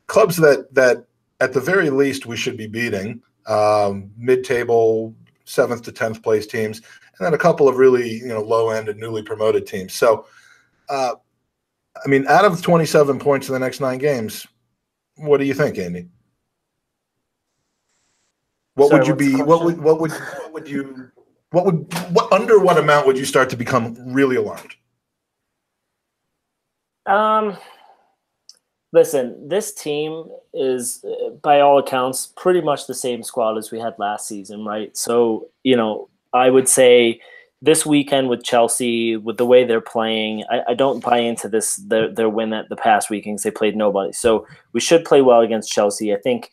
[0.07, 1.05] clubs that that
[1.41, 5.13] at the very least we should be beating um, mid-table
[5.43, 8.87] seventh to tenth place teams, and then a couple of really you know low end
[8.87, 9.93] and newly promoted teams.
[9.93, 10.25] So,
[10.87, 11.15] uh,
[12.05, 14.47] I mean, out of twenty-seven points in the next nine games,
[15.17, 16.07] what do you think, Andy?
[18.79, 19.41] What Sorry, would you be?
[19.41, 21.11] What would what would what would you?
[21.51, 24.75] What would what under what amount would you start to become really alarmed?
[27.05, 27.57] Um,
[28.93, 33.79] listen, this team is, uh, by all accounts, pretty much the same squad as we
[33.79, 34.95] had last season, right?
[34.95, 37.19] So, you know, I would say
[37.61, 41.75] this weekend with Chelsea, with the way they're playing, I, I don't buy into this
[41.77, 43.43] their their win at the past weekends.
[43.43, 46.13] They played nobody, so we should play well against Chelsea.
[46.13, 46.49] I think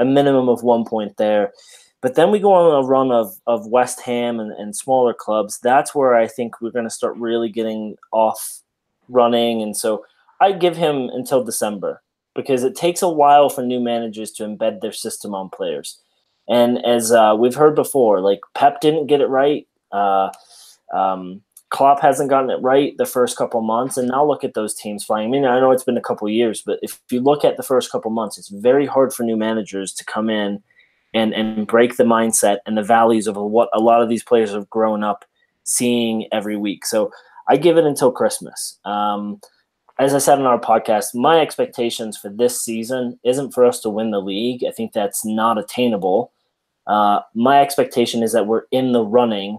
[0.00, 1.52] a minimum of one point there.
[2.00, 5.60] But then we go on a run of, of West Ham and, and smaller clubs.
[5.60, 8.62] That's where I think we're going to start really getting off
[9.08, 9.60] running.
[9.60, 10.04] And so
[10.40, 12.02] I give him until December
[12.34, 16.00] because it takes a while for new managers to embed their system on players.
[16.48, 19.68] And as uh, we've heard before, like Pep didn't get it right.
[19.92, 20.30] Uh,
[20.94, 24.74] um, Klopp hasn't gotten it right the first couple months, and now look at those
[24.74, 25.28] teams flying.
[25.28, 27.62] I mean, I know it's been a couple years, but if you look at the
[27.62, 30.62] first couple months, it's very hard for new managers to come in
[31.14, 34.50] and and break the mindset and the values of what a lot of these players
[34.50, 35.24] have grown up
[35.64, 36.84] seeing every week.
[36.84, 37.12] So
[37.48, 38.78] I give it until Christmas.
[38.84, 39.40] Um,
[39.98, 43.90] as I said in our podcast, my expectations for this season isn't for us to
[43.90, 44.64] win the league.
[44.64, 46.32] I think that's not attainable.
[46.86, 49.58] Uh, my expectation is that we're in the running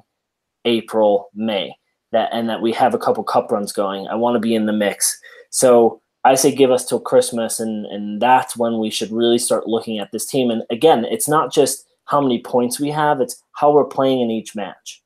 [0.66, 1.76] April, May,
[2.12, 4.08] that and that we have a couple cup runs going.
[4.08, 5.20] I want to be in the mix.
[5.50, 9.68] So I say give us till Christmas, and and that's when we should really start
[9.68, 10.52] looking at this team.
[10.52, 14.30] And again, it's not just how many points we have; it's how we're playing in
[14.30, 15.02] each match.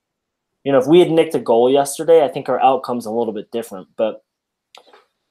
[0.64, 3.34] You know, if we had nicked a goal yesterday, I think our outcome's a little
[3.34, 3.88] bit different.
[3.98, 4.24] But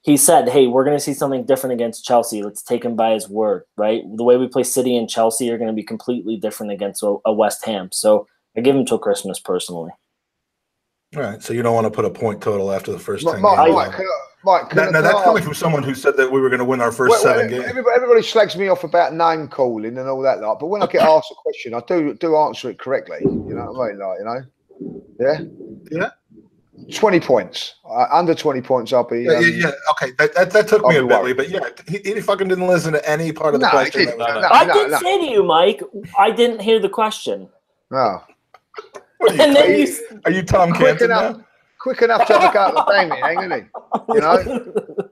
[0.01, 2.41] he said, "Hey, we're going to see something different against Chelsea.
[2.41, 4.03] Let's take him by his word, right?
[4.15, 7.17] The way we play City and Chelsea are going to be completely different against a,
[7.25, 7.89] a West Ham.
[7.91, 8.27] So
[8.57, 9.91] I give him till Christmas personally.
[11.15, 13.35] All right, so you don't want to put a point total after the first Mike,
[13.35, 13.75] ten Mike, games.
[13.75, 14.09] Mike, can I-
[14.43, 16.49] Mike, can Now, I- now that's I coming from someone who said that we were
[16.49, 17.65] going to win our first Well, seven well, games.
[17.69, 20.59] everybody, everybody slags me off about name calling and all that, like.
[20.59, 23.19] But when I get asked a question, I do do answer it correctly.
[23.23, 23.99] You know what I mean?
[23.99, 24.41] Like, you know,
[25.19, 25.39] yeah.
[25.91, 26.09] yeah.
[26.93, 27.75] 20 points.
[27.89, 29.21] Uh, under 20 points, I'll be.
[29.23, 30.11] Yeah, Um, yeah, yeah, okay.
[30.19, 31.37] That, that, that took I'll me a bit, worried.
[31.37, 34.01] but yeah, he, he fucking didn't listen to any part of the No, question.
[34.01, 34.35] he that didn't.
[34.35, 34.49] was No.
[34.49, 34.97] I did no.
[34.99, 35.81] say to you, Mike,
[36.19, 37.47] I didn't hear the question.
[37.91, 38.21] Oh.
[39.17, 41.45] What are you, And then are you, you, are you Tom Quick Canton enough, now?
[41.79, 44.13] quick enough to have a go at the bang me, ain't he?
[44.13, 45.05] You know?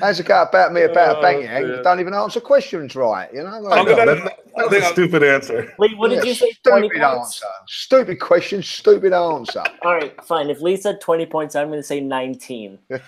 [0.00, 1.62] How's a go about me about a Oh, bang hang?
[1.66, 1.82] dear.
[1.82, 3.48] Don't even answer questions right, you know?
[3.48, 5.74] I Like, know, gonna- that, that I was think stupid answer.
[5.78, 6.52] Lee, what did yeah, you say?
[6.64, 7.42] 20 Stupid points?
[7.42, 7.46] answer.
[7.68, 9.62] Stupid question, stupid answer.
[9.82, 10.50] All right, fine.
[10.50, 12.78] If Lee said 20 points, I'm going to say 19.
[12.90, 13.00] I'm,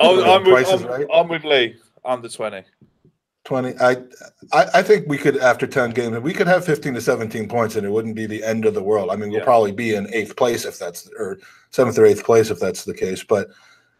[0.00, 1.06] I'm, with, is I'm, Right.
[1.12, 1.76] I'm with Lee.
[2.04, 2.62] Under 20.
[3.50, 3.74] 20.
[3.80, 3.96] I,
[4.52, 7.74] I I think we could, after 10 games, we could have 15 to 17 points
[7.74, 9.10] and it wouldn't be the end of the world.
[9.10, 9.44] I mean, we'll Yeah.
[9.44, 11.36] probably be in eighth place if that's, or
[11.70, 13.24] seventh or eighth place if that's the case.
[13.24, 13.48] But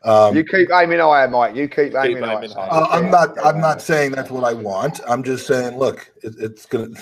[0.05, 1.57] um, you keep aiming higher, Mike.
[1.57, 2.37] You keep aiming higher.
[2.37, 2.71] aiming higher.
[2.71, 3.45] Uh, I'm not.
[3.45, 5.01] I'm not saying that's what I want.
[5.09, 6.95] I'm just saying, look, it, it's gonna.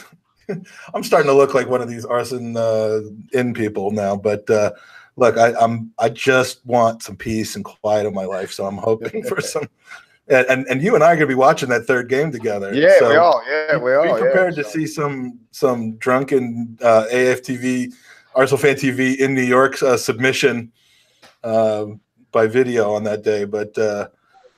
[0.95, 3.01] I'm starting to look like one of these arson uh,
[3.35, 4.17] in people now.
[4.17, 4.73] But uh,
[5.17, 5.93] look, I, I'm.
[5.99, 8.53] I just want some peace and quiet in my life.
[8.53, 9.69] So I'm hoping for some.
[10.31, 12.75] And, and you and I are gonna be watching that third game together.
[12.75, 13.43] Yeah, So we are.
[13.49, 14.03] Yeah, we are.
[14.03, 14.19] Be yeah.
[14.19, 17.93] prepared to see some some drunken uh, AFTV,
[18.35, 20.71] Arsenal fan TV in New York uh, submission
[21.45, 22.01] um
[22.33, 23.45] by video on that day.
[23.45, 24.09] But uh,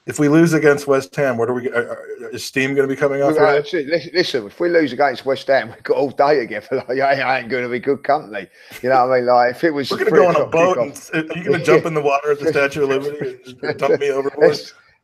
[0.07, 1.71] if we lose against West Ham, what are we?
[1.71, 3.35] Are, are- is steam going to be coming off?
[3.37, 6.85] Got- listen, listen, if we lose against West Ham, we've got all day together.
[6.89, 8.47] Like, I ain't going to be good company.
[8.83, 9.27] You know what I mean?
[9.27, 10.79] Like, if it was We're going to go on a boat.
[10.79, 13.79] And, are you going to jump in the water at the Statue of Liberty and
[13.79, 14.59] dump me overboard?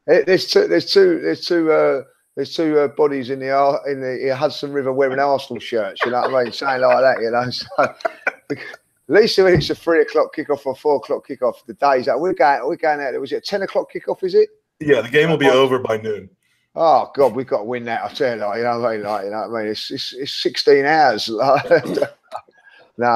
[0.07, 0.69] There's, eh, there's two.
[0.69, 1.20] There's two.
[1.20, 1.73] There's two.
[1.73, 2.03] Uh,
[2.37, 6.03] there's two uh, bodies in the in the Hudson River wearing Arsenal shirts.
[6.05, 6.53] You know what I mean?
[6.53, 7.20] Saying like that.
[7.20, 7.51] You know.
[9.09, 12.07] So, at least if it's a three o'clock kickoff or four o'clock kickoff, the days
[12.07, 13.12] that we're going, we're going out.
[13.12, 13.20] there.
[13.20, 14.24] Was it a ten o'clock kickoff?
[14.24, 14.49] Is it?
[14.81, 16.28] Yeah, the game will be over by noon.
[16.74, 18.03] Oh God, we've got to win that.
[18.05, 19.05] I tell you, like, you know what I mean?
[19.07, 19.70] Like, you know what I mean?
[19.70, 21.28] It's it's, it's sixteen hours.
[21.33, 22.07] Like, no,
[22.99, 23.07] no,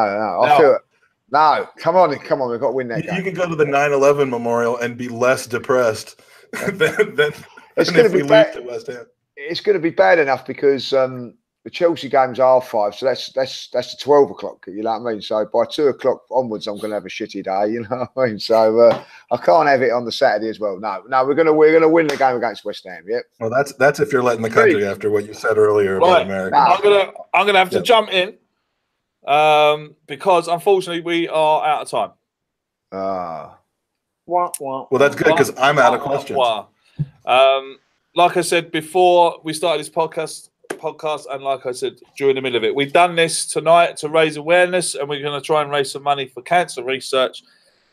[0.42, 0.56] I No.
[0.58, 0.82] feel it.
[1.30, 1.68] no.
[1.78, 3.64] Come on, come on, we've got to win that You, you can go to the
[3.64, 6.20] 9/11 memorial and be less depressed
[6.72, 7.32] than, than,
[7.76, 8.54] It's gonna be bad.
[8.54, 9.06] lose to West Ham.
[9.36, 13.32] It's going to be bad enough because um, the Chelsea game's half five, so that's
[13.32, 14.66] that's that's the twelve o'clock.
[14.66, 15.22] You know what I mean?
[15.22, 17.72] So by two o'clock onwards, I'm going to have a shitty day.
[17.72, 18.38] You know what I mean?
[18.38, 20.78] So uh, I can't have it on the Saturday as well.
[20.78, 23.04] No, no, we're going to we're going to win the game against West Ham.
[23.08, 23.22] Yep.
[23.38, 26.56] Well, that's that's if you're letting the country after what you said earlier about America.
[26.56, 26.74] Nah.
[26.74, 27.82] I'm gonna I'm gonna have to Yeah.
[27.82, 28.36] jump in
[29.26, 32.10] um, because unfortunately we are out of time.
[32.92, 33.56] Ah,
[34.30, 34.86] Wah, wah.
[34.90, 36.38] Well, that's good because I'm out of questions.
[37.26, 37.78] Um,
[38.14, 42.40] like I said before we started this podcast, podcast, and like I said during the
[42.40, 45.62] middle of it, we've done this tonight to raise awareness, and we're going to try
[45.62, 47.42] and raise some money for cancer research.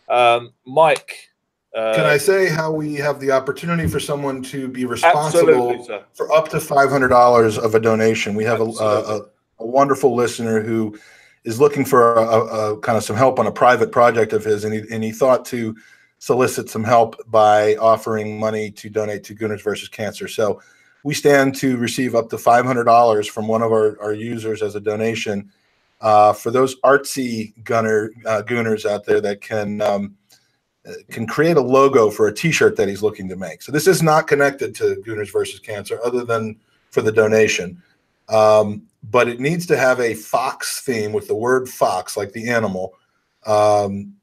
[0.09, 1.29] Um, Mike,
[1.75, 6.31] uh, Can I say how we have the opportunity for someone to be responsible for
[6.31, 8.35] up to five hundred dollars of a donation?
[8.35, 9.21] We have a, a,
[9.57, 10.97] a wonderful listener who
[11.45, 14.43] is looking for a, a, a kind of some help on a private project of
[14.43, 15.75] his, and he and he thought to
[16.19, 20.27] solicit some help by offering money to donate to Gooners versus Cancer.
[20.27, 20.61] So
[21.03, 24.61] we stand to receive up to five hundred dollars from one of our, our users
[24.61, 25.51] as a donation
[26.01, 29.81] uh, for those artsy gunner uh, Gooners out there that can.
[29.81, 30.17] Um,
[30.87, 33.61] uh, can create a logo for a T-shirt that he's looking to make.
[33.61, 36.55] So this is not connected to Gooners versus Cancer, other than
[36.91, 37.83] for the donation.
[38.29, 42.47] Um, but it needs to have a fox theme with the word fox, like the
[42.49, 42.93] animal,
[43.45, 44.13] um,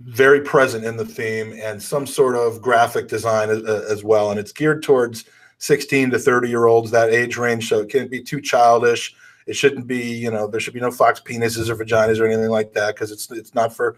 [0.00, 4.30] very present in the theme, and some sort of graphic design as, as well.
[4.30, 5.24] And it's geared towards
[5.58, 7.68] 16 to 30 year olds, that age range.
[7.68, 9.14] So it can't be too childish.
[9.46, 12.50] It shouldn't be, you know, there should be no fox penises or vaginas or anything
[12.50, 13.96] like that because it's it's not for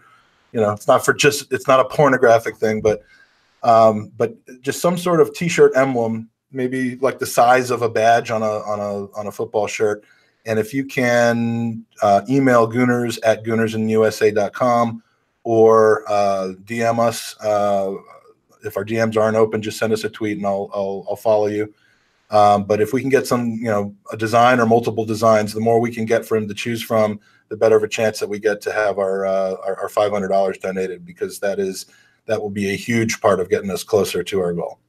[0.53, 3.01] you know it's not for just it's not a pornographic thing but
[3.63, 8.31] um but just some sort of t-shirt emblem maybe like the size of a badge
[8.31, 10.03] on a on a on a football shirt
[10.45, 15.03] and if you can uh, email gooners at goonersinusa.com
[15.43, 17.93] or uh, dm us uh,
[18.63, 21.47] if our dms aren't open just send us a tweet and i'll i'll, I'll follow
[21.47, 21.73] you
[22.29, 25.59] um, but if we can get some you know a design or multiple designs the
[25.59, 28.27] more we can get for him to choose from the better of a chance that
[28.27, 31.85] we get to have our uh, our, our five hundred dollars donated because that is
[32.25, 34.79] that will be a huge part of getting us closer to our goal.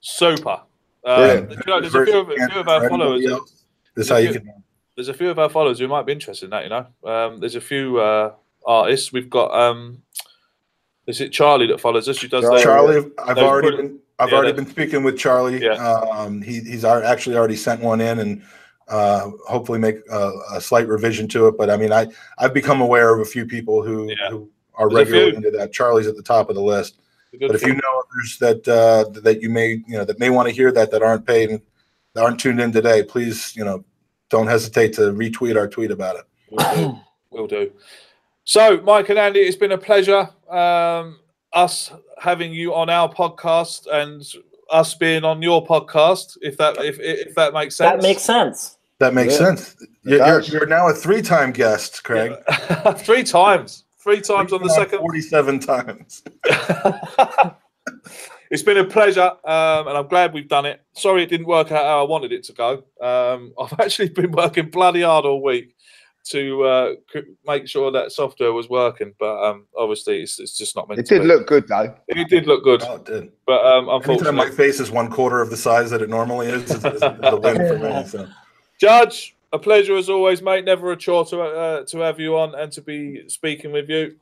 [0.00, 0.60] Super.
[1.04, 3.22] Um, there's a few of, a few of our followers.
[3.94, 4.50] This is how you can.
[4.94, 6.64] There's a few of our followers who might be interested in that.
[6.64, 8.32] You know, um, there's a few uh,
[8.66, 9.12] artists.
[9.12, 9.52] We've got.
[9.52, 10.02] Um,
[11.06, 12.20] is it Charlie that follows us?
[12.20, 12.62] Who does that?
[12.62, 15.62] Charlie, I've Those already brilliant- been I've yeah, already been speaking with Charlie.
[15.62, 15.72] Yeah.
[15.74, 18.42] Um, he, he's actually already sent one in and
[18.88, 21.58] uh, hopefully make a, a slight revision to it.
[21.58, 22.06] But I mean, I
[22.38, 24.30] I've become aware of a few people who, Yeah.
[24.30, 25.72] who are There's regularly into that.
[25.72, 26.98] Charlie's at the top of the list.
[27.38, 30.48] But if you know others that uh, that you may you know that may want
[30.48, 31.60] to hear that that aren't paid and
[32.14, 33.84] that aren't tuned in today, please you know
[34.30, 36.24] don't hesitate to retweet our tweet about it.
[36.50, 36.98] Will do.
[37.30, 37.70] Will do.
[38.48, 41.18] So, Mike and Andy, it's been a pleasure um,
[41.52, 44.22] us having you on our podcast and
[44.70, 46.38] us being on your podcast.
[46.40, 48.00] If that if if that makes sense.
[48.00, 48.78] That makes sense.
[49.00, 49.76] That makes Yeah, sense.
[50.04, 52.34] You're, you're, you're now a three-time guest, Craig.
[52.98, 53.82] three times.
[53.98, 55.00] Three times on the second.
[55.00, 56.22] Forty-seven times.
[58.50, 60.82] it's been a pleasure, um, and I'm glad we've done it.
[60.92, 62.84] Sorry it didn't work out how I wanted it to go.
[63.02, 65.75] Um, I've actually been working bloody hard all week
[66.30, 66.92] to uh,
[67.46, 71.06] make sure that software was working, but um, obviously it's, it's just not meant It
[71.06, 71.28] to did be.
[71.28, 71.94] look good though.
[72.08, 73.32] It did look good, Oh, it did.
[73.46, 76.48] but um, Anytime unfortunately, my face is one quarter of the size that it normally
[76.48, 78.06] is, it's, it's a win for me.
[78.06, 78.28] So.
[78.80, 80.64] Judge, a pleasure as always, mate.
[80.64, 84.16] Never a chore to uh, to have you on and to be speaking with you.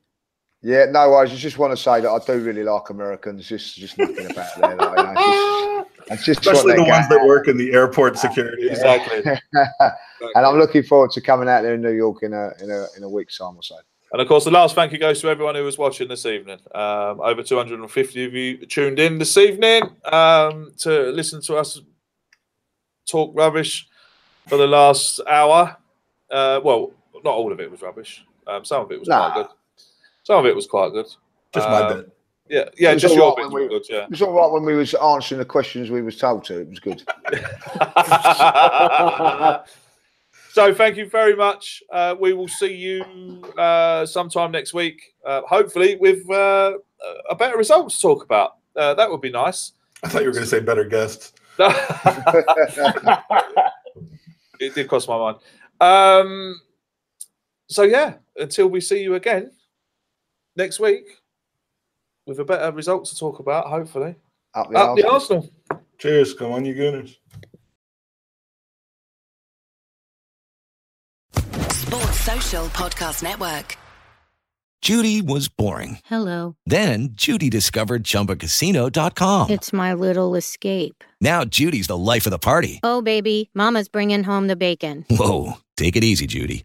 [0.62, 1.30] Yeah, no worries.
[1.32, 3.46] I just want to say that I do really like Americans.
[3.46, 4.74] Just, just nothing about there.
[6.10, 8.68] Especially the ones go- that work in the airport security.
[8.68, 9.22] Exactly.
[9.54, 12.86] and I'm looking forward to coming out there in New York in a in a
[12.96, 13.76] in a week's time or so.
[14.12, 16.58] And of course, the last thank you goes to everyone who was watching this evening.
[16.74, 21.80] Um, over 250 of you tuned in this evening um, to listen to us
[23.10, 23.88] talk rubbish
[24.48, 25.76] for the last hour.
[26.30, 26.92] Uh, well,
[27.24, 28.24] not all of it was rubbish.
[28.46, 29.32] Um, some of it was Nah.
[29.32, 29.52] quite good.
[30.22, 31.06] Some of it was quite good.
[31.52, 32.13] Just my Um, bit.
[32.48, 33.84] Yeah, yeah, It was just your right bits when we- good.
[33.88, 34.04] Yeah.
[34.04, 36.60] It was all right when we was answering the questions we was told to.
[36.60, 37.00] It was good.
[40.52, 41.82] so thank you very much.
[41.90, 46.74] Uh, we will see you uh, sometime next week, uh, hopefully with uh,
[47.30, 48.56] a better result to talk about.
[48.76, 49.72] Uh, that would be nice.
[50.02, 51.32] I thought you were going to say better guests.
[54.60, 55.38] it did cross my mind.
[55.80, 56.60] Um,
[57.68, 59.50] so yeah, until we see you again
[60.56, 61.06] next week
[62.26, 64.16] with a better result to talk about, hopefully.
[64.54, 65.08] Up the Up the.
[65.08, 65.50] Arsenal.
[65.98, 66.34] Cheers.
[66.34, 67.16] Come on, you Gooners.
[71.70, 73.76] Sports Social Podcast Network.
[74.82, 75.98] Judy was boring.
[76.04, 76.56] Hello.
[76.66, 79.48] Then Judy discovered ChumbaCasino.com.
[79.48, 81.02] It's my little escape.
[81.22, 82.80] Now Judy's the life of the party.
[82.82, 85.06] Oh, baby, Mama's bringing home the bacon.
[85.08, 86.64] Whoa, take it easy, Judy.